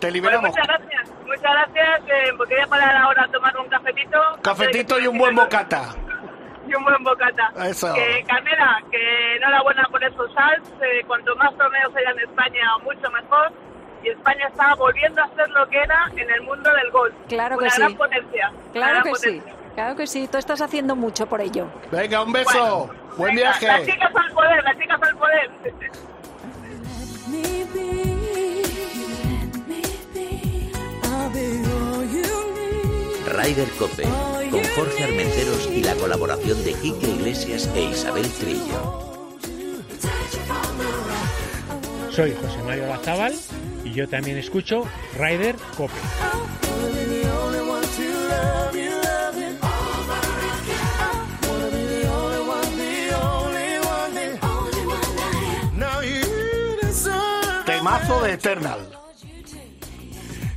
Te 0.00 0.08
Pues 0.08 0.12
liberamos. 0.14 0.50
muchas 0.50 0.66
gracias, 0.66 1.12
muchas 1.24 1.42
gracias. 1.42 2.00
Eh, 2.08 2.32
porque 2.36 2.54
voy 2.56 2.64
a 2.64 2.66
parar 2.66 2.96
ahora 2.96 3.22
a 3.24 3.28
tomar 3.28 3.56
un 3.56 3.68
cafetito. 3.68 4.18
Cafetito 4.42 4.98
y 4.98 5.06
un 5.06 5.16
buen 5.18 5.36
bocata. 5.36 5.94
Y 6.66 6.74
un 6.74 6.84
buen 6.84 7.04
bocata. 7.04 7.52
Eso. 7.66 7.92
Que, 7.94 8.24
Carmela, 8.26 8.82
que 8.90 9.36
enhorabuena 9.36 9.84
por 9.92 10.02
esos 10.02 10.32
salts. 10.34 10.68
Eh, 10.82 11.04
cuanto 11.06 11.36
más 11.36 11.56
torneos 11.56 11.94
haya 11.94 12.10
en 12.10 12.18
España, 12.20 12.62
mucho 12.82 13.10
mejor. 13.12 13.52
Y 14.04 14.08
España 14.08 14.46
está 14.48 14.74
volviendo 14.74 15.22
a 15.22 15.28
ser 15.34 15.48
lo 15.50 15.68
que 15.68 15.78
era 15.78 16.10
en 16.16 16.30
el 16.30 16.42
mundo 16.42 16.70
del 16.74 16.90
golf. 16.90 17.14
Claro 17.28 17.56
que 17.58 17.64
Una 17.64 17.70
sí. 17.72 17.80
gran 17.80 17.94
potencia. 17.96 18.50
una 18.50 18.72
Claro 18.72 18.90
gran 18.92 19.02
que 19.04 19.14
sí, 19.18 19.26
potencia. 19.38 19.54
claro 19.74 19.96
que 19.96 20.06
sí. 20.06 20.28
Tú 20.28 20.38
estás 20.38 20.60
haciendo 20.60 20.96
mucho 20.96 21.26
por 21.26 21.40
ello. 21.40 21.66
Venga, 21.90 22.22
un 22.22 22.32
beso. 22.32 22.90
Buen 23.16 23.34
Venga, 23.34 23.50
Las 23.50 23.60
viaje. 23.60 23.86
chicas 23.92 24.12
al 24.16 24.32
poder, 24.32 24.64
las 24.64 24.78
chicas 24.78 25.02
al 25.02 25.16
poder. 25.16 25.50
Ryder 33.26 33.68
Cope, 33.78 34.02
con 34.50 34.62
Jorge 34.74 35.04
Armenteros 35.04 35.68
y 35.72 35.82
la 35.82 35.94
colaboración 35.94 36.62
de 36.64 36.74
Quique 36.74 37.06
Iglesias 37.08 37.68
e 37.74 37.82
Isabel 37.84 38.28
Trillo. 38.32 39.28
Soy 42.10 42.34
José 42.34 42.62
Mario 42.66 42.86
Lazábal 42.88 43.34
y 43.92 43.94
yo 43.94 44.08
también 44.08 44.38
escucho 44.38 44.84
Ryder 45.18 45.56
Cope. 45.76 45.92
Temazo 57.64 58.22
de 58.22 58.32
Eternal. 58.32 58.80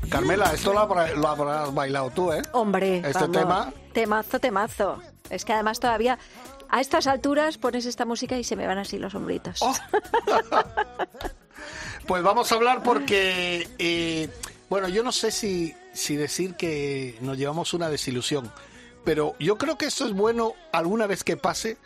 Carmela, 0.10 0.52
esto 0.54 0.74
lo, 0.74 0.80
habrá- 0.80 1.14
lo 1.14 1.28
habrás 1.28 1.74
bailado 1.74 2.10
tú, 2.12 2.32
¿eh? 2.32 2.42
Hombre, 2.54 2.98
Este 3.00 3.14
vamos, 3.14 3.32
tema- 3.32 3.74
Temazo, 3.94 4.40
temazo. 4.40 5.02
Es 5.30 5.46
que 5.46 5.54
además 5.54 5.80
todavía 5.80 6.18
a 6.70 6.82
estas 6.82 7.08
alturas 7.08 7.58
pones 7.58 7.86
esta 7.86 8.06
música 8.06 8.38
y 8.38 8.44
se 8.44 8.56
me 8.56 8.68
van 8.68 8.78
así 8.78 8.98
los 8.98 9.14
hombritos. 9.16 9.60
Pues 12.08 12.22
vamos 12.22 12.52
a 12.52 12.56
hablar 12.56 12.84
porque, 12.84 13.68
eh, 13.80 14.30
bueno, 14.70 14.88
yo 14.90 15.04
no 15.04 15.12
sé 15.12 15.32
si, 15.32 15.74
si 15.94 16.16
decir 16.16 16.56
que 16.56 17.18
nos 17.22 17.38
llevamos 17.38 17.74
una 17.74 17.90
desilusión, 17.90 18.52
pero 19.04 19.36
yo 19.40 19.58
creo 19.58 19.78
que 19.78 19.86
esto 19.86 20.06
es 20.06 20.14
bueno 20.14 20.54
alguna 20.72 21.08
vez 21.08 21.24
que 21.24 21.36
pase 21.36 21.78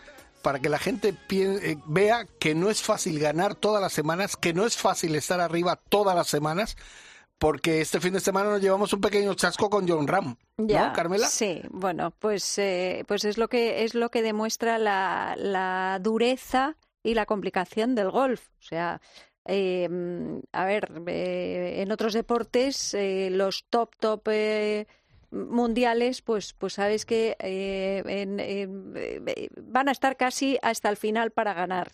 para 0.41 0.59
que 0.59 0.67
la 0.67 0.77
gente 0.77 1.15
eh, 1.29 1.77
vea 1.85 2.25
que 2.39 2.53
no 2.53 2.69
es 2.69 2.81
fácil 2.81 3.17
ganar 3.19 3.55
todas 3.55 3.81
las 3.81 3.93
semanas, 3.93 4.35
que 4.35 4.53
no 4.53 4.65
es 4.65 4.75
fácil 4.75 5.15
estar 5.15 5.39
arriba 5.39 5.79
todas 5.87 6.15
las 6.15 6.27
semanas, 6.27 6.75
porque 7.37 7.79
este 7.79 8.01
fin 8.01 8.13
de 8.13 8.19
semana 8.19 8.49
nos 8.49 8.61
llevamos 8.61 8.91
un 8.91 8.99
pequeño 8.99 9.33
chasco 9.35 9.69
con 9.69 9.87
John 9.87 10.07
Ram, 10.07 10.35
Ya, 10.57 10.87
¿no, 10.87 10.93
Carmela? 10.93 11.27
Sí, 11.27 11.61
bueno, 11.69 12.11
pues, 12.19 12.57
eh, 12.57 13.05
pues 13.07 13.23
es 13.23 13.37
lo 13.37 13.47
que 13.47 13.85
es 13.85 13.95
lo 13.95 14.09
que 14.09 14.21
demuestra 14.21 14.77
la, 14.79 15.35
la 15.37 15.97
dureza 16.01 16.75
y 17.03 17.13
la 17.13 17.25
complicación 17.25 17.95
del 17.95 18.11
golf. 18.11 18.49
O 18.59 18.63
sea, 18.63 19.01
eh, 19.49 19.89
a 20.51 20.65
ver, 20.65 20.91
eh, 21.07 21.81
en 21.81 21.91
otros 21.91 22.13
deportes 22.13 22.93
eh, 22.93 23.29
los 23.31 23.65
top 23.69 23.95
top 23.99 24.21
eh, 24.27 24.85
mundiales, 25.31 26.21
pues, 26.21 26.53
pues 26.53 26.73
sabes 26.73 27.05
que 27.05 27.35
eh, 27.39 28.03
en- 28.07 28.39
en- 28.39 28.93
van 29.61 29.89
a 29.89 29.91
estar 29.91 30.17
casi 30.17 30.57
hasta 30.61 30.89
el 30.89 30.97
final 30.97 31.31
para 31.31 31.53
ganar. 31.53 31.91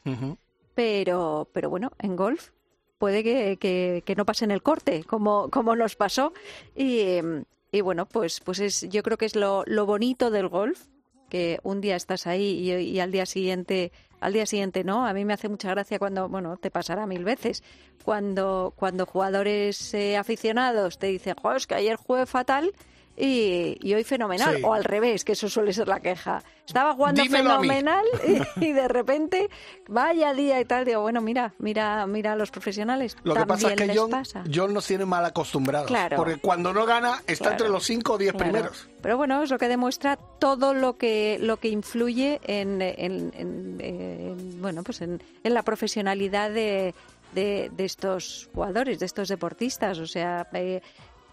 Pero, 0.73 1.49
pero 1.53 1.69
bueno, 1.69 1.91
en 1.99 2.15
golf 2.15 2.49
puede 2.97 3.23
que, 3.23 3.57
que- 3.57 4.03
que 4.05 4.15
no 4.15 4.25
pasen 4.25 4.51
el 4.51 4.61
corte, 4.61 5.03
como, 5.03 5.49
como 5.49 5.75
nos 5.75 5.95
pasó. 5.95 6.33
Y, 6.75 6.99
em, 7.01 7.43
y 7.71 7.81
bueno, 7.81 8.05
pues, 8.05 8.39
pues 8.39 8.59
es, 8.59 8.81
yo 8.89 9.03
creo 9.03 9.17
que 9.17 9.25
es 9.25 9.35
lo, 9.35 9.63
lo 9.65 9.85
bonito 9.85 10.31
del 10.31 10.47
golf, 10.47 10.87
que 11.29 11.59
un 11.63 11.81
día 11.81 11.95
estás 11.95 12.27
ahí 12.27 12.59
y, 12.59 12.71
y 12.73 12.99
al 12.99 13.11
día 13.11 13.25
siguiente, 13.25 13.91
al 14.25 14.33
día 14.33 14.45
siguiente 14.47 14.83
no. 14.83 15.05
A 15.05 15.13
mí 15.13 15.23
me 15.23 15.33
hace 15.33 15.49
mucha 15.49 15.69
gracia 15.69 15.99
cuando, 15.99 16.27
bueno, 16.27 16.57
te 16.57 16.71
pasará 16.71 17.05
mil 17.05 17.23
veces, 17.23 17.63
cuando, 18.03 18.73
cuando 18.75 19.05
jugadores 19.05 19.93
eh, 19.93 20.17
aficionados 20.17 20.97
te 20.97 21.07
dicen, 21.07 21.35
"Jo, 21.41 21.53
es 21.53 21.67
que 21.67 21.75
ayer 21.75 21.95
jugué 21.95 22.25
fatal. 22.25 22.71
Y, 23.17 23.77
y 23.81 23.93
hoy 23.93 24.03
fenomenal, 24.03 24.57
Sí. 24.57 24.61
o 24.65 24.73
al 24.73 24.83
revés, 24.83 25.23
que 25.23 25.31
eso 25.31 25.47
suele 25.47 25.71
ser 25.71 25.87
la 25.87 26.01
queja. 26.01 26.43
Estaba 26.67 26.93
jugando 26.93 27.21
Dímelo 27.21 27.49
fenomenal 27.61 28.03
y, 28.59 28.65
y 28.65 28.73
de 28.73 28.87
repente 28.87 29.49
vaya 29.87 30.33
día 30.33 30.59
y 30.59 30.65
tal 30.65 30.83
digo 30.83 31.01
bueno 31.01 31.21
mira 31.21 31.53
mira 31.59 32.07
mira 32.07 32.33
a 32.33 32.35
los 32.35 32.49
profesionales 32.49 33.15
Lo 33.23 33.35
que 33.35 33.45
pasa 33.45 33.71
es 33.71 33.75
que 33.79 33.95
John, 33.95 34.09
pasa. 34.09 34.43
John 34.53 34.73
nos 34.73 34.87
tiene 34.87 35.05
mal 35.05 35.23
acostumbrados, 35.23 35.87
Claro. 35.87 36.17
porque 36.17 36.37
cuando 36.37 36.73
no 36.73 36.85
gana 36.87 37.21
está 37.27 37.43
Claro. 37.45 37.51
entre 37.53 37.69
los 37.69 37.83
5 37.85 38.13
o 38.13 38.17
10 38.17 38.31
Claro. 38.33 38.51
primeros. 38.51 38.89
pero 39.01 39.15
bueno 39.15 39.43
es 39.43 39.51
lo 39.51 39.59
que 39.59 39.67
demuestra 39.67 40.17
todo 40.17 40.73
lo 40.73 40.97
que 40.97 41.37
lo 41.39 41.57
que 41.57 41.67
influye 41.69 42.41
en, 42.43 42.81
en- 42.81 43.31
en- 43.37 43.77
en- 43.79 44.61
bueno 44.61 44.81
pues 44.83 45.01
en, 45.01 45.21
en 45.43 45.53
la 45.53 45.61
profesionalidad 45.61 46.49
de, 46.49 46.95
de, 47.33 47.69
de 47.71 47.85
estos 47.85 48.49
jugadores, 48.55 48.97
de 48.99 49.05
estos 49.05 49.27
deportistas. 49.27 49.99
O 49.99 50.07
sea, 50.07 50.47
eh, 50.53 50.81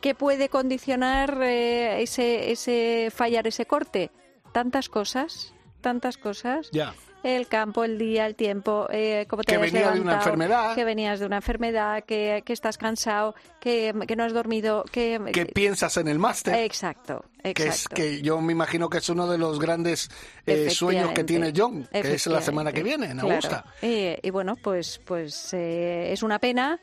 ¿qué 0.03 0.15
puede 0.15 0.51
condicionar 0.51 1.39
eh, 1.43 2.03
ese, 2.03 2.51
ese 2.53 3.09
fallar 3.15 3.47
ese 3.47 3.65
corte? 3.65 4.11
Tantas 4.53 4.91
cosas, 4.91 5.55
tantas 5.81 6.19
cosas. 6.19 6.69
Ya. 6.73 6.93
El 7.23 7.47
campo, 7.47 7.85
el 7.85 7.99
día, 7.99 8.27
el 8.27 8.35
tiempo, 8.35 8.89
eh, 8.91 9.27
cómo 9.31 9.45
te 9.45 9.53
Que 9.53 9.59
venía 9.59 9.93
de 9.93 10.01
una 10.01 10.11
levantado, 10.11 10.19
enfermedad. 10.35 10.75
que 10.75 10.85
venías 10.85 11.21
de 11.21 11.27
una 11.27 11.37
enfermedad, 11.37 12.03
que, 12.03 12.43
que 12.45 12.53
estás 12.53 12.77
cansado, 12.79 13.37
que, 13.61 13.95
que 14.09 14.17
no 14.17 14.25
has 14.25 14.33
dormido, 14.33 14.85
que... 14.91 15.21
¿Qué 15.33 15.47
piensas 15.47 15.97
en 15.99 16.09
el 16.09 16.19
máster? 16.19 16.57
Exacto, 16.57 17.25
exacto. 17.45 17.55
que 17.55 17.69
es 17.69 17.89
que 17.89 18.23
yo 18.23 18.41
me 18.41 18.51
imagino 18.53 18.91
que 18.91 18.99
es 18.99 19.09
uno 19.09 19.29
de 19.29 19.39
los 19.39 19.61
grandes 19.61 20.11
eh, 20.47 20.69
sueños 20.71 21.13
que 21.13 21.23
tiene 21.23 21.53
John, 21.57 21.89
que 21.93 22.15
es 22.15 22.27
la 22.27 22.43
semana 22.43 22.73
que 22.73 22.83
viene, 22.83 23.07
en 23.07 23.19
Claro. 23.19 23.29
Augusta. 23.29 23.65
Y, 23.83 24.17
y 24.21 24.31
bueno, 24.31 24.57
pues, 24.57 25.01
pues 25.07 25.55
eh, 25.55 26.13
es 26.13 26.25
una 26.25 26.41
pena, 26.41 26.81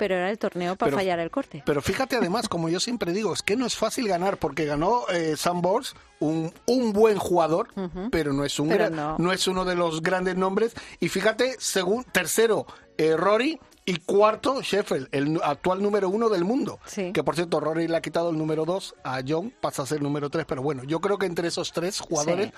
pero 0.00 0.14
era 0.16 0.30
el 0.30 0.38
torneo 0.38 0.74
para 0.76 0.88
Pero- 0.88 0.96
fallar 0.98 1.18
el 1.20 1.30
corte. 1.30 1.62
Pero 1.66 1.82
fíjate 1.82 2.16
además, 2.16 2.48
como 2.48 2.68
yo 2.70 2.80
siempre 2.80 3.12
digo, 3.12 3.34
es 3.34 3.42
que 3.42 3.54
no 3.54 3.66
es 3.66 3.76
fácil 3.76 4.08
ganar 4.08 4.38
porque 4.38 4.64
ganó 4.64 5.02
eh, 5.10 5.36
Sam 5.36 5.60
Bors, 5.60 5.94
un, 6.20 6.52
un 6.66 6.92
buen 6.94 7.18
jugador, 7.18 7.68
pero 8.10 8.32
no 8.32 8.44
es 8.44 8.58
un 8.58 8.68
Pero 8.70 8.86
gra- 8.86 8.90
no. 8.90 9.16
no. 9.18 9.32
es 9.32 9.46
uno 9.46 9.64
de 9.66 9.74
los 9.76 10.02
grandes 10.02 10.36
nombres. 10.36 10.72
Y 11.00 11.08
fíjate, 11.10 11.54
según 11.58 12.04
tercero 12.04 12.66
eh, 12.96 13.14
Rory 13.16 13.60
y 13.84 13.96
cuarto 13.98 14.62
Sheffield, 14.62 15.08
el 15.12 15.38
actual 15.42 15.82
número 15.82 16.08
uno 16.08 16.28
del 16.30 16.44
mundo. 16.44 16.78
Sí. 16.86 17.12
Que 17.12 17.22
por 17.22 17.34
cierto, 17.34 17.60
Rory 17.60 17.86
le 17.88 17.96
ha 17.98 18.02
quitado 18.02 18.30
el 18.30 18.38
número 18.38 18.64
dos 18.64 18.94
a 19.04 19.20
John, 19.26 19.52
pasa 19.60 19.82
a 19.82 19.86
ser 19.86 20.00
número 20.02 20.30
tres. 20.30 20.46
Pero 20.46 20.62
bueno, 20.62 20.82
yo 20.84 21.00
creo 21.00 21.18
que 21.18 21.26
entre 21.26 21.48
esos 21.48 21.72
tres 21.72 22.00
jugadores 22.00 22.48
Sí. 22.48 22.52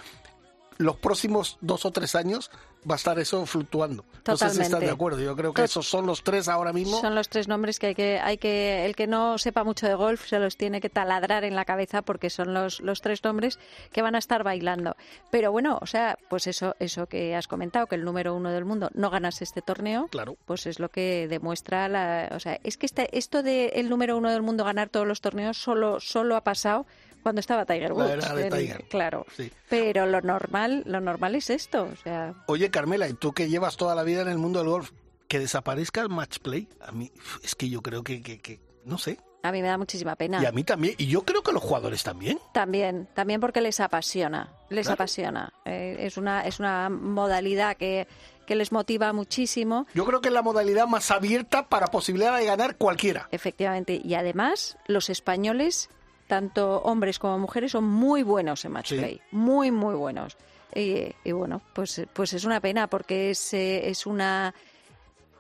los 0.79 0.97
próximos 0.97 1.59
dos 1.61 1.85
o 1.85 1.91
tres 1.91 2.15
años 2.15 2.51
va 2.89 2.95
a 2.95 2.97
estar 2.97 3.19
eso 3.19 3.45
fluctuando. 3.47 4.05
No 4.27 4.37
sé 4.37 4.45
si 4.45 4.45
estás 4.45 4.57
Totalmente. 4.57 4.87
de 4.87 4.93
acuerdo. 4.93 5.21
Yo 5.21 5.37
creo 5.37 5.53
que 5.53 5.65
esos 5.65 5.89
son 5.89 6.07
los 6.07 6.23
tres 6.23 6.49
ahora 6.49 6.73
mismo. 6.73 7.01
Son 7.01 7.15
los 7.15 7.29
tres 7.29 7.49
nombres 7.49 7.79
que 7.79 7.89
hay 7.89 7.95
que, 7.95 8.19
hay 8.21 8.39
que, 8.39 8.85
el 8.85 8.97
que 8.97 9.07
no 9.07 9.39
sepa 9.39 9.65
mucho 9.65 9.87
de 9.87 9.95
golf 9.95 10.27
se 10.29 10.39
los 10.39 10.57
tiene 10.57 10.81
que 10.81 10.91
taladrar 10.91 11.45
en 11.45 11.55
la 11.55 11.65
cabeza 11.65 12.03
porque 12.03 12.31
son 12.31 12.55
los, 12.55 12.81
los 12.81 13.01
tres 13.01 13.23
nombres 13.25 13.59
que 13.93 14.03
van 14.03 14.15
a 14.15 14.19
estar 14.19 14.43
bailando. 14.45 14.97
Pero 15.31 15.53
bueno, 15.53 15.79
o 15.81 15.87
sea, 15.87 16.19
pues 16.29 16.47
eso, 16.47 16.75
eso 16.79 17.07
que 17.07 17.35
has 17.37 17.49
comentado, 17.49 17.87
que 17.87 17.95
el 17.97 18.05
número 18.05 18.35
uno 18.35 18.51
del 18.51 18.65
mundo 18.65 18.91
no 18.95 19.11
ganase 19.11 19.45
este 19.45 19.63
torneo, 19.63 20.09
Claro. 20.09 20.37
pues 20.47 20.67
es 20.67 20.79
lo 20.81 20.89
que 20.89 21.27
demuestra 21.29 21.89
la, 21.89 22.29
o 22.33 22.41
sea, 22.41 22.59
es 22.65 22.77
que 22.77 22.87
este, 22.87 23.17
esto 23.17 23.43
de 23.43 23.67
el 23.75 23.89
número 23.89 24.17
uno 24.17 24.31
del 24.31 24.43
mundo 24.43 24.65
ganar 24.65 24.89
todos 24.89 25.07
los 25.07 25.21
torneos 25.21 25.57
solo, 25.57 26.01
solo 26.01 26.37
ha 26.37 26.43
pasado 26.45 26.87
cuando 27.23 27.41
estaba 27.41 27.65
Tiger 27.65 27.91
La 27.91 27.95
Woods. 27.95 28.11
era 28.11 28.35
de 28.35 28.47
en- 28.47 28.53
Tiger. 28.53 28.85
Claro. 28.89 29.27
Sí. 29.37 29.51
Pero 29.69 30.07
lo 30.07 30.21
normal, 30.21 30.83
lo 30.87 31.01
normal 31.01 31.35
es 31.35 31.51
esto, 31.51 31.89
o 31.93 31.97
sea, 31.97 32.35
Oye, 32.47 32.71
Carmela, 32.71 33.09
y 33.09 33.15
tú 33.15 33.33
que 33.33 33.49
llevas 33.49 33.77
toda 33.77 33.95
la 33.95 34.03
vida 34.03 34.23
en 34.23 34.29
el 34.29 34.39
mundo 34.39 34.59
del 34.61 34.69
golf, 34.69 34.91
que 35.29 35.39
desaparezca 35.39 36.01
el 36.03 36.09
match 36.09 36.39
play, 36.41 36.69
a 36.81 36.93
mí 36.93 37.11
es 37.43 37.55
que 37.55 37.69
yo 37.69 37.81
creo 37.83 38.03
que, 38.05 38.23
que, 38.23 38.41
que- 38.41 38.61
no 38.85 38.99
sé, 38.99 39.19
a 39.45 39.51
mí 39.51 39.61
me 39.63 39.67
da 39.69 39.77
muchísima 39.79 40.15
pena. 40.15 40.41
y 40.43 40.47
a 40.47 40.53
mí 40.53 40.63
también, 40.63 40.95
y 40.99 41.07
yo 41.07 41.23
creo 41.23 41.43
que 41.43 41.53
los 41.53 41.63
jugadores 41.63 42.03
también. 42.05 42.39
También, 42.53 43.09
también 43.15 43.41
porque 43.41 43.61
les 43.61 43.81
apasiona, 43.81 44.53
les 44.69 44.87
Claro. 44.87 44.95
apasiona. 44.95 45.53
Eh, 45.65 45.97
es 46.01 46.17
una 46.17 46.43
es 46.47 46.61
una 46.61 46.89
modalidad 46.89 47.77
que, 47.77 48.07
que 48.47 48.55
les 48.55 48.71
motiva 48.73 49.13
muchísimo, 49.13 49.87
Yo 49.95 50.05
creo 50.05 50.21
que 50.21 50.29
es 50.29 50.35
la 50.35 50.43
modalidad 50.43 50.87
más 50.87 51.11
abierta 51.11 51.69
para 51.69 51.87
posibilidad 51.89 52.37
de 52.39 52.45
ganar 52.45 52.77
cualquiera. 52.77 53.27
efectivamente. 53.33 54.01
Y 54.05 54.15
además, 54.15 54.77
los 54.87 55.11
españoles, 55.11 55.91
tanto 56.33 56.81
hombres 56.91 57.19
como 57.19 57.39
mujeres, 57.39 57.73
son 57.73 57.85
muy 57.85 58.23
buenos 58.23 58.65
en 58.65 58.73
match 58.73 58.89
Sí. 58.89 58.97
play, 58.97 59.21
muy 59.33 59.71
muy 59.71 59.95
buenos. 59.95 60.39
Y, 60.75 61.15
y 61.25 61.33
bueno, 61.33 61.61
pues 61.75 62.01
pues 62.15 62.33
es 62.33 62.45
una 62.47 62.59
pena 62.61 62.87
porque 62.87 63.31
es 63.33 63.53
eh, 63.53 63.91
es 63.91 64.07
una 64.07 64.55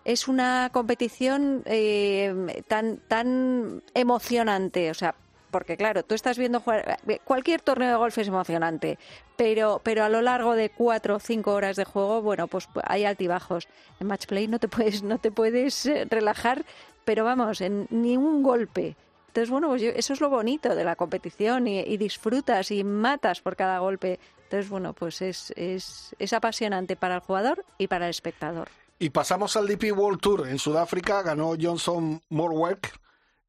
es 0.04 0.28
una 0.28 0.68
competición 0.70 1.62
eh, 1.64 2.62
tan 2.68 2.98
tan 3.08 3.82
emocionante, 3.94 4.90
o 4.90 4.94
sea, 4.94 5.14
porque 5.50 5.78
claro, 5.78 6.02
tú 6.02 6.14
estás 6.14 6.36
viendo 6.36 6.60
jugar 6.60 6.98
cualquier 7.24 7.62
torneo 7.62 7.88
de 7.88 7.96
golf 7.96 8.18
es 8.18 8.28
emocionante, 8.28 8.98
pero 9.36 9.80
pero 9.82 10.04
a 10.04 10.10
lo 10.10 10.20
largo 10.20 10.54
de 10.54 10.68
cuatro 10.68 11.16
o 11.16 11.20
cinco 11.20 11.54
horas 11.54 11.76
de 11.76 11.84
juego, 11.86 12.20
bueno, 12.20 12.46
pues 12.48 12.68
hay 12.84 13.06
altibajos. 13.06 13.66
En 14.00 14.08
match 14.08 14.26
play 14.26 14.46
no 14.46 14.58
te 14.58 14.68
puedes 14.68 15.02
no 15.02 15.16
te 15.18 15.30
puedes 15.30 15.86
eh, 15.86 16.06
relajar, 16.10 16.66
pero 17.06 17.24
vamos, 17.24 17.62
en 17.62 17.86
ni 17.88 18.18
un 18.18 18.42
golpe. 18.42 18.94
Entonces, 19.32 19.48
bueno, 19.50 19.68
pues 19.68 19.80
yo- 19.80 19.88
eso 19.90 20.12
es 20.12 20.20
lo 20.20 20.28
bonito 20.28 20.74
de 20.74 20.84
la 20.84 20.94
competición 20.94 21.66
y, 21.66 21.80
y 21.80 21.96
disfrutas 21.96 22.70
y 22.70 22.84
matas 22.84 23.40
por 23.40 23.56
cada 23.56 23.78
golpe. 23.78 24.20
Entonces, 24.44 24.68
bueno, 24.68 24.92
pues 24.92 25.22
es, 25.22 25.54
es, 25.56 26.14
es 26.18 26.32
apasionante 26.34 26.96
para 26.96 27.14
el 27.14 27.20
jugador 27.22 27.64
y 27.78 27.86
para 27.86 28.04
el 28.04 28.10
espectador. 28.10 28.68
Y 28.98 29.08
pasamos 29.08 29.56
al 29.56 29.66
DP 29.66 29.92
World 29.96 30.20
Tour. 30.20 30.48
En 30.48 30.58
Sudáfrica 30.58 31.22
ganó 31.22 31.54
Johnson 31.58 32.20
Morwerk 32.28 32.92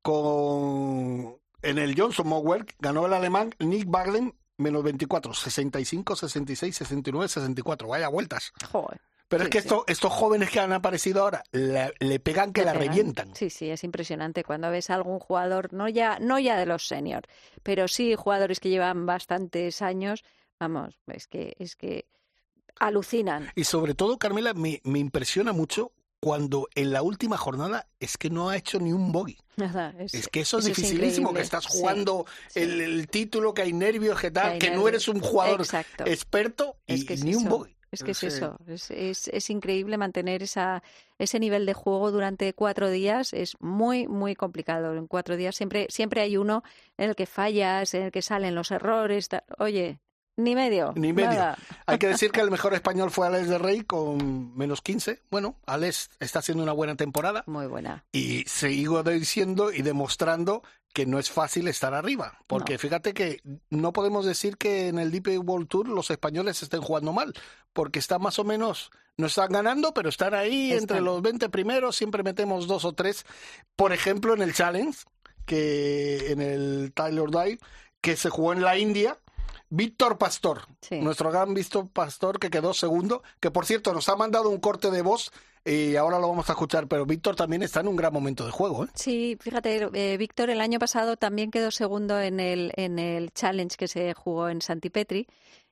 con... 0.02 1.36
En 1.62 1.78
el 1.78 2.00
Johnson 2.00 2.28
Morwerk 2.28 2.76
ganó 2.80 3.06
el 3.06 3.14
alemán 3.14 3.54
Nick 3.60 3.86
Bagden 3.88 4.34
menos 4.58 4.84
24, 4.84 5.34
65, 5.34 6.16
66, 6.16 6.76
69, 6.76 7.28
64. 7.28 7.88
Vaya 7.88 8.08
vueltas. 8.08 8.54
Joder. 8.72 9.02
Pero 9.38 9.44
Sí, 9.44 9.48
es 9.48 9.52
que 9.52 9.62
sí. 9.62 9.68
esto- 9.68 9.84
estos 9.88 10.12
jóvenes 10.14 10.50
que 10.50 10.60
han 10.60 10.74
aparecido 10.74 11.22
ahora 11.24 11.44
le, 11.52 11.94
le 12.00 12.20
pegan 12.20 12.54
que 12.54 12.62
Le 12.62 12.66
la 12.68 12.74
pegan. 12.74 12.88
revientan. 12.88 13.36
Sí, 13.36 13.50
sí, 13.50 13.70
es 13.70 13.84
impresionante 13.84 14.44
cuando 14.44 14.70
ves 14.72 14.90
a 14.90 14.96
algún 14.96 15.20
jugador, 15.20 15.74
no 15.74 15.88
ya, 15.90 16.20
no 16.20 16.40
ya 16.40 16.58
de 16.58 16.66
los 16.66 16.88
senior, 16.88 17.24
pero 17.64 17.88
sí 17.88 18.16
jugadores 18.16 18.60
que 18.60 18.70
llevan 18.70 19.06
bastantes 19.06 19.82
años, 19.82 20.24
vamos, 20.60 21.00
es 21.08 21.28
que, 21.28 21.56
es 21.60 21.76
que 21.76 22.06
alucinan. 22.80 23.52
Y 23.56 23.64
sobre 23.66 23.94
todo, 23.94 24.18
Carmela, 24.18 24.54
me, 24.54 24.82
me 24.84 25.00
impresiona 25.00 25.54
mucho 25.54 25.92
cuando 26.20 26.70
en 26.76 26.94
la 26.94 27.02
última 27.02 27.38
jornada 27.38 27.88
es 28.00 28.18
que 28.18 28.30
no 28.30 28.50
ha 28.50 28.56
hecho 28.58 28.80
ni 28.80 28.94
un 28.94 29.12
bogey. 29.12 29.38
Nada, 29.58 29.94
es, 30.00 30.14
Es 30.14 30.28
que 30.30 30.42
eso 30.42 30.58
es 30.60 30.66
dificilísimo, 30.66 31.34
que 31.34 31.42
estás 31.42 31.66
jugando 31.68 32.26
sí. 32.48 32.62
El, 32.62 32.82
el 32.82 33.08
título, 33.10 33.54
que 33.54 33.62
hay 33.64 33.74
nervios, 33.74 34.20
que 34.20 34.32
tal, 34.32 34.58
que 34.58 34.72
no 34.72 34.88
eres 34.88 35.08
un 35.08 35.20
jugador 35.20 35.62
Exacto. 35.62 36.06
experto 36.08 36.78
y, 36.88 36.94
Es 36.96 37.06
que 37.06 37.18
ni 37.18 37.36
un 37.36 37.50
bogey. 37.50 37.76
Es 37.94 38.04
que 38.04 38.12
es 38.12 38.24
eso, 38.24 38.58
es, 38.68 38.90
es, 38.90 39.28
es 39.28 39.50
increíble 39.50 39.98
mantener 39.98 40.42
esa, 40.42 40.82
ese 41.20 41.40
nivel 41.40 41.66
de 41.66 41.74
juego 41.74 42.12
durante 42.12 42.54
cuatro 42.54 42.90
días, 42.90 43.34
es 43.34 43.56
muy, 43.60 44.08
muy 44.08 44.36
complicado. 44.36 44.96
En 44.96 45.08
cuatro 45.08 45.38
días 45.38 45.56
siempre, 45.56 45.86
siempre 45.90 46.22
hay 46.22 46.38
uno 46.38 46.64
en 46.98 47.10
el 47.10 47.16
que 47.16 47.28
fallas, 47.28 47.94
en 47.94 48.04
el 48.04 48.12
que 48.12 48.24
salen 48.24 48.56
los 48.56 48.72
errores. 48.72 49.30
Oye, 49.60 50.00
ni 50.38 50.56
medio. 50.56 50.94
Ni 50.96 51.14
medio. 51.14 51.30
nada. 51.30 51.58
Hay 51.86 51.98
que 52.00 52.08
decir 52.08 52.32
que 52.32 52.42
el 52.42 52.50
mejor 52.52 52.74
español 52.74 53.12
fue 53.12 53.28
Alex 53.28 53.48
de 53.50 53.58
Rey 53.58 53.82
con 53.84 54.56
menos 54.58 54.82
15. 54.82 55.22
Bueno, 55.30 55.56
Alex 55.66 56.10
está 56.20 56.40
haciendo 56.40 56.64
una 56.64 56.74
buena 56.74 56.96
temporada 56.96 57.44
Muy 57.48 57.68
buena. 57.68 58.04
y 58.12 58.44
sigo 58.48 59.04
diciendo 59.04 59.72
y 59.72 59.82
demostrando 59.82 60.64
que 60.94 61.06
no 61.08 61.18
es 61.20 61.32
fácil 61.32 61.68
estar 61.68 61.94
arriba. 61.94 62.38
Porque 62.48 62.74
No. 62.74 62.80
fíjate 62.80 63.14
que 63.14 63.42
no 63.70 63.94
podemos 63.94 64.26
decir 64.26 64.58
que 64.58 64.88
en 64.90 65.00
el 65.00 65.12
DP 65.12 65.40
World 65.40 65.68
Tour 65.68 65.88
los 65.88 66.12
españoles 66.12 66.62
estén 66.62 66.82
jugando 66.82 67.14
mal, 67.14 67.34
porque 67.74 67.98
están 68.00 68.22
más 68.22 68.38
o 68.38 68.44
menos, 68.44 68.92
no 69.18 69.26
están 69.28 69.52
ganando, 69.52 69.94
pero 69.94 70.10
están 70.10 70.36
ahí 70.36 70.72
entre 70.72 71.02
los 71.02 71.22
20 71.24 71.50
primeros, 71.50 71.96
siempre 71.96 72.22
metemos 72.22 72.68
dos 72.68 72.86
o 72.86 72.94
tres. 72.94 73.26
Por 73.76 73.92
ejemplo, 73.92 74.36
en 74.36 74.44
el 74.44 74.54
Challenge, 74.54 74.96
que 75.48 76.32
en 76.32 76.42
el 76.42 76.92
Tyler 76.94 77.30
Dive, 77.30 77.60
que 78.02 78.16
se 78.16 78.30
jugó 78.30 78.54
en 78.54 78.62
la 78.62 78.78
India. 78.78 79.18
Víctor 79.76 80.20
Pastor, 80.20 80.68
Sí. 80.82 81.00
nuestro 81.00 81.32
gran 81.32 81.56
Víctor 81.56 81.90
Pastor 81.90 82.38
que 82.38 82.52
quedó 82.52 82.76
segundo, 82.76 83.24
que 83.40 83.50
por 83.50 83.66
cierto 83.66 83.92
nos 83.92 84.08
ha 84.08 84.16
mandado 84.16 84.50
un 84.50 84.60
corte 84.60 84.92
de 84.92 85.02
voz 85.02 85.32
y 85.66 85.96
ahora 85.96 86.20
lo 86.20 86.28
vamos 86.30 86.48
a 86.48 86.54
escuchar, 86.54 86.88
pero 86.88 87.08
Víctor 87.08 87.36
también 87.36 87.64
está 87.64 87.80
en 87.80 87.88
un 87.88 87.96
gran 87.96 88.14
momento 88.14 88.46
de 88.46 88.52
juego. 88.52 88.86
¿eh? 88.86 88.90
Sí, 88.94 89.36
fíjate, 89.42 89.90
eh, 89.94 90.18
Víctor 90.18 90.52
el 90.52 90.62
año 90.62 90.78
pasado 90.78 91.18
también 91.18 91.50
quedó 91.50 91.72
segundo 91.72 92.20
en 92.20 92.40
el, 92.40 92.72
en 92.76 93.00
el 93.00 93.32
challenge 93.34 93.76
que 93.76 93.88
se 93.88 94.14
jugó 94.14 94.48
en 94.50 94.62
Santipetri 94.62 95.26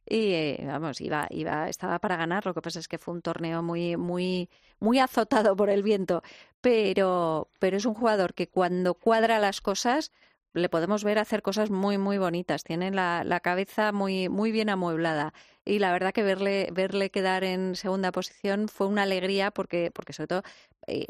y 0.09 0.33
eh, 0.33 0.63
vamos, 0.65 0.99
iba, 0.99 1.27
iba, 1.29 1.69
estaba 1.69 1.99
para 1.99 2.15
ganar. 2.15 2.43
Lo 2.47 2.55
que 2.55 2.61
pasa 2.61 2.79
es 2.79 2.87
que 2.87 2.97
fue 2.97 3.13
un 3.13 3.21
torneo 3.21 3.61
muy, 3.61 3.97
muy, 3.97 4.49
muy 4.79 4.97
azotado 4.97 5.55
por 5.55 5.69
el 5.69 5.83
viento, 5.83 6.23
pero, 6.59 7.49
pero 7.59 7.77
es 7.77 7.85
un 7.85 7.93
jugador 7.93 8.33
que 8.33 8.47
cuando 8.47 8.95
cuadra 8.95 9.37
las 9.37 9.61
cosas 9.61 10.11
le 10.53 10.69
podemos 10.69 11.03
ver 11.03 11.19
hacer 11.19 11.41
cosas 11.41 11.69
muy, 11.69 11.97
muy 11.97 12.17
bonitas. 12.17 12.63
Tiene 12.63 12.91
la, 12.91 13.23
la 13.23 13.39
cabeza 13.39 13.91
muy, 13.91 14.29
muy 14.29 14.51
bien 14.51 14.69
amueblada. 14.69 15.33
Y 15.63 15.79
la 15.79 15.91
verdad 15.91 16.11
que 16.11 16.23
verle, 16.23 16.69
verle 16.73 17.11
quedar 17.11 17.43
en 17.43 17.75
segunda 17.75 18.11
posición 18.11 18.67
fue 18.67 18.87
una 18.87 19.03
alegría 19.03 19.51
porque, 19.51 19.91
porque 19.93 20.11
sobre 20.13 20.27
todo, 20.27 20.43
eh, 20.87 21.05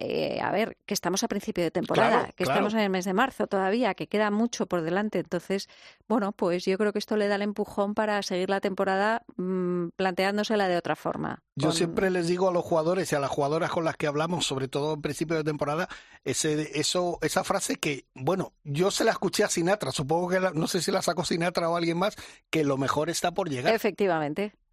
eh, 0.00 0.40
a 0.42 0.50
ver, 0.50 0.76
que 0.86 0.94
estamos 0.94 1.22
a 1.22 1.28
principio 1.28 1.62
de 1.62 1.70
temporada, 1.70 2.10
Claro, 2.18 2.32
que 2.36 2.44
claro. 2.44 2.52
estamos 2.58 2.74
en 2.74 2.80
el 2.80 2.90
mes 2.90 3.04
de 3.04 3.12
marzo 3.14 3.46
todavía, 3.46 3.94
que 3.94 4.08
queda 4.08 4.32
mucho 4.32 4.66
por 4.66 4.82
delante. 4.82 5.20
Entonces, 5.20 5.68
bueno, 6.08 6.32
pues 6.32 6.64
yo 6.64 6.76
creo 6.78 6.92
que 6.92 6.98
esto 6.98 7.16
le 7.16 7.28
da 7.28 7.36
el 7.36 7.42
empujón 7.42 7.94
para 7.94 8.20
seguir 8.22 8.50
la 8.50 8.60
temporada 8.60 9.22
mm, 9.36 9.90
planteándosela 9.94 10.66
de 10.66 10.76
otra 10.76 10.96
forma. 10.96 11.40
Yo 11.54 11.68
Con- 11.68 11.76
siempre 11.76 12.10
les 12.10 12.26
digo 12.26 12.48
a 12.48 12.52
los 12.52 12.64
jugadores 12.64 13.12
y 13.12 13.14
a 13.14 13.20
las 13.20 13.30
jugadoras 13.30 13.70
con 13.70 13.84
las 13.84 13.96
que 13.96 14.08
hablamos, 14.08 14.46
sobre 14.46 14.66
todo 14.66 14.94
en 14.94 15.02
principio 15.02 15.36
de 15.36 15.44
temporada, 15.44 15.86
ese, 16.24 16.78
eso, 16.80 17.18
esa 17.22 17.44
frase 17.44 17.76
que, 17.76 18.06
bueno, 18.14 18.52
yo 18.64 18.90
se 18.90 19.04
la 19.04 19.12
escuché 19.12 19.44
a 19.44 19.48
Sinatra, 19.48 19.92
supongo 19.92 20.28
que 20.28 20.40
la- 20.40 20.50
no 20.52 20.66
sé 20.66 20.80
si 20.82 20.90
la 20.90 21.02
sacó 21.02 21.24
Sinatra 21.24 21.68
o 21.68 21.76
alguien 21.76 21.98
más, 21.98 22.16
que 22.50 22.64
lo 22.64 22.78
mejor 22.78 23.08
está 23.10 23.30
por 23.32 23.48
llegar. 23.48 23.72
Efectivamente. 23.72 23.91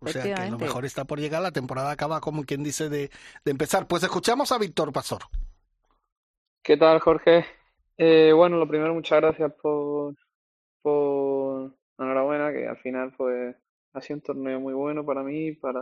O 0.02 0.08
sea 0.08 0.24
que 0.24 0.50
lo 0.52 0.58
mejor 0.58 0.86
está 0.86 1.04
por 1.06 1.20
llegar, 1.20 1.42
la 1.42 1.52
temporada 1.52 1.92
acaba 1.92 2.22
como 2.22 2.44
quien 2.44 2.64
dice 2.64 2.90
de, 2.90 3.10
de 3.44 3.52
empezar. 3.52 3.88
Pues 3.88 4.04
escuchamos 4.04 4.52
a 4.52 4.58
Víctor 4.58 4.94
Pastor. 4.94 5.24
¿Qué 6.64 6.78
tal, 6.78 7.00
Jorge? 7.00 7.46
Eh, 7.98 8.32
bueno, 8.34 8.58
lo 8.58 8.68
primero, 8.68 8.94
muchas 8.94 9.20
gracias 9.20 9.52
por, 9.62 10.16
por 10.82 11.76
enhorabuena, 11.98 12.52
que 12.54 12.68
al 12.68 12.78
final 12.78 13.14
pues 13.18 13.56
ha 13.94 14.02
sido 14.02 14.18
un 14.18 14.22
torneo 14.22 14.60
muy 14.60 14.74
bueno 14.74 15.06
para 15.06 15.22
mí, 15.22 15.52
para 15.54 15.82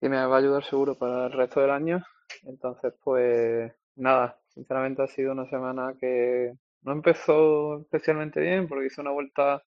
que 0.00 0.08
me 0.08 0.24
va 0.24 0.36
a 0.36 0.38
ayudar 0.38 0.64
seguro 0.64 0.96
para 0.96 1.26
el 1.26 1.32
resto 1.32 1.60
del 1.60 1.70
año. 1.70 2.04
Entonces, 2.44 2.94
pues 3.02 3.72
nada, 3.96 4.38
sinceramente 4.48 5.02
ha 5.02 5.08
sido 5.08 5.32
una 5.32 5.48
semana 5.48 5.94
que 5.98 6.54
no 6.82 6.92
empezó 6.92 7.80
especialmente 7.80 8.40
bien 8.40 8.68
porque 8.68 8.86
hice 8.86 9.00
una 9.00 9.10
vuelta 9.10 9.62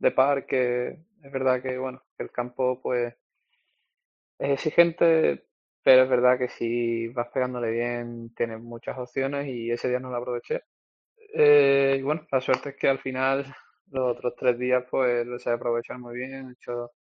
de 0.00 0.10
par 0.10 0.46
que 0.46 0.88
es 1.22 1.32
verdad 1.32 1.62
que 1.62 1.78
bueno, 1.78 2.02
que 2.16 2.24
el 2.24 2.32
campo 2.32 2.80
pues 2.82 3.14
es 4.38 4.50
exigente, 4.50 5.46
pero 5.82 6.02
es 6.04 6.08
verdad 6.10 6.38
que 6.38 6.48
si 6.48 7.08
vas 7.08 7.28
pegándole 7.28 7.70
bien 7.70 8.34
tienes 8.34 8.60
muchas 8.60 8.98
opciones 8.98 9.46
y 9.48 9.70
ese 9.70 9.88
día 9.88 10.00
no 10.00 10.10
lo 10.10 10.16
aproveché. 10.16 10.62
Eh, 11.34 11.96
y 12.00 12.02
bueno, 12.02 12.26
la 12.32 12.40
suerte 12.40 12.70
es 12.70 12.76
que 12.76 12.88
al 12.88 12.98
final 13.00 13.46
los 13.90 14.16
otros 14.16 14.34
tres 14.36 14.58
días 14.58 14.84
pues 14.90 15.26
los 15.26 15.46
he 15.46 15.50
aprovechado 15.50 16.00
muy 16.00 16.16
bien, 16.16 16.48
he 16.50 16.52
hecho 16.52 16.92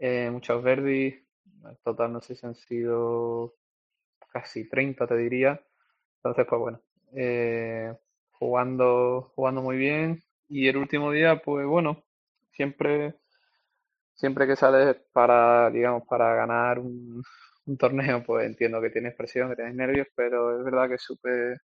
eh, 0.00 0.30
muchos 0.30 0.62
verdis, 0.62 1.14
en 1.64 1.76
total 1.84 2.12
no 2.12 2.20
sé 2.20 2.34
si 2.34 2.46
han 2.46 2.54
sido 2.54 3.54
casi 4.32 4.68
30 4.68 5.06
te 5.06 5.16
diría, 5.16 5.60
entonces 6.18 6.46
pues 6.48 6.60
bueno, 6.60 6.82
eh, 7.14 7.94
jugando, 8.32 9.32
jugando 9.34 9.62
muy 9.62 9.76
bien 9.76 10.22
y 10.50 10.68
el 10.68 10.76
último 10.76 11.12
día 11.12 11.40
pues 11.42 11.66
bueno, 11.66 12.04
siempre, 12.52 13.16
siempre 14.14 14.46
que 14.46 14.56
sales 14.56 14.96
para, 15.12 15.70
digamos, 15.70 16.04
para 16.08 16.34
ganar 16.34 16.78
un, 16.80 17.22
torneo 17.78 18.22
pues 18.24 18.46
entiendo 18.46 18.80
que 18.80 18.90
tienes 18.90 19.14
presión, 19.14 19.50
que 19.50 19.56
tienes 19.56 19.74
nervios, 19.76 20.08
pero 20.16 20.58
es 20.58 20.64
verdad 20.64 20.88
que 20.88 20.98
supe 20.98 21.58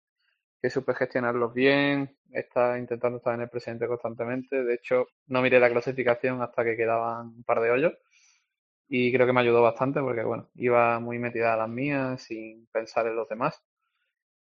que 0.62 0.70
supe 0.70 0.95
gestionarlos 0.95 1.55
bien, 1.55 2.16
está 2.32 2.78
intentando 2.78 3.18
estar 3.18 3.35
en 3.35 3.43
el 3.43 3.51
presente 3.51 3.87
constantemente. 3.87 4.64
De 4.64 4.74
hecho, 4.74 5.07
no 5.28 5.43
miré 5.43 5.61
la 5.61 5.70
clasificación 5.70 6.43
hasta 6.43 6.64
que 6.64 6.76
quedaban 6.76 7.28
un 7.28 7.45
par 7.45 7.61
de 7.61 7.70
hoyos 7.70 7.95
y 8.89 9.12
creo 9.12 9.26
que 9.26 9.32
me 9.32 9.41
ayudó 9.41 9.62
bastante 9.62 10.01
porque, 10.01 10.22
bueno, 10.24 10.49
iba 10.57 11.01
muy 11.01 11.18
metida 11.18 11.55
a 11.55 11.57
las 11.57 11.68
mías 11.68 12.22
sin 12.22 12.66
pensar 12.72 13.07
en 13.07 13.16
los 13.16 13.28
demás. 13.28 13.61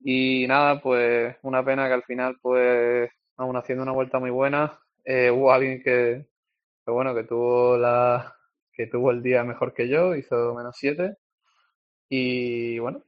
Y 0.01 0.47
nada, 0.49 0.81
pues 0.81 1.37
una 1.43 1.65
pena 1.65 1.89
que 1.89 1.95
al 1.95 2.05
final, 2.05 2.37
pues, 2.43 3.11
aún 3.43 3.57
haciendo 3.57 3.83
una 3.83 3.93
vuelta 3.93 4.19
muy 4.19 4.31
buena, 4.31 4.81
eh, 5.05 5.31
hubo 5.31 5.53
alguien 5.53 5.83
que, 5.83 6.27
que, 6.85 6.93
bueno, 6.93 7.15
que 7.15 7.25
tuvo 7.25 7.77
la, 7.79 8.37
que 8.73 8.87
tuvo 8.87 9.11
el 9.11 9.23
día 9.23 9.45
mejor 9.45 9.75
que 9.75 9.89
yo, 9.89 10.15
hizo 10.15 10.55
menos 10.55 10.77
7. 10.79 11.17
Y 12.09 12.79
bueno, 12.79 13.05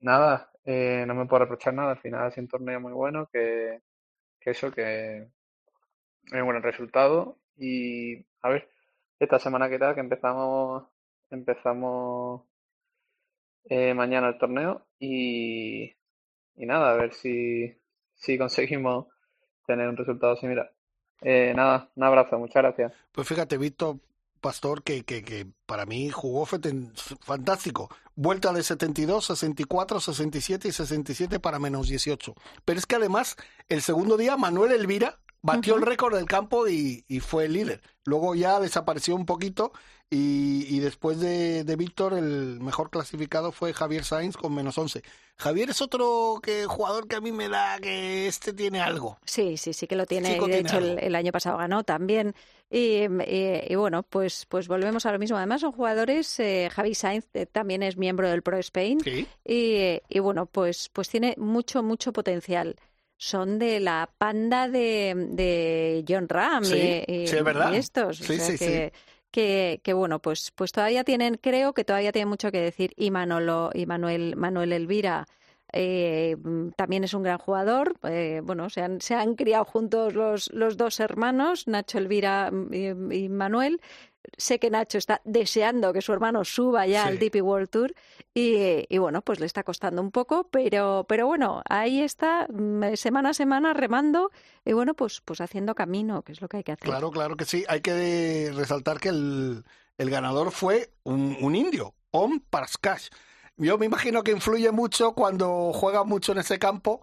nada, 0.00 0.50
eh, 0.64 1.04
no 1.06 1.14
me 1.14 1.26
puedo 1.26 1.44
reprochar 1.44 1.74
nada, 1.74 1.92
al 1.92 1.98
final 1.98 2.28
es 2.28 2.38
un 2.38 2.48
torneo 2.48 2.80
muy 2.80 2.92
bueno, 2.92 3.28
que, 3.32 3.80
eso, 4.40 4.70
que 4.72 5.18
es 5.22 6.32
un 6.32 6.44
buen 6.46 6.62
resultado. 6.62 7.38
Y 7.56 8.24
a 8.42 8.50
ver, 8.50 8.70
esta 9.18 9.38
semana 9.38 9.68
que 9.68 9.78
tal, 9.78 9.94
que 9.94 10.00
empezamos, 10.00 10.84
empezamos 11.30 12.42
eh, 13.64 13.94
mañana 13.94 14.28
el 14.28 14.38
torneo 14.38 14.86
y, 14.98 15.84
y 16.56 16.66
nada, 16.66 16.92
a 16.92 16.96
ver 16.96 17.12
si, 17.14 17.74
si 18.14 18.38
conseguimos 18.38 19.06
tener 19.66 19.88
un 19.88 19.96
resultado 19.96 20.36
similar. 20.36 20.72
Eh, 21.22 21.52
nada, 21.56 21.90
un 21.94 22.04
abrazo, 22.04 22.38
muchas 22.38 22.62
gracias. 22.62 22.92
Pues 23.12 23.26
fíjate, 23.26 23.56
Víctor, 23.58 23.96
Pastor 24.40 24.82
que, 24.82 25.02
que, 25.02 25.24
que 25.24 25.46
para 25.66 25.86
mí 25.86 26.10
jugó 26.10 26.46
fantástico. 26.46 27.88
Vuelta 28.14 28.52
de 28.52 28.62
72, 28.62 29.24
64, 29.26 30.00
67 30.00 30.68
y 30.68 30.72
67 30.72 31.40
para 31.40 31.58
menos 31.58 31.88
18. 31.88 32.34
Pero 32.64 32.78
es 32.78 32.86
que 32.86 32.96
además, 32.96 33.36
el 33.68 33.82
segundo 33.82 34.16
día, 34.16 34.36
Manuel 34.36 34.72
Elvira 34.72 35.18
batió 35.42 35.74
uh 35.74 35.76
-huh. 35.76 35.80
el 35.80 35.86
récord 35.86 36.14
del 36.14 36.26
campo 36.26 36.68
y, 36.68 37.04
y, 37.08 37.20
fue 37.20 37.46
el 37.46 37.54
líder. 37.54 37.80
Luego 38.04 38.34
ya 38.34 38.60
desapareció 38.60 39.14
un 39.14 39.26
poquito 39.26 39.72
y, 40.08 40.66
y 40.68 40.78
después 40.78 41.18
de, 41.18 41.64
de, 41.64 41.76
Víctor 41.76 42.14
el 42.14 42.60
mejor 42.60 42.90
clasificado 42.90 43.50
fue 43.50 43.72
Javier 43.72 44.04
Sainz 44.04 44.36
con 44.36 44.54
menos 44.54 44.78
11. 44.78 45.02
Javier 45.36 45.70
es 45.70 45.82
otro 45.82 46.38
que 46.40 46.64
jugador 46.66 47.08
que 47.08 47.16
a 47.16 47.20
mí 47.20 47.32
me 47.32 47.48
da 47.48 47.78
que 47.80 48.28
este 48.28 48.52
tiene 48.52 48.80
algo. 48.80 49.18
Sí, 49.24 49.56
sí, 49.56 49.72
sí 49.72 49.88
que 49.88 49.96
lo 49.96 50.06
tiene. 50.06 50.34
Chico 50.34 50.46
de 50.46 50.52
tiene 50.52 50.68
hecho 50.68 50.78
el, 50.78 50.98
el, 51.00 51.14
año 51.16 51.32
pasado 51.32 51.58
ganó 51.58 51.82
también. 51.82 52.34
Y, 52.70 53.04
y, 53.04 53.62
y, 53.68 53.74
bueno, 53.74 54.04
pues, 54.04 54.46
pues 54.46 54.68
volvemos 54.68 55.06
a 55.06 55.12
lo 55.12 55.18
mismo. 55.18 55.36
Además 55.36 55.60
son 55.60 55.72
jugadores, 55.72 56.38
eh, 56.38 56.70
Javi 56.72 56.94
Sainz 56.94 57.26
eh, 57.34 57.46
también 57.46 57.82
es 57.82 57.96
miembro 57.96 58.30
del 58.30 58.42
Pro 58.42 58.58
Spain 58.58 59.00
¿Sí? 59.00 59.26
y, 59.44 60.00
y 60.08 60.18
bueno, 60.20 60.46
pues, 60.46 60.88
pues 60.92 61.08
tiene 61.08 61.34
mucho, 61.36 61.82
mucho 61.82 62.12
potencial 62.12 62.76
son 63.18 63.58
de 63.58 63.80
la 63.80 64.10
panda 64.18 64.68
de, 64.68 65.14
de 65.30 66.04
John 66.06 66.28
Ram 66.28 66.64
sí, 66.64 67.04
y, 67.06 67.22
y, 67.22 67.26
sí, 67.26 67.36
es 67.36 67.44
verdad. 67.44 67.72
y 67.72 67.76
estos. 67.76 68.18
Sí, 68.18 68.34
o 68.34 68.36
sea 68.36 68.46
sí, 68.46 68.58
que, 68.58 68.92
sí. 68.94 69.00
Que, 69.30 69.80
que, 69.84 69.92
bueno, 69.92 70.20
pues, 70.20 70.50
pues 70.54 70.72
todavía 70.72 71.04
tienen, 71.04 71.36
creo 71.36 71.74
que 71.74 71.84
todavía 71.84 72.12
tienen 72.12 72.28
mucho 72.28 72.50
que 72.50 72.60
decir. 72.60 72.92
Y 72.96 73.10
Manolo, 73.10 73.70
y 73.74 73.86
Manuel, 73.86 74.34
Manuel 74.36 74.72
Elvira 74.72 75.26
eh, 75.72 76.36
también 76.76 77.04
es 77.04 77.12
un 77.14 77.22
gran 77.22 77.38
jugador. 77.38 77.96
Eh, 78.04 78.40
bueno, 78.42 78.70
se 78.70 78.82
han, 78.82 79.00
se 79.00 79.14
han 79.14 79.34
criado 79.34 79.64
juntos 79.64 80.14
los, 80.14 80.50
los 80.52 80.76
dos 80.76 81.00
hermanos, 81.00 81.66
Nacho 81.66 81.98
Elvira 81.98 82.50
y, 82.70 82.88
y 83.14 83.28
Manuel 83.28 83.80
sé 84.36 84.58
que 84.58 84.70
Nacho 84.70 84.98
está 84.98 85.20
deseando 85.24 85.92
que 85.92 86.02
su 86.02 86.12
hermano 86.12 86.44
suba 86.44 86.86
ya 86.86 87.02
sí. 87.02 87.08
al 87.08 87.18
DP 87.18 87.42
World 87.42 87.68
Tour 87.68 87.94
y, 88.34 88.84
y, 88.88 88.98
bueno, 88.98 89.22
pues 89.22 89.40
le 89.40 89.46
está 89.46 89.62
costando 89.62 90.02
un 90.02 90.10
poco, 90.10 90.48
pero, 90.50 91.06
pero 91.08 91.26
bueno, 91.26 91.62
ahí 91.68 92.00
está 92.00 92.46
mm, 92.48 92.94
semana 92.94 93.30
a 93.30 93.34
semana 93.34 93.74
remando 93.74 94.30
y 94.64 94.72
bueno, 94.72 94.94
pues, 94.94 95.20
pues 95.24 95.40
haciendo 95.40 95.74
camino, 95.74 96.22
que 96.22 96.32
es 96.32 96.40
lo 96.40 96.48
que 96.48 96.58
hay 96.58 96.64
que 96.64 96.72
hacer. 96.72 96.88
Claro, 96.88 97.10
claro 97.10 97.36
que 97.36 97.44
sí. 97.44 97.64
Hay 97.68 97.80
que 97.80 98.52
resaltar 98.54 99.00
que 99.00 99.10
el, 99.10 99.64
el 99.98 100.10
ganador 100.10 100.50
fue 100.52 100.92
un, 101.04 101.36
un 101.40 101.56
indio, 101.56 101.94
Om 102.10 102.40
Paraskash. 102.50 103.08
Yo 103.56 103.78
me 103.78 103.86
imagino 103.86 104.22
que 104.22 104.32
influye 104.32 104.70
mucho 104.70 105.12
cuando 105.12 105.72
juega 105.72 106.04
mucho 106.04 106.32
en 106.32 106.38
ese 106.38 106.58
campo. 106.58 107.00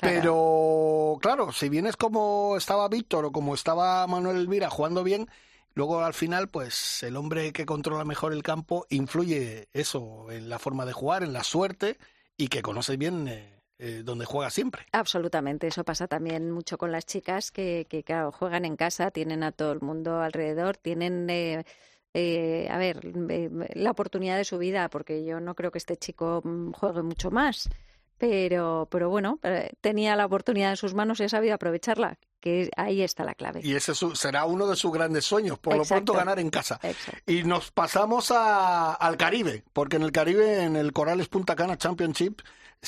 Pero 0.00 1.18
claro, 1.20 1.52
si 1.52 1.68
vienes 1.68 1.96
como 1.96 2.56
estaba 2.56 2.88
Víctor 2.88 3.26
o 3.26 3.32
como 3.32 3.54
estaba 3.54 4.06
Manuel 4.06 4.38
Elvira 4.38 4.70
jugando 4.70 5.04
bien, 5.04 5.28
Luego 5.74 6.00
al 6.00 6.14
final, 6.14 6.48
pues 6.48 7.02
el 7.02 7.16
hombre 7.16 7.52
que 7.52 7.66
controla 7.66 8.04
mejor 8.04 8.32
el 8.32 8.42
campo 8.42 8.86
influye 8.90 9.68
eso 9.72 10.30
en 10.30 10.48
la 10.48 10.58
forma 10.58 10.84
de 10.84 10.92
jugar, 10.92 11.22
en 11.22 11.32
la 11.32 11.44
suerte 11.44 11.98
y 12.36 12.48
que 12.48 12.62
conoce 12.62 12.96
bien 12.96 13.28
eh, 13.28 13.60
eh, 13.82 14.02
donde 14.04 14.26
juega 14.26 14.50
siempre. 14.50 14.82
Absolutamente, 14.92 15.66
eso 15.66 15.84
pasa 15.84 16.06
también 16.06 16.50
mucho 16.50 16.76
con 16.76 16.92
las 16.92 17.06
chicas 17.06 17.50
que, 17.50 17.86
que 17.88 18.04
claro, 18.04 18.30
juegan 18.30 18.66
en 18.66 18.76
casa, 18.76 19.10
tienen 19.10 19.42
a 19.42 19.52
todo 19.52 19.72
el 19.72 19.80
mundo 19.80 20.20
alrededor, 20.20 20.76
tienen... 20.76 21.28
Eh, 21.30 21.64
eh, 22.12 22.68
a 22.70 22.76
ver, 22.76 23.00
la 23.74 23.90
oportunidad 23.92 24.36
de 24.36 24.44
su 24.44 24.58
vida, 24.58 24.90
porque 24.90 25.24
yo 25.24 25.40
no 25.40 25.54
creo 25.54 25.70
que 25.70 25.78
este 25.78 25.96
chico 25.96 26.42
mm, 26.44 26.72
juegue 26.72 27.02
mucho 27.02 27.30
más 27.30 27.70
pero, 28.20 28.86
pero 28.90 29.08
bueno, 29.08 29.40
eh, 29.42 29.70
tenía 29.80 30.14
la 30.14 30.26
oportunidad 30.26 30.68
en 30.70 30.76
sus 30.76 30.92
manos 30.92 31.18
y 31.20 31.24
ha 31.24 31.28
sabido 31.30 31.54
aprovecharla, 31.54 32.18
que 32.38 32.68
ahí 32.76 33.00
está 33.00 33.24
la 33.24 33.34
clave. 33.34 33.60
Y 33.64 33.74
ese 33.74 33.94
será 33.94 34.44
uno 34.44 34.66
de 34.66 34.76
sus 34.76 34.92
grandes 34.92 35.24
sueños, 35.24 35.58
por 35.58 35.74
Exacto. 35.74 35.94
lo 35.94 36.04
pronto 36.04 36.12
ganar 36.12 36.38
en 36.38 36.50
casa. 36.50 36.78
Exacto. 36.82 37.32
Y 37.32 37.44
nos 37.44 37.70
pasamos 37.70 38.30
a, 38.30 38.92
al 38.92 39.16
Caribe, 39.16 39.64
porque 39.72 39.96
en 39.96 40.02
el 40.02 40.12
Caribe, 40.12 40.64
en 40.64 40.76
el 40.76 40.92
Corales 40.92 41.28
Punta 41.28 41.56
Cana 41.56 41.78
Championship, 41.78 42.42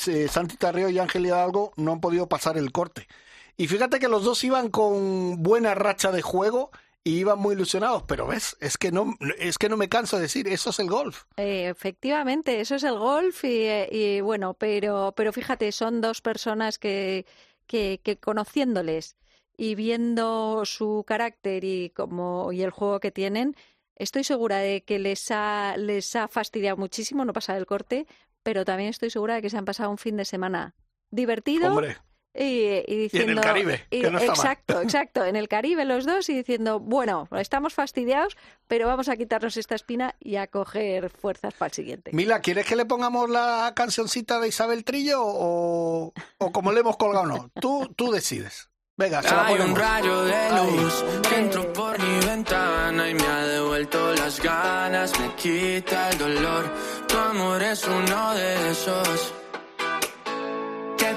eh, 0.07 0.29
Santi 0.29 0.59
Tarreo 0.59 0.91
y 0.91 0.99
Ángel 0.99 1.25
Hidalgo 1.25 1.73
no 1.77 1.93
han 1.93 2.01
podido 2.01 2.29
pasar 2.29 2.59
el 2.59 2.71
corte. 2.71 3.09
Y 3.57 3.69
fíjate 3.69 4.01
que 4.01 4.09
los 4.09 4.25
dos 4.25 4.45
iban 4.45 4.69
con 4.69 5.43
buena 5.43 5.75
racha 5.75 6.13
de 6.13 6.21
juego 6.21 6.73
y 7.05 7.19
iban 7.19 7.39
muy 7.39 7.55
ilusionados, 7.55 8.05
pero 8.05 8.27
ves, 8.27 8.57
es 8.61 8.79
que 8.79 8.93
no, 8.93 9.15
es 9.39 9.59
que 9.59 9.69
no 9.69 9.77
me 9.77 9.89
canso 9.89 10.17
de 10.17 10.23
decir, 10.23 10.47
eso 10.49 10.71
es 10.71 10.79
el 10.79 10.89
golf. 10.89 11.25
Eh, 11.37 11.69
efectivamente, 11.69 12.61
eso 12.61 12.77
es 12.77 12.85
el 12.85 12.99
golf 12.99 13.45
y, 13.45 13.67
y, 13.91 14.21
bueno, 14.21 14.55
pero, 14.55 15.13
pero 15.17 15.33
fíjate, 15.33 15.73
son 15.73 16.01
dos 16.01 16.21
personas 16.21 16.79
que, 16.79 17.27
que, 17.67 18.01
que 18.03 18.19
conociéndoles 18.19 19.17
y 19.57 19.75
viendo 19.75 20.65
su 20.65 21.05
carácter 21.07 21.65
y 21.65 21.91
como 21.91 22.53
y 22.53 22.63
el 22.63 22.71
juego 22.71 23.01
que 23.01 23.11
tienen, 23.11 23.57
estoy 23.97 24.25
segura 24.25 24.59
de 24.59 24.85
que 24.85 24.99
les 24.99 25.31
ha, 25.31 25.77
les 25.77 26.15
ha 26.17 26.29
fastidiado 26.29 26.77
muchísimo 26.77 27.25
no 27.25 27.33
pasar 27.33 27.57
el 27.57 27.67
corte, 27.67 28.07
pero 28.43 28.65
también 28.65 28.91
estoy 28.91 29.11
segura 29.11 29.35
de 29.35 29.43
que 29.43 29.51
se 29.51 29.59
han 29.59 29.65
pasado 29.65 29.91
un 29.91 29.99
fin 29.99 30.17
de 30.17 30.25
semana 30.25 30.75
divertido. 31.11 31.69
Hombre. 31.69 31.99
Y, 32.35 32.83
y, 32.87 32.97
diciendo, 32.97 33.29
y, 33.29 33.33
en 33.33 33.39
el 33.39 33.45
Caribe, 33.45 33.87
y, 33.91 34.01
que 34.01 34.11
no 34.11 34.19
está 34.19 34.33
exacto, 34.33 34.75
mal. 34.75 34.83
exacto, 34.85 35.25
en 35.25 35.37
el 35.37 35.49
Caribe 35.49 35.85
los 35.85 36.07
dos 36.07 36.29
y 36.31 36.35
diciendo, 36.35 36.81
bueno, 36.81 37.29
estamos 37.33 37.75
fastidiados, 37.75 38.37
pero 38.67 38.87
vamos 38.87 39.09
a 39.09 39.17
quitarnos 39.17 39.57
esta 39.59 39.75
espina 39.75 40.15
y 40.19 40.37
a 40.37 40.47
coger 40.47 41.11
fuerzas 41.11 41.53
para 41.55 41.69
el 41.69 41.75
siguiente. 41.75 42.11
Mila, 42.15 42.41
¿quieres 42.41 42.67
que 42.67 42.77
le 42.77 42.87
pongamos 42.87 43.29
la 43.29 43.73
cancioncita 43.77 44.41
de 44.41 44.49
Isabel 44.49 44.85
Trillo 44.85 45.21
o, 45.23 46.13
o 46.39 46.53
como 46.53 46.73
le 46.73 46.81
hemos 46.81 46.97
colgado 46.97 47.27
no? 47.27 47.51
Tú, 47.61 47.93
tú 47.95 48.11
decides. 48.11 48.71
Venga, 48.97 49.23
se 49.23 49.35
la 49.35 49.47
Hay 49.47 49.61
un 49.61 49.75
rayo 49.75 50.25
de 50.25 50.51
luz 50.51 51.05
que 51.29 51.39
entró 51.39 51.73
por 51.73 51.99
mi 51.99 52.27
ventana 52.27 53.09
y 53.09 53.15
me 53.15 53.27
ha 53.27 53.47
devuelto 53.47 54.15
las 54.15 54.41
ganas, 54.41 55.19
me 55.19 55.35
quita 55.35 56.11
el 56.11 56.19
dolor. 56.19 56.71
Tu 57.09 57.17
amor 57.17 57.63
es 57.63 57.85
uno 57.87 58.35
de 58.35 58.71
esos 58.71 59.35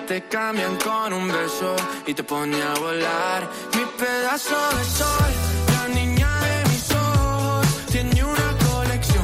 te 0.07 0.21
cambian 0.23 0.77
con 0.77 1.13
un 1.13 1.27
beso 1.27 1.75
y 2.05 2.13
te 2.13 2.23
pone 2.23 2.61
a 2.61 2.73
volar. 2.75 3.49
Mi 3.75 3.83
pedazo 3.97 4.55
de 4.77 4.83
sol, 4.83 5.31
la 5.73 5.87
niña 5.95 6.29
de 6.41 6.69
mis 6.69 6.91
ojos, 6.91 7.67
tiene 7.91 8.23
una 8.23 8.57
colección 8.69 9.23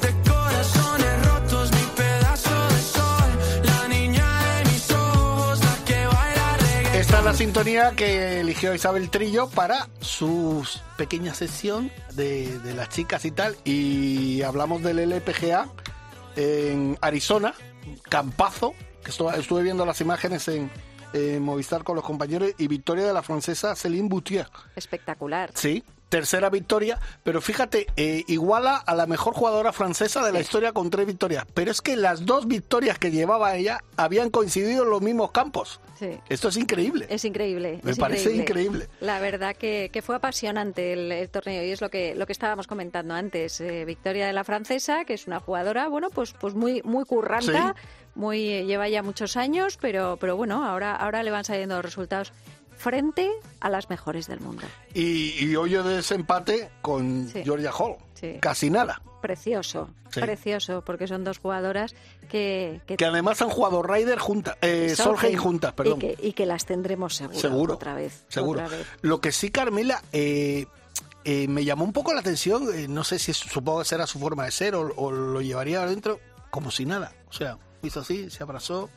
de 0.00 0.30
corazones 0.30 1.26
rotos. 1.26 1.70
Mi 1.72 1.86
pedazo 1.96 2.68
de 2.68 2.80
sol, 2.80 3.64
la 3.64 3.88
niña 3.88 4.54
de 4.54 4.70
mis 4.70 4.90
ojos, 4.92 5.60
la 5.60 5.84
que 5.84 6.06
baila 6.06 6.56
reggaetón. 6.56 7.00
Esta 7.00 7.18
es 7.18 7.24
la 7.24 7.34
sintonía 7.34 7.92
que 7.94 8.40
eligió 8.40 8.74
Isabel 8.74 9.10
Trillo 9.10 9.50
para 9.50 9.88
su 10.00 10.66
pequeña 10.96 11.34
sesión 11.34 11.90
de, 12.14 12.58
de 12.60 12.74
las 12.74 12.88
chicas 12.88 13.26
y 13.26 13.30
tal. 13.30 13.56
Y 13.64 14.40
hablamos 14.42 14.82
del 14.82 15.00
LPGA 15.00 15.68
en 16.36 16.96
Arizona, 17.02 17.52
Campazo, 18.08 18.74
que 19.04 19.10
estuve 19.10 19.62
viendo 19.62 19.86
las 19.86 20.00
imágenes 20.00 20.48
en, 20.48 20.70
en 21.12 21.42
Movistar 21.42 21.84
con 21.84 21.94
los 21.94 22.04
compañeros, 22.04 22.50
y 22.58 22.66
victoria 22.66 23.06
de 23.06 23.12
la 23.12 23.22
francesa 23.22 23.76
Céline 23.76 24.08
Boutier. 24.08 24.48
Espectacular. 24.74 25.50
Sí, 25.54 25.84
tercera 26.08 26.48
victoria, 26.48 27.00
pero 27.24 27.40
fíjate, 27.40 27.86
eh, 27.96 28.22
iguala 28.28 28.76
a 28.76 28.94
la 28.94 29.06
mejor 29.06 29.34
jugadora 29.34 29.72
francesa 29.72 30.24
de 30.24 30.32
la 30.32 30.40
historia 30.40 30.72
con 30.72 30.88
tres 30.88 31.06
victorias. 31.06 31.44
Pero 31.54 31.72
es 31.72 31.80
que 31.80 31.96
las 31.96 32.24
dos 32.24 32.46
victorias 32.46 32.98
que 32.98 33.10
llevaba 33.10 33.56
ella 33.56 33.82
habían 33.96 34.30
coincidido 34.30 34.84
en 34.84 34.90
los 34.90 35.02
mismos 35.02 35.32
campos. 35.32 35.80
Sí. 35.98 36.10
Esto 36.28 36.48
es 36.48 36.56
increíble. 36.56 37.06
Es 37.08 37.24
increíble. 37.24 37.80
Me 37.82 37.92
es 37.92 37.98
parece 37.98 38.34
increíble. 38.34 38.88
La 39.00 39.18
verdad 39.20 39.56
que, 39.56 39.90
que 39.92 40.02
fue 40.02 40.16
apasionante 40.16 40.92
el, 40.92 41.10
el 41.10 41.28
torneo 41.30 41.64
y 41.64 41.70
es 41.70 41.80
lo 41.80 41.88
que 41.88 42.14
lo 42.14 42.26
que 42.26 42.32
estábamos 42.32 42.66
comentando 42.66 43.14
antes. 43.14 43.60
Eh, 43.60 43.84
victoria 43.84 44.26
de 44.26 44.32
la 44.32 44.44
francesa, 44.44 45.04
que 45.04 45.14
es 45.14 45.26
una 45.26 45.40
jugadora, 45.40 45.88
bueno, 45.88 46.10
pues 46.10 46.32
pues 46.32 46.54
muy 46.54 46.80
muy 46.82 47.04
curranta, 47.04 47.74
muy 48.14 48.48
eh, 48.48 48.64
lleva 48.66 48.88
ya 48.88 49.02
muchos 49.02 49.36
años, 49.36 49.78
pero 49.80 50.16
pero 50.20 50.36
bueno, 50.36 50.64
ahora 50.64 50.94
ahora 50.96 51.22
le 51.22 51.30
van 51.30 51.44
saliendo 51.44 51.76
los 51.76 51.84
resultados 51.84 52.32
frente 52.76 53.30
a 53.60 53.68
las 53.70 53.88
mejores 53.88 54.26
del 54.26 54.40
mundo. 54.40 54.64
Y, 54.92 55.44
y 55.44 55.56
hoyo 55.56 55.82
de 55.84 55.96
desempate 55.96 56.70
con 56.82 57.28
Sí. 57.28 57.42
Georgia 57.44 57.72
Hall. 57.72 57.96
Sí. 58.14 58.38
Casi 58.40 58.68
nada. 58.70 59.00
Precioso, 59.22 59.88
Sí. 60.10 60.20
precioso, 60.20 60.82
porque 60.84 61.06
son 61.06 61.24
dos 61.24 61.38
jugadoras 61.38 61.94
que, 62.28 62.82
que 62.86 62.96
Que 62.96 63.06
además 63.06 63.40
han 63.40 63.48
jugado 63.48 63.82
Ryder 63.82 64.18
juntas, 64.18 64.56
eh, 64.60 64.94
Solheim 64.94 65.38
juntas, 65.38 65.72
perdón. 65.72 65.96
Y 65.96 66.00
que, 66.00 66.16
y 66.28 66.32
que 66.34 66.44
las 66.46 66.66
tendremos 66.66 67.14
seguro, 67.16 67.38
Seguro. 67.40 67.74
otra 67.74 67.94
vez. 67.94 68.24
Seguro. 68.28 68.62
otra 68.64 68.76
vez. 68.76 68.86
Lo 69.00 69.20
que 69.22 69.32
sí, 69.32 69.50
Carmela, 69.50 70.02
eh, 70.12 70.66
eh, 71.24 71.48
me 71.48 71.64
llamó 71.64 71.84
un 71.84 71.92
poco 71.94 72.12
la 72.12 72.20
atención, 72.20 72.68
eh, 72.74 72.86
no 72.86 73.02
sé 73.02 73.18
si 73.18 73.32
supongo 73.32 73.78
que 73.78 73.86
será 73.86 74.06
su 74.06 74.18
forma 74.18 74.44
de 74.44 74.50
ser 74.50 74.74
o, 74.74 74.92
o 74.94 75.10
lo 75.10 75.40
llevaría 75.40 75.82
adentro 75.82 76.20
como 76.50 76.70
si 76.70 76.84
nada. 76.84 77.12
O 77.30 77.32
sea, 77.32 77.56
hizo 77.88 78.00
así, 78.00 78.30
se 78.30 78.42
abrazó, 78.42 78.90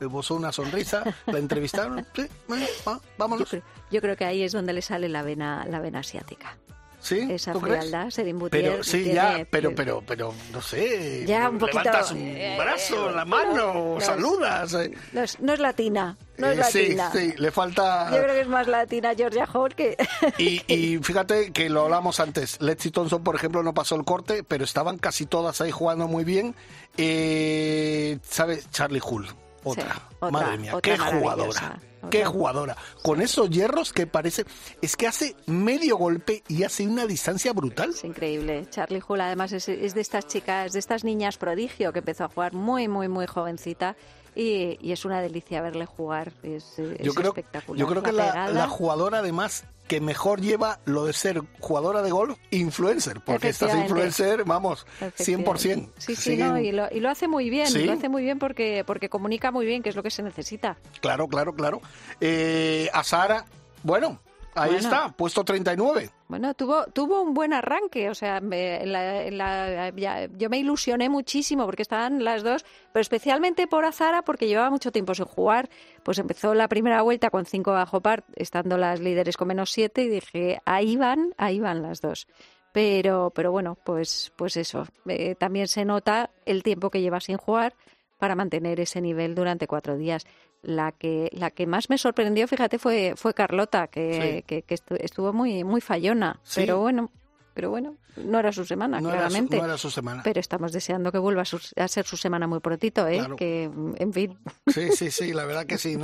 le 0.00 0.08
posó 0.08 0.34
una 0.34 0.50
sonrisa, 0.52 1.04
la 1.26 1.38
entrevistaron, 1.38 2.06
sí, 2.14 2.26
bueno, 2.48 2.66
va, 2.86 2.94
Yo 2.94 3.00
vámonos. 3.18 3.48
creo, 3.50 3.62
yo 3.90 4.00
creo 4.00 4.16
que 4.16 4.24
ahí 4.24 4.42
es 4.42 4.52
donde 4.52 4.72
le 4.72 4.82
sale 4.82 5.08
la 5.08 5.22
vena, 5.22 5.66
la 5.68 5.80
vena 5.80 6.00
asiática. 6.00 6.56
¿Sí? 7.00 7.26
Esa 7.30 7.52
¿Tú 7.52 7.60
crees? 7.62 7.78
frialdad, 7.86 8.34
Boutier 8.34 8.50
Pero 8.70 8.84
sí, 8.84 8.98
tiene- 8.98 9.14
ya, 9.14 9.46
pero, 9.50 9.74
pero, 9.74 10.02
pero, 10.06 10.34
no 10.52 10.60
sé. 10.60 11.24
Ya, 11.26 11.48
un 11.48 11.58
poquito, 11.58 11.78
Levantas 11.82 12.12
un 12.12 12.18
eh, 12.18 12.56
brazo, 12.58 13.10
eh, 13.10 13.14
la 13.14 13.24
mano, 13.24 13.94
no, 13.94 14.00
saludas. 14.00 14.74
eh. 14.74 14.92
No 15.12 15.22
es, 15.22 15.40
no 15.40 15.52
es 15.54 15.60
latina, 15.60 16.16
no 16.36 16.50
es 16.50 16.58
Eh, 16.58 16.64
sí, 16.70 16.94
latina. 16.94 17.10
sí, 17.12 17.34
le 17.38 17.50
falta. 17.50 18.10
Yo 18.10 18.22
creo 18.22 18.34
que 18.34 18.40
es 18.42 18.48
más 18.48 18.66
latina 18.68 19.14
Georgia 19.16 19.46
Hall 19.52 19.74
que... 19.74 19.96
Y, 20.36 20.62
y 20.72 20.98
fíjate 21.02 21.52
que 21.52 21.70
lo 21.70 21.82
hablamos 21.84 22.20
antes. 22.20 22.60
Lexi 22.60 22.90
Thompson, 22.90 23.24
por 23.24 23.34
ejemplo, 23.34 23.62
no 23.62 23.72
pasó 23.72 23.96
el 23.96 24.04
corte, 24.04 24.44
pero 24.44 24.64
estaban 24.64 24.98
casi 24.98 25.24
todas 25.24 25.60
ahí 25.62 25.70
jugando 25.70 26.06
muy 26.06 26.24
bien. 26.24 26.54
Eh, 26.98 28.18
¿Sabes? 28.28 28.70
Charlie 28.70 29.00
Hull. 29.02 29.26
Otra. 29.62 29.94
Sí, 29.94 30.00
otra, 30.20 30.30
Madre 30.30 30.58
mía, 30.58 30.76
otra 30.76 30.94
qué 30.94 30.98
jugadora. 30.98 31.48
otra. 31.48 31.80
Qué 32.10 32.24
jugadora. 32.24 32.76
Con 33.02 33.20
esos 33.20 33.50
hierros 33.50 33.92
que 33.92 34.06
parece. 34.06 34.44
Es 34.80 34.96
que 34.96 35.06
hace 35.06 35.36
medio 35.46 35.96
golpe 35.96 36.42
y 36.48 36.62
hace 36.62 36.86
una 36.86 37.06
distancia 37.06 37.52
brutal. 37.52 37.90
Es 37.90 38.04
increíble. 38.04 38.66
Charlie 38.70 39.02
Hull 39.06 39.20
además 39.20 39.52
es, 39.52 39.68
es 39.68 39.94
de 39.94 40.00
estas 40.00 40.26
chicas, 40.26 40.72
de 40.72 40.78
estas 40.78 41.04
niñas 41.04 41.36
prodigio 41.36 41.92
que 41.92 41.98
empezó 41.98 42.24
a 42.24 42.28
jugar 42.28 42.54
muy, 42.54 42.88
muy, 42.88 43.08
muy 43.08 43.26
jovencita 43.26 43.96
y, 44.34 44.78
y 44.80 44.92
es 44.92 45.04
una 45.04 45.20
delicia 45.20 45.60
verle 45.62 45.86
jugar. 45.86 46.32
Es, 46.42 46.78
es 46.78 46.98
Yo 47.00 47.12
creo, 47.14 47.28
espectacular. 47.30 47.78
yo 47.78 47.86
creo 47.86 48.02
que 48.02 48.12
la, 48.12 48.68
jugadora 48.68 49.18
además 49.18 49.64
que 49.88 50.00
mejor 50.00 50.40
lleva 50.40 50.78
lo 50.84 51.04
de 51.04 51.12
ser 51.12 51.42
jugadora 51.58 52.00
de 52.02 52.12
golf 52.12 52.38
influencer, 52.52 53.20
porque 53.26 53.48
estás 53.48 53.74
influencer, 53.74 54.44
vamos, 54.44 54.86
100%. 55.00 55.08
Efectivamente. 55.08 55.90
Sí, 55.98 56.14
sí, 56.14 56.30
Siguen- 56.36 56.48
no, 56.52 56.58
y, 56.60 56.70
lo, 56.70 56.86
y 56.92 57.00
lo 57.00 57.10
hace 57.10 57.26
muy 57.26 57.50
bien, 57.50 57.66
Sí. 57.66 57.84
lo 57.84 57.92
hace 57.94 58.08
muy 58.08 58.22
bien 58.22 58.38
porque, 58.38 58.84
porque 58.86 59.08
comunica 59.08 59.50
muy 59.50 59.66
bien, 59.66 59.82
que 59.82 59.88
es 59.88 59.96
lo 59.96 60.04
que 60.04 60.10
se 60.10 60.22
necesita. 60.22 60.76
Claro, 61.00 61.26
claro, 61.26 61.54
claro. 61.54 61.80
Eh, 62.20 62.88
a 62.92 63.02
Sara, 63.02 63.44
bueno, 63.82 64.20
ahí 64.54 64.72
Bueno. 64.72 64.88
está, 64.88 65.08
puesto 65.16 65.44
39. 65.44 66.10
Bueno, 66.28 66.54
tuvo, 66.54 66.84
tuvo 66.86 67.22
un 67.22 67.34
buen 67.34 67.52
arranque, 67.52 68.08
o 68.10 68.14
sea, 68.14 68.40
me- 68.40 68.84
la- 68.86 69.30
la- 69.30 69.90
ya- 69.96 70.26
yo 70.26 70.48
me 70.50 70.58
ilusioné 70.58 71.08
muchísimo 71.08 71.64
porque 71.66 71.82
estaban 71.82 72.22
las 72.24 72.42
dos, 72.42 72.64
pero 72.92 73.00
especialmente 73.00 73.66
por 73.66 73.84
Azara 73.84 74.22
porque 74.22 74.46
llevaba 74.46 74.70
mucho 74.70 74.92
tiempo 74.92 75.14
sin 75.14 75.24
jugar. 75.26 75.68
Pues 76.02 76.18
empezó 76.18 76.54
la 76.54 76.68
primera 76.68 77.02
vuelta 77.02 77.30
con 77.30 77.46
cinco 77.46 77.72
bajo 77.72 78.00
par, 78.00 78.24
estando 78.36 78.76
las 78.78 79.00
líderes 79.00 79.36
con 79.36 79.48
menos 79.48 79.70
siete, 79.70 80.02
y 80.02 80.08
dije, 80.08 80.60
ahí 80.64 80.96
van, 80.96 81.34
ahí 81.36 81.58
van 81.60 81.82
las 81.82 82.00
dos. 82.00 82.26
Pero, 82.72 83.32
pero 83.34 83.50
bueno, 83.50 83.76
pues, 83.84 84.32
pues 84.36 84.56
eso, 84.56 84.86
eh, 85.08 85.34
también 85.34 85.66
se 85.66 85.84
nota 85.84 86.30
el 86.46 86.62
tiempo 86.62 86.90
que 86.90 87.00
lleva 87.00 87.18
sin 87.20 87.36
jugar 87.36 87.74
para 88.18 88.36
mantener 88.36 88.78
ese 88.78 89.00
nivel 89.00 89.34
durante 89.34 89.66
cuatro 89.66 89.96
días. 89.96 90.24
La 90.62 90.92
que, 90.92 91.30
la 91.32 91.50
que 91.50 91.66
más 91.66 91.88
me 91.88 91.96
sorprendió, 91.98 92.46
fíjate, 92.46 92.78
fue, 92.78 93.14
fue 93.16 93.32
Carlota, 93.34 93.86
que, 93.88 94.12
Sí. 94.40 94.42
que, 94.46 94.62
que 94.62 94.74
estu- 94.74 94.98
estuvo 95.00 95.32
muy, 95.32 95.64
muy 95.64 95.80
fallona. 95.80 96.38
Sí. 96.42 96.60
Pero 96.60 96.78
bueno, 96.80 97.10
pero 97.54 97.70
bueno, 97.70 97.96
no 98.16 98.38
era 98.38 98.52
su 98.52 98.64
semana, 98.66 99.00
No 99.00 99.08
era, 99.08 99.22
su, 99.22 99.28
claramente. 99.28 99.56
no 99.56 99.64
era 99.64 99.78
su 99.78 99.90
semana. 99.90 100.22
Pero 100.22 100.38
estamos 100.38 100.72
deseando 100.72 101.10
que 101.10 101.18
vuelva 101.18 101.42
a, 101.42 101.44
su- 101.46 101.60
a 101.76 101.88
ser 101.88 102.04
su 102.06 102.16
semana 102.18 102.46
muy 102.46 102.60
prontito, 102.60 103.08
¿eh? 103.08 103.18
Claro. 103.18 103.36
Que, 103.36 103.64
en 103.64 104.12
fin. 104.12 104.38
Sí, 104.66 104.90
sí, 104.92 105.10
sí, 105.10 105.32
la 105.32 105.46
verdad 105.46 105.64
que 105.66 105.78
sí. 105.78 105.96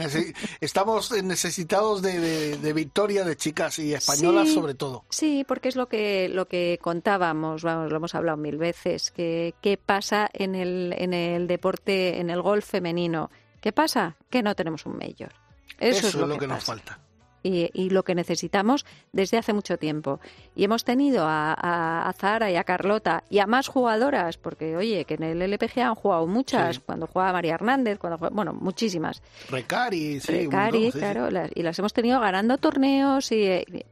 Estamos 0.60 1.12
necesitados 1.22 2.02
de, 2.02 2.18
de- 2.18 2.56
de 2.58 2.72
victoria 2.72 3.24
de 3.24 3.36
chicas 3.36 3.78
y 3.78 3.92
españolas 3.94 4.48
Sí. 4.48 4.54
sobre 4.54 4.74
todo. 4.74 5.04
Sí, 5.10 5.44
porque 5.46 5.68
es 5.68 5.76
lo 5.76 5.88
que 5.88 6.28
lo 6.28 6.48
que 6.48 6.78
contábamos, 6.80 7.62
vamos, 7.62 7.90
lo 7.90 7.96
hemos 7.96 8.14
hablado 8.14 8.36
mil 8.38 8.56
veces, 8.56 9.10
que 9.10 9.54
qué 9.60 9.76
pasa 9.76 10.28
en 10.32 10.54
el 10.54 10.94
en 10.98 11.12
el 11.14 11.46
deporte, 11.46 12.20
en 12.20 12.30
el 12.30 12.40
golf 12.42 12.64
femenino. 12.66 13.30
¿Qué 13.60 13.72
pasa? 13.72 14.16
Que 14.30 14.42
no 14.42 14.54
tenemos 14.54 14.86
un 14.86 14.96
mayor. 14.98 15.32
Eso, 15.78 16.06
es 16.08 16.14
lo, 16.14 16.38
que, 16.38 16.46
nos 16.46 16.64
falta. 16.64 16.98
y, 17.42 17.70
y 17.74 17.90
lo 17.90 18.02
que 18.02 18.14
necesitamos 18.14 18.86
desde 19.12 19.36
hace 19.36 19.52
mucho 19.52 19.76
tiempo. 19.78 20.20
Y 20.54 20.64
hemos 20.64 20.84
tenido 20.84 21.26
a, 21.26 21.52
a, 21.52 22.08
a 22.08 22.12
Zara 22.14 22.50
y 22.50 22.56
a 22.56 22.64
Carlota 22.64 23.24
y 23.28 23.40
a 23.40 23.46
más 23.46 23.68
jugadoras, 23.68 24.38
porque 24.38 24.76
oye, 24.76 25.04
que 25.04 25.14
en 25.14 25.22
el 25.22 25.42
LPGA 25.42 25.88
han 25.88 25.94
jugado 25.94 26.26
muchas, 26.26 26.76
Sí. 26.76 26.82
cuando 26.86 27.06
jugaba 27.06 27.32
María 27.34 27.54
Hernández, 27.54 27.98
cuando 27.98 28.16
jugaba- 28.18 28.34
bueno, 28.34 28.54
muchísimas. 28.54 29.22
Recari, 29.50 30.18
sí. 30.20 30.46
un 30.46 30.50
Cari, 30.50 30.72
montón, 30.78 30.92
sí, 30.92 30.92
sí. 30.92 30.98
claro, 30.98 31.30
las- 31.30 31.50
y 31.54 31.62
las 31.62 31.78
hemos 31.78 31.92
tenido 31.92 32.20
ganando 32.20 32.56
torneos 32.58 33.30
y, 33.32 33.42
y- 33.44 33.84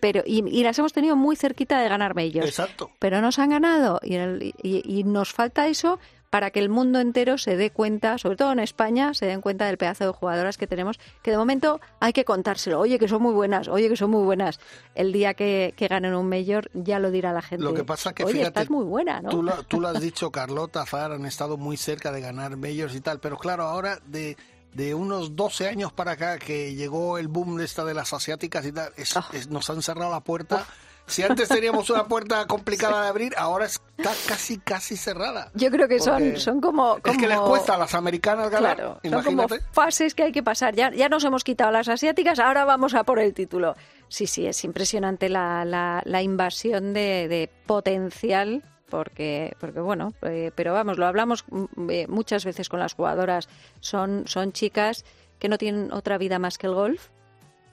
pero 0.00 0.22
y, 0.24 0.44
y 0.48 0.62
las 0.62 0.78
hemos 0.78 0.92
tenido 0.92 1.16
muy 1.16 1.34
cerquita 1.36 1.80
de 1.80 1.88
ganar 1.88 2.16
ellos. 2.18 2.44
Exacto. 2.44 2.90
Pero 2.98 3.20
nos 3.20 3.38
han 3.38 3.50
ganado 3.50 3.98
y, 4.02 4.14
el- 4.14 4.54
y- 4.62 4.82
y 4.84 5.04
nos 5.04 5.32
falta 5.32 5.66
eso 5.68 5.98
para 6.30 6.50
que 6.50 6.60
el 6.60 6.68
mundo 6.68 7.00
entero 7.00 7.38
se 7.38 7.56
dé 7.56 7.70
cuenta, 7.70 8.18
sobre 8.18 8.36
todo 8.36 8.52
en 8.52 8.58
España, 8.58 9.14
se 9.14 9.26
den 9.26 9.40
cuenta 9.40 9.66
del 9.66 9.78
pedazo 9.78 10.04
de 10.04 10.12
jugadoras 10.12 10.58
que 10.58 10.66
tenemos, 10.66 10.98
que 11.22 11.30
de 11.30 11.38
momento 11.38 11.80
hay 12.00 12.12
que 12.12 12.24
contárselo. 12.24 12.78
Oye, 12.80 12.98
que 12.98 13.08
son 13.08 13.22
muy 13.22 13.32
buenas, 13.32 13.68
oye, 13.68 13.88
que 13.88 13.96
son 13.96 14.10
muy 14.10 14.22
buenas. 14.24 14.60
El 14.94 15.12
día 15.12 15.34
que, 15.34 15.72
que 15.76 15.88
ganen 15.88 16.14
un 16.14 16.28
mayor 16.28 16.70
ya 16.74 16.98
lo 16.98 17.10
dirá 17.10 17.32
la 17.32 17.42
gente. 17.42 17.64
Lo 17.64 17.72
que 17.74 17.84
pasa 17.84 18.12
que, 18.12 18.24
oye, 18.24 18.34
fíjate, 18.34 18.48
estás 18.60 18.70
muy 18.70 18.84
buena, 18.84 19.20
¿no? 19.22 19.30
Tú 19.30 19.42
lo, 19.42 19.62
tú 19.64 19.80
lo 19.80 19.88
has 19.88 20.00
dicho, 20.00 20.30
Carlota, 20.30 20.84
Zara 20.84 21.14
han 21.14 21.24
estado 21.24 21.56
muy 21.56 21.76
cerca 21.76 22.12
de 22.12 22.20
ganar 22.20 22.56
majors 22.56 22.94
y 22.94 23.00
tal, 23.00 23.20
pero 23.20 23.38
claro, 23.38 23.64
ahora 23.64 23.98
de, 24.06 24.36
de 24.74 24.94
unos 24.94 25.34
12 25.34 25.66
años 25.68 25.92
para 25.94 26.12
acá 26.12 26.38
que 26.38 26.74
llegó 26.74 27.16
el 27.16 27.28
boom 27.28 27.56
de 27.56 27.64
esta 27.64 27.84
de 27.86 27.94
las 27.94 28.12
asiáticas 28.12 28.66
y 28.66 28.72
tal, 28.72 28.92
es- 28.96 29.16
Oh. 29.16 29.24
es- 29.32 29.48
nos 29.48 29.70
han 29.70 29.80
cerrado 29.82 30.10
la 30.10 30.20
puerta. 30.20 30.66
Si 31.08 31.22
antes 31.22 31.48
teníamos 31.48 31.90
una 31.90 32.06
puerta 32.06 32.46
complicada 32.46 33.02
de 33.02 33.08
abrir, 33.08 33.34
ahora 33.36 33.66
está 33.66 34.12
casi, 34.26 34.58
casi 34.58 34.96
cerrada. 34.96 35.50
Yo 35.54 35.70
creo 35.70 35.88
que 35.88 35.98
son, 36.00 36.36
son 36.36 36.60
como, 36.60 36.98
Es 37.04 37.16
que 37.18 37.26
les 37.26 37.38
cuesta 37.40 37.74
a 37.74 37.78
las 37.78 37.94
americanas 37.94 38.50
ganar, 38.50 38.76
Claro, 38.76 39.00
son 39.02 39.10
como 39.24 39.30
imagínate. 39.42 39.64
fases 39.72 40.14
que 40.14 40.22
hay 40.24 40.32
que 40.32 40.42
pasar. 40.42 40.74
Ya, 40.74 40.90
ya 40.92 41.08
nos 41.08 41.24
hemos 41.24 41.44
quitado 41.44 41.70
las 41.72 41.88
asiáticas, 41.88 42.38
ahora 42.38 42.64
vamos 42.64 42.94
a 42.94 43.04
por 43.04 43.18
el 43.18 43.34
título. 43.34 43.74
Sí, 44.08 44.26
sí, 44.26 44.46
es 44.46 44.62
impresionante 44.64 45.28
la, 45.28 45.64
la, 45.64 46.02
la 46.04 46.22
invasión 46.22 46.92
de, 46.92 47.26
de 47.28 47.50
potencial, 47.66 48.62
porque, 48.88 49.54
porque 49.60 49.80
bueno, 49.80 50.12
eh, 50.22 50.50
pero 50.54 50.72
vamos, 50.72 50.98
lo 50.98 51.06
hablamos 51.06 51.44
mm, 51.50 51.90
eh, 51.90 52.06
muchas 52.08 52.44
veces 52.44 52.68
con 52.68 52.80
las 52.80 52.94
jugadoras. 52.94 53.48
Son, 53.80 54.24
son 54.26 54.52
chicas 54.52 55.04
que 55.38 55.48
no 55.48 55.58
tienen 55.58 55.92
otra 55.92 56.18
vida 56.18 56.38
más 56.38 56.58
que 56.58 56.66
el 56.66 56.74
golf 56.74 57.08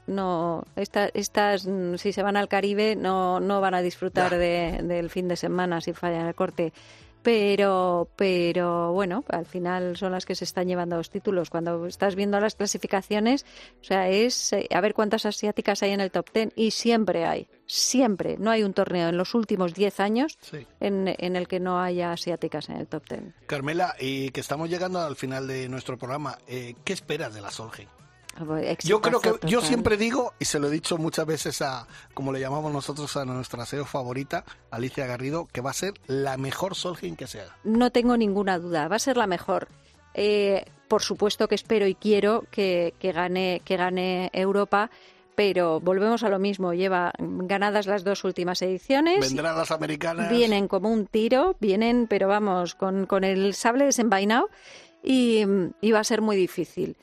no 0.07 0.63
esta- 0.75 1.09
estas 1.13 1.65
mm, 1.65 1.95
si 1.95 2.13
se 2.13 2.23
van 2.23 2.37
al 2.37 2.47
Caribe 2.47 2.95
no 2.95 3.39
no 3.39 3.61
van 3.61 3.73
a 3.73 3.81
disfrutar 3.81 4.31
de- 4.37 4.79
del 4.83 5.09
fin 5.09 5.27
de 5.27 5.35
semana 5.35 5.81
si 5.81 5.93
fallan 5.93 6.27
el 6.27 6.35
corte. 6.35 6.73
Pero 7.23 8.07
pero 8.15 8.91
bueno 8.93 9.23
al 9.29 9.47
final 9.47 9.97
son 9.97 10.11
las 10.11 10.27
que 10.27 10.35
se 10.35 10.43
están 10.43 10.67
llevando 10.67 10.95
los 10.95 11.09
títulos. 11.09 11.49
Cuando 11.49 11.87
estás 11.87 12.13
viendo 12.15 12.39
las 12.39 12.53
clasificaciones 12.53 13.45
o 13.81 13.83
sea 13.83 14.09
es 14.09 14.53
eh, 14.53 14.67
a 14.71 14.79
ver 14.79 14.93
cuántas 14.93 15.25
asiáticas 15.25 15.81
hay 15.81 15.89
en 15.91 16.01
el 16.01 16.11
top 16.11 16.29
ten. 16.31 16.53
Y 16.55 16.69
siempre 16.69 17.25
hay 17.25 17.47
siempre. 17.65 18.37
No 18.37 18.51
hay 18.51 18.61
un 18.61 18.73
torneo 18.73 19.09
en 19.09 19.17
los 19.17 19.33
últimos 19.33 19.73
10 19.73 19.99
años 20.01 20.37
Sí. 20.41 20.67
en, 20.79 21.15
en 21.17 21.35
el 21.35 21.47
que 21.47 21.59
no 21.59 21.81
haya 21.81 22.11
asiáticas 22.11 22.69
en 22.69 22.77
el 22.77 22.85
top 22.87 23.07
ten. 23.07 23.33
Carmela, 23.47 23.95
y 23.99 24.29
que 24.29 24.41
estamos 24.41 24.69
llegando 24.69 24.99
al 25.01 25.15
final 25.15 25.47
de 25.47 25.67
nuestro 25.67 25.97
programa, 25.97 26.37
eh, 26.47 26.75
¿qué 26.83 26.93
esperas 26.93 27.33
de 27.33 27.41
la 27.41 27.49
Solheim? 27.49 27.89
Yo 28.83 29.01
creo 29.01 29.21
que 29.21 29.33
yo 29.47 29.61
siempre 29.61 29.97
digo, 29.97 30.33
y 30.39 30.45
se 30.45 30.59
lo 30.59 30.67
he 30.67 30.71
dicho 30.71 30.97
muchas 30.97 31.25
veces 31.25 31.61
a, 31.61 31.87
como 32.13 32.31
le 32.31 32.39
llamamos 32.39 32.71
nosotros 32.73 33.15
a 33.17 33.25
nuestra 33.25 33.65
SEO 33.65 33.85
favorita, 33.85 34.43
Alicia 34.71 35.05
Garrido, 35.05 35.47
que 35.51 35.61
va 35.61 35.71
a 35.71 35.73
ser 35.73 35.93
la 36.07 36.37
mejor 36.37 36.75
Solheim 36.75 37.15
que 37.15 37.27
se 37.27 37.41
haga. 37.41 37.57
No 37.63 37.91
tengo 37.91 38.17
ninguna 38.17 38.59
duda, 38.59 38.87
va 38.87 38.97
a 38.97 38.99
ser 38.99 39.17
la 39.17 39.27
mejor. 39.27 39.69
Eh, 40.13 40.65
por 40.87 41.01
supuesto 41.01 41.47
que 41.47 41.55
espero 41.55 41.87
y 41.87 41.95
quiero 41.95 42.45
que, 42.51 42.93
que 42.99 43.11
gane, 43.11 43.61
que 43.63 43.77
gane 43.77 44.29
Europa, 44.33 44.89
pero 45.35 45.79
volvemos 45.79 46.23
a 46.23 46.29
lo 46.29 46.39
mismo. 46.39 46.73
Lleva 46.73 47.13
ganadas 47.19 47.87
las 47.87 48.03
dos 48.03 48.23
últimas 48.23 48.61
ediciones. 48.61 49.19
Vendrán 49.19 49.57
las 49.57 49.71
americanas. 49.71 50.29
Vienen 50.29 50.67
como 50.67 50.89
un 50.89 51.07
tiro, 51.07 51.55
vienen, 51.59 52.07
pero 52.07 52.27
vamos, 52.27 52.75
con, 52.75 53.05
con 53.05 53.23
el 53.23 53.53
sable 53.53 53.85
desenvainado 53.85 54.49
y, 55.03 55.43
y 55.81 55.91
va 55.91 55.99
a 55.99 56.03
ser 56.03 56.21
muy 56.21 56.35
difícil. 56.35 56.95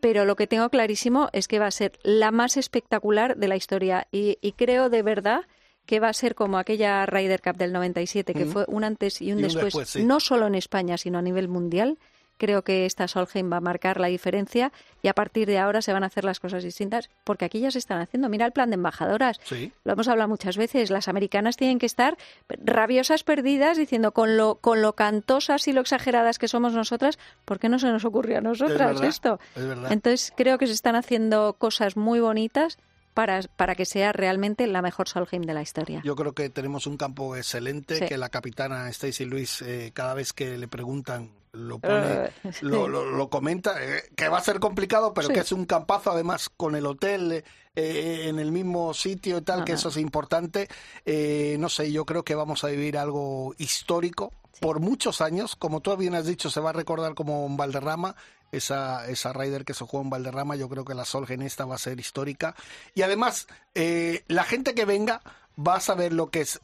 Pero 0.00 0.24
lo 0.24 0.36
que 0.36 0.46
tengo 0.46 0.68
clarísimo 0.68 1.28
es 1.32 1.48
que 1.48 1.58
va 1.58 1.66
a 1.66 1.70
ser 1.70 1.98
la 2.02 2.30
más 2.30 2.56
espectacular 2.56 3.36
de 3.36 3.48
la 3.48 3.56
historia 3.56 4.06
y, 4.12 4.38
y 4.40 4.52
creo 4.52 4.90
de 4.90 5.02
verdad 5.02 5.42
que 5.86 6.00
va 6.00 6.08
a 6.08 6.12
ser 6.12 6.34
como 6.34 6.58
aquella 6.58 7.06
Ryder 7.06 7.40
Cup 7.40 7.56
del 7.56 7.72
97, 7.72 8.34
que 8.34 8.42
Ujú. 8.42 8.52
fue 8.52 8.64
un 8.68 8.84
antes 8.84 9.22
y 9.22 9.32
un 9.32 9.38
Y 9.38 9.42
un 9.42 9.48
después, 9.48 9.64
después, 9.64 9.88
sí. 9.88 10.04
no 10.04 10.20
solo 10.20 10.46
en 10.46 10.54
España, 10.54 10.98
sino 10.98 11.18
a 11.18 11.22
nivel 11.22 11.48
mundial. 11.48 11.98
Creo 12.38 12.62
que 12.62 12.86
esta 12.86 13.06
Solheim 13.08 13.52
va 13.52 13.58
a 13.58 13.60
marcar 13.60 14.00
la 14.00 14.06
diferencia 14.06 14.72
y 15.02 15.08
a 15.08 15.12
partir 15.12 15.46
de 15.46 15.58
ahora 15.58 15.82
se 15.82 15.92
van 15.92 16.02
a 16.04 16.06
hacer 16.06 16.24
las 16.24 16.40
cosas 16.40 16.64
distintas 16.64 17.10
porque 17.24 17.44
aquí 17.44 17.60
ya 17.60 17.70
se 17.70 17.78
están 17.78 18.00
haciendo. 18.00 18.28
Mira 18.28 18.46
el 18.46 18.52
plan 18.52 18.70
de 18.70 18.74
embajadoras. 18.74 19.38
Sí. 19.44 19.72
Lo 19.84 19.92
hemos 19.92 20.08
hablado 20.08 20.28
muchas 20.28 20.56
veces. 20.56 20.90
Las 20.90 21.08
americanas 21.08 21.56
tienen 21.56 21.78
que 21.78 21.86
estar 21.86 22.16
rabiosas 22.48 23.24
perdidas 23.24 23.76
diciendo 23.76 24.12
con 24.12 24.36
lo, 24.36 24.56
con 24.56 24.82
lo 24.82 24.94
cantosas 24.94 25.68
y 25.68 25.72
lo 25.72 25.80
exageradas 25.80 26.38
que 26.38 26.48
somos 26.48 26.72
nosotras, 26.72 27.18
¿por 27.44 27.58
qué 27.58 27.68
no 27.68 27.78
se 27.78 27.88
nos 27.88 28.04
ocurrió 28.04 28.38
a 28.38 28.40
nosotras 28.40 28.78
verdad, 28.94 29.04
esto? 29.04 29.40
es 29.56 29.66
verdad. 29.66 29.92
Entonces 29.92 30.32
creo 30.36 30.58
que 30.58 30.66
se 30.66 30.72
están 30.72 30.96
haciendo 30.96 31.54
cosas 31.58 31.96
muy 31.96 32.20
bonitas 32.20 32.78
para, 33.14 33.40
para 33.56 33.74
que 33.74 33.84
sea 33.84 34.12
realmente 34.12 34.66
la 34.68 34.80
mejor 34.80 35.08
Solheim 35.08 35.42
de 35.42 35.52
la 35.54 35.62
historia. 35.62 36.02
Yo 36.04 36.14
creo 36.14 36.34
que 36.34 36.50
tenemos 36.50 36.86
un 36.86 36.96
campo 36.96 37.34
excelente, 37.36 37.96
Sí. 37.96 38.06
que 38.06 38.16
la 38.16 38.28
capitana 38.28 38.88
Stacy 38.90 39.24
Luis, 39.24 39.60
eh, 39.62 39.90
cada 39.92 40.14
vez 40.14 40.32
que 40.32 40.56
le 40.56 40.68
preguntan, 40.68 41.30
lo 41.52 41.78
pone, 41.78 41.94
Eh, 42.26 42.32
lo, 42.62 42.88
lo- 42.88 43.04
lo 43.10 43.30
comenta, 43.30 43.82
eh, 43.82 44.02
que 44.16 44.28
va 44.28 44.38
a 44.38 44.42
ser 44.42 44.60
complicado, 44.60 45.14
pero 45.14 45.28
Sí. 45.28 45.34
que 45.34 45.40
es 45.40 45.52
un 45.52 45.64
campazo, 45.64 46.10
además, 46.10 46.48
con 46.56 46.74
el 46.76 46.86
hotel 46.86 47.44
eh, 47.74 48.26
en 48.28 48.38
el 48.40 48.50
mismo 48.52 48.92
sitio 48.92 49.38
y 49.38 49.42
tal, 49.42 49.64
que 49.64 49.72
eso 49.72 49.88
es 49.90 49.96
importante. 49.98 50.68
Eh, 51.04 51.56
no 51.60 51.68
sé, 51.68 51.92
yo 51.92 52.04
creo 52.04 52.24
que 52.24 52.34
vamos 52.34 52.64
a 52.64 52.68
vivir 52.68 52.98
algo 52.98 53.54
histórico 53.58 54.32
por 54.60 54.80
muchos 54.80 55.20
años. 55.20 55.54
Como 55.54 55.80
tú 55.80 55.96
bien 55.96 56.14
has 56.16 56.26
dicho, 56.26 56.50
se 56.50 56.58
va 56.60 56.70
a 56.70 56.72
recordar 56.72 57.14
como 57.14 57.46
en 57.46 57.56
Valderrama. 57.56 58.16
Esa, 58.50 59.06
esa 59.08 59.32
Ryder 59.34 59.64
que 59.66 59.74
se 59.74 59.84
jugó 59.84 60.02
en 60.02 60.10
Valderrama, 60.10 60.56
yo 60.56 60.68
creo 60.70 60.84
que 60.84 60.94
la 60.94 61.04
Solgen 61.04 61.42
esta 61.42 61.66
va 61.66 61.74
a 61.74 61.78
ser 61.78 62.00
histórica. 62.00 62.56
Y 62.94 63.02
además, 63.02 63.46
eh, 63.74 64.24
la 64.26 64.42
gente 64.42 64.74
que 64.74 64.84
venga 64.86 65.20
va 65.56 65.76
a 65.76 65.80
saber 65.80 66.12
lo 66.14 66.30
que 66.30 66.40
es 66.40 66.58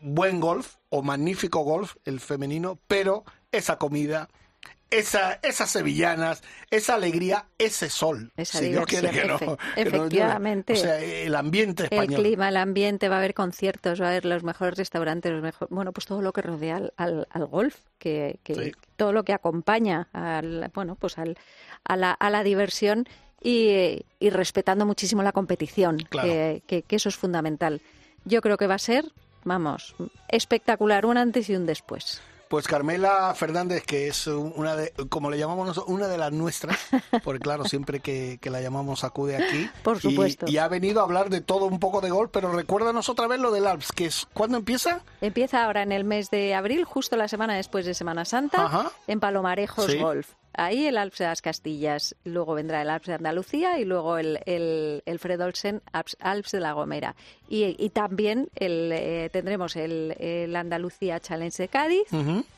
buen 0.00 0.38
golf 0.40 0.76
o 0.90 1.02
magnífico 1.02 1.60
golf, 1.60 1.96
el 2.04 2.20
femenino, 2.20 2.78
pero 2.86 3.24
esa 3.52 3.76
comida, 3.78 4.28
esa, 4.90 5.38
esas 5.42 5.70
sevillanas, 5.70 6.42
esa 6.70 6.94
alegría, 6.94 7.46
ese 7.58 7.90
sol. 7.90 8.32
Esa 8.36 8.58
si 8.58 8.68
Dios 8.70 8.86
quiere 8.86 9.10
que 9.10 9.24
no, 9.26 9.38
efectivamente. 9.76 10.72
o 10.72 10.76
sea, 10.76 10.98
el 10.98 11.34
ambiente 11.34 11.84
El 11.84 11.92
español. 11.92 12.22
clima, 12.22 12.48
el 12.48 12.56
ambiente, 12.56 13.08
va 13.08 13.16
a 13.16 13.18
haber 13.18 13.34
conciertos, 13.34 14.00
va 14.00 14.06
a 14.06 14.08
haber 14.10 14.24
los 14.24 14.42
mejores 14.44 14.76
restaurantes, 14.78 15.30
los 15.32 15.42
mejor, 15.42 15.68
bueno, 15.70 15.92
pues 15.92 16.06
todo 16.06 16.22
lo 16.22 16.32
que 16.32 16.42
rodea 16.42 16.76
al, 16.76 16.92
al- 16.96 17.28
al 17.30 17.46
golf, 17.46 17.76
que, 17.98 18.38
que 18.42 18.54
Sí. 18.54 18.72
todo 18.96 19.12
lo 19.12 19.24
que 19.24 19.32
acompaña 19.34 20.08
al, 20.12 20.70
bueno, 20.74 20.94
pues 20.94 21.18
al, 21.18 21.36
a, 21.84 21.96
la, 21.96 22.12
a 22.12 22.30
la 22.30 22.42
diversión 22.42 23.06
y, 23.42 24.04
y 24.18 24.30
respetando 24.30 24.86
muchísimo 24.86 25.22
la 25.22 25.32
competición, 25.32 25.98
Claro. 26.08 26.28
que, 26.28 26.62
que- 26.66 26.82
que 26.82 26.96
eso 26.96 27.08
es 27.10 27.16
fundamental. 27.16 27.82
Yo 28.24 28.40
creo 28.40 28.56
que 28.56 28.66
va 28.66 28.74
a 28.76 28.78
ser, 28.78 29.04
vamos, 29.44 29.94
espectacular, 30.28 31.04
un 31.06 31.18
antes 31.18 31.48
y 31.50 31.56
un 31.56 31.66
después. 31.66 32.20
Pues 32.48 32.66
Carmela 32.66 33.34
Fernández, 33.34 33.84
que 33.84 34.08
es 34.08 34.26
una 34.26 34.74
de, 34.74 34.92
como 35.10 35.30
le 35.30 35.38
llamamos 35.38 35.66
nosotros, 35.66 35.94
una 35.94 36.08
de 36.08 36.16
las 36.16 36.32
nuestras, 36.32 36.78
porque 37.24 37.40
claro, 37.40 37.64
siempre 37.64 38.00
que, 38.00 38.38
que 38.40 38.50
la 38.50 38.60
llamamos 38.62 39.04
acude 39.04 39.36
aquí. 39.36 39.68
Por 39.82 39.98
Y- 39.98 40.00
supuesto. 40.00 40.46
Y, 40.48 40.56
ha 40.58 40.66
venido 40.68 41.00
a 41.00 41.04
hablar 41.04 41.28
de 41.30 41.40
todo 41.40 41.66
un 41.66 41.78
poco 41.78 42.00
de 42.00 42.10
golf, 42.10 42.30
pero 42.32 42.50
recuérdanos 42.52 43.08
otra 43.08 43.26
vez 43.26 43.38
lo 43.40 43.50
del 43.50 43.66
Alps, 43.66 43.92
que 43.92 44.06
es, 44.06 44.26
¿cuándo 44.32 44.56
empieza? 44.56 45.02
Empieza 45.20 45.64
ahora 45.64 45.82
en 45.82 45.92
el 45.92 46.04
mes 46.04 46.30
de 46.30 46.54
abril, 46.54 46.84
justo 46.84 47.16
la 47.16 47.28
semana 47.28 47.54
después 47.54 47.84
de 47.84 47.92
Semana 47.94 48.24
Santa, 48.24 48.64
Ajá. 48.64 48.92
en 49.06 49.20
Palomarejos 49.20 49.86
Sí. 49.86 49.98
Golf. 49.98 50.28
Ahí 50.58 50.88
el 50.88 50.98
Alps 50.98 51.18
de 51.18 51.26
las 51.26 51.40
Castillas, 51.40 52.16
luego 52.24 52.54
vendrá 52.54 52.82
el 52.82 52.90
Alps 52.90 53.06
de 53.06 53.14
Andalucía 53.14 53.78
y 53.78 53.84
luego 53.84 54.18
el, 54.18 54.40
el, 54.44 55.04
el 55.06 55.18
Fred 55.20 55.40
Olsen 55.40 55.82
Alps, 55.92 56.16
Alps 56.18 56.50
de 56.50 56.58
La 56.58 56.72
Gomera. 56.72 57.14
Y, 57.48 57.76
y 57.78 57.90
también 57.90 58.48
el, 58.56 58.90
eh, 58.92 59.30
tendremos 59.32 59.76
el, 59.76 60.16
el 60.18 60.56
Andalucía 60.56 61.20
Challenge 61.20 61.56
de 61.62 61.68
Cádiz, 61.68 62.08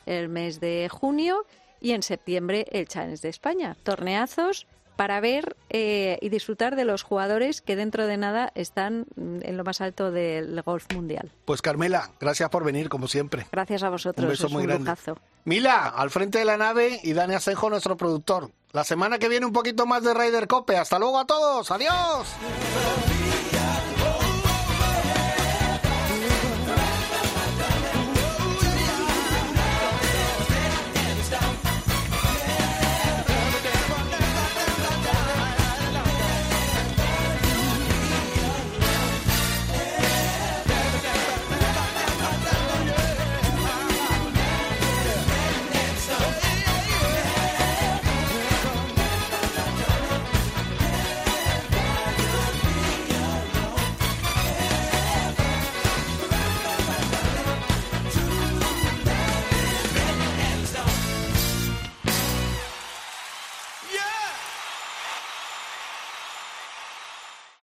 el 0.07 0.31
mes 0.31 0.61
de 0.61 0.89
junio 0.91 1.45
y 1.79 1.93
en 1.93 2.03
septiembre 2.03 2.67
el 2.71 2.89
Challenge 2.89 3.21
de 3.21 3.29
España. 3.29 3.77
Torneazos 3.83 4.67
para 5.01 5.19
ver 5.21 5.57
eh, 5.71 6.19
y 6.21 6.29
disfrutar 6.29 6.77
de 6.77 6.85
los 6.85 7.03
jugadores 7.05 7.63
que 7.63 7.75
dentro 7.75 8.07
de 8.07 8.19
nada 8.19 8.53
están 8.55 9.07
mm, 9.17 9.39
en 9.41 9.57
lo 9.57 9.65
más 9.65 9.81
alto 9.81 10.11
del 10.11 10.61
golf 10.61 10.85
mundial. 10.93 11.33
Pues 11.47 11.63
Carmela, 11.63 12.11
gracias 12.21 12.51
por 12.51 12.65
venir, 12.65 12.91
como 12.91 13.09
siempre. 13.09 13.47
Gracias 13.51 13.83
a 13.83 13.89
vosotros, 13.89 14.23
Un 14.27 14.31
beso 14.31 14.49
es 14.49 14.53
muy 14.53 14.61
un 14.65 14.69
grande. 14.69 14.85
lujazo. 14.85 15.17
Mila, 15.47 15.89
al 15.89 16.11
frente 16.11 16.41
de 16.41 16.45
la 16.45 16.59
nave 16.59 17.01
y 17.03 17.15
Dani 17.15 17.33
Asenjo, 17.35 17.71
nuestro 17.71 17.97
productor. 17.97 18.51
La 18.73 18.85
semana 18.85 19.19
que 19.19 19.31
viene 19.31 19.47
un 19.47 19.55
poquito 19.55 19.87
más 19.87 20.03
de 20.03 20.13
Ryder 20.13 20.47
Cope. 20.47 20.77
Hasta 20.77 20.99
luego 20.99 21.19
a 21.19 21.25
todos. 21.27 21.71
Adiós. 21.71 22.29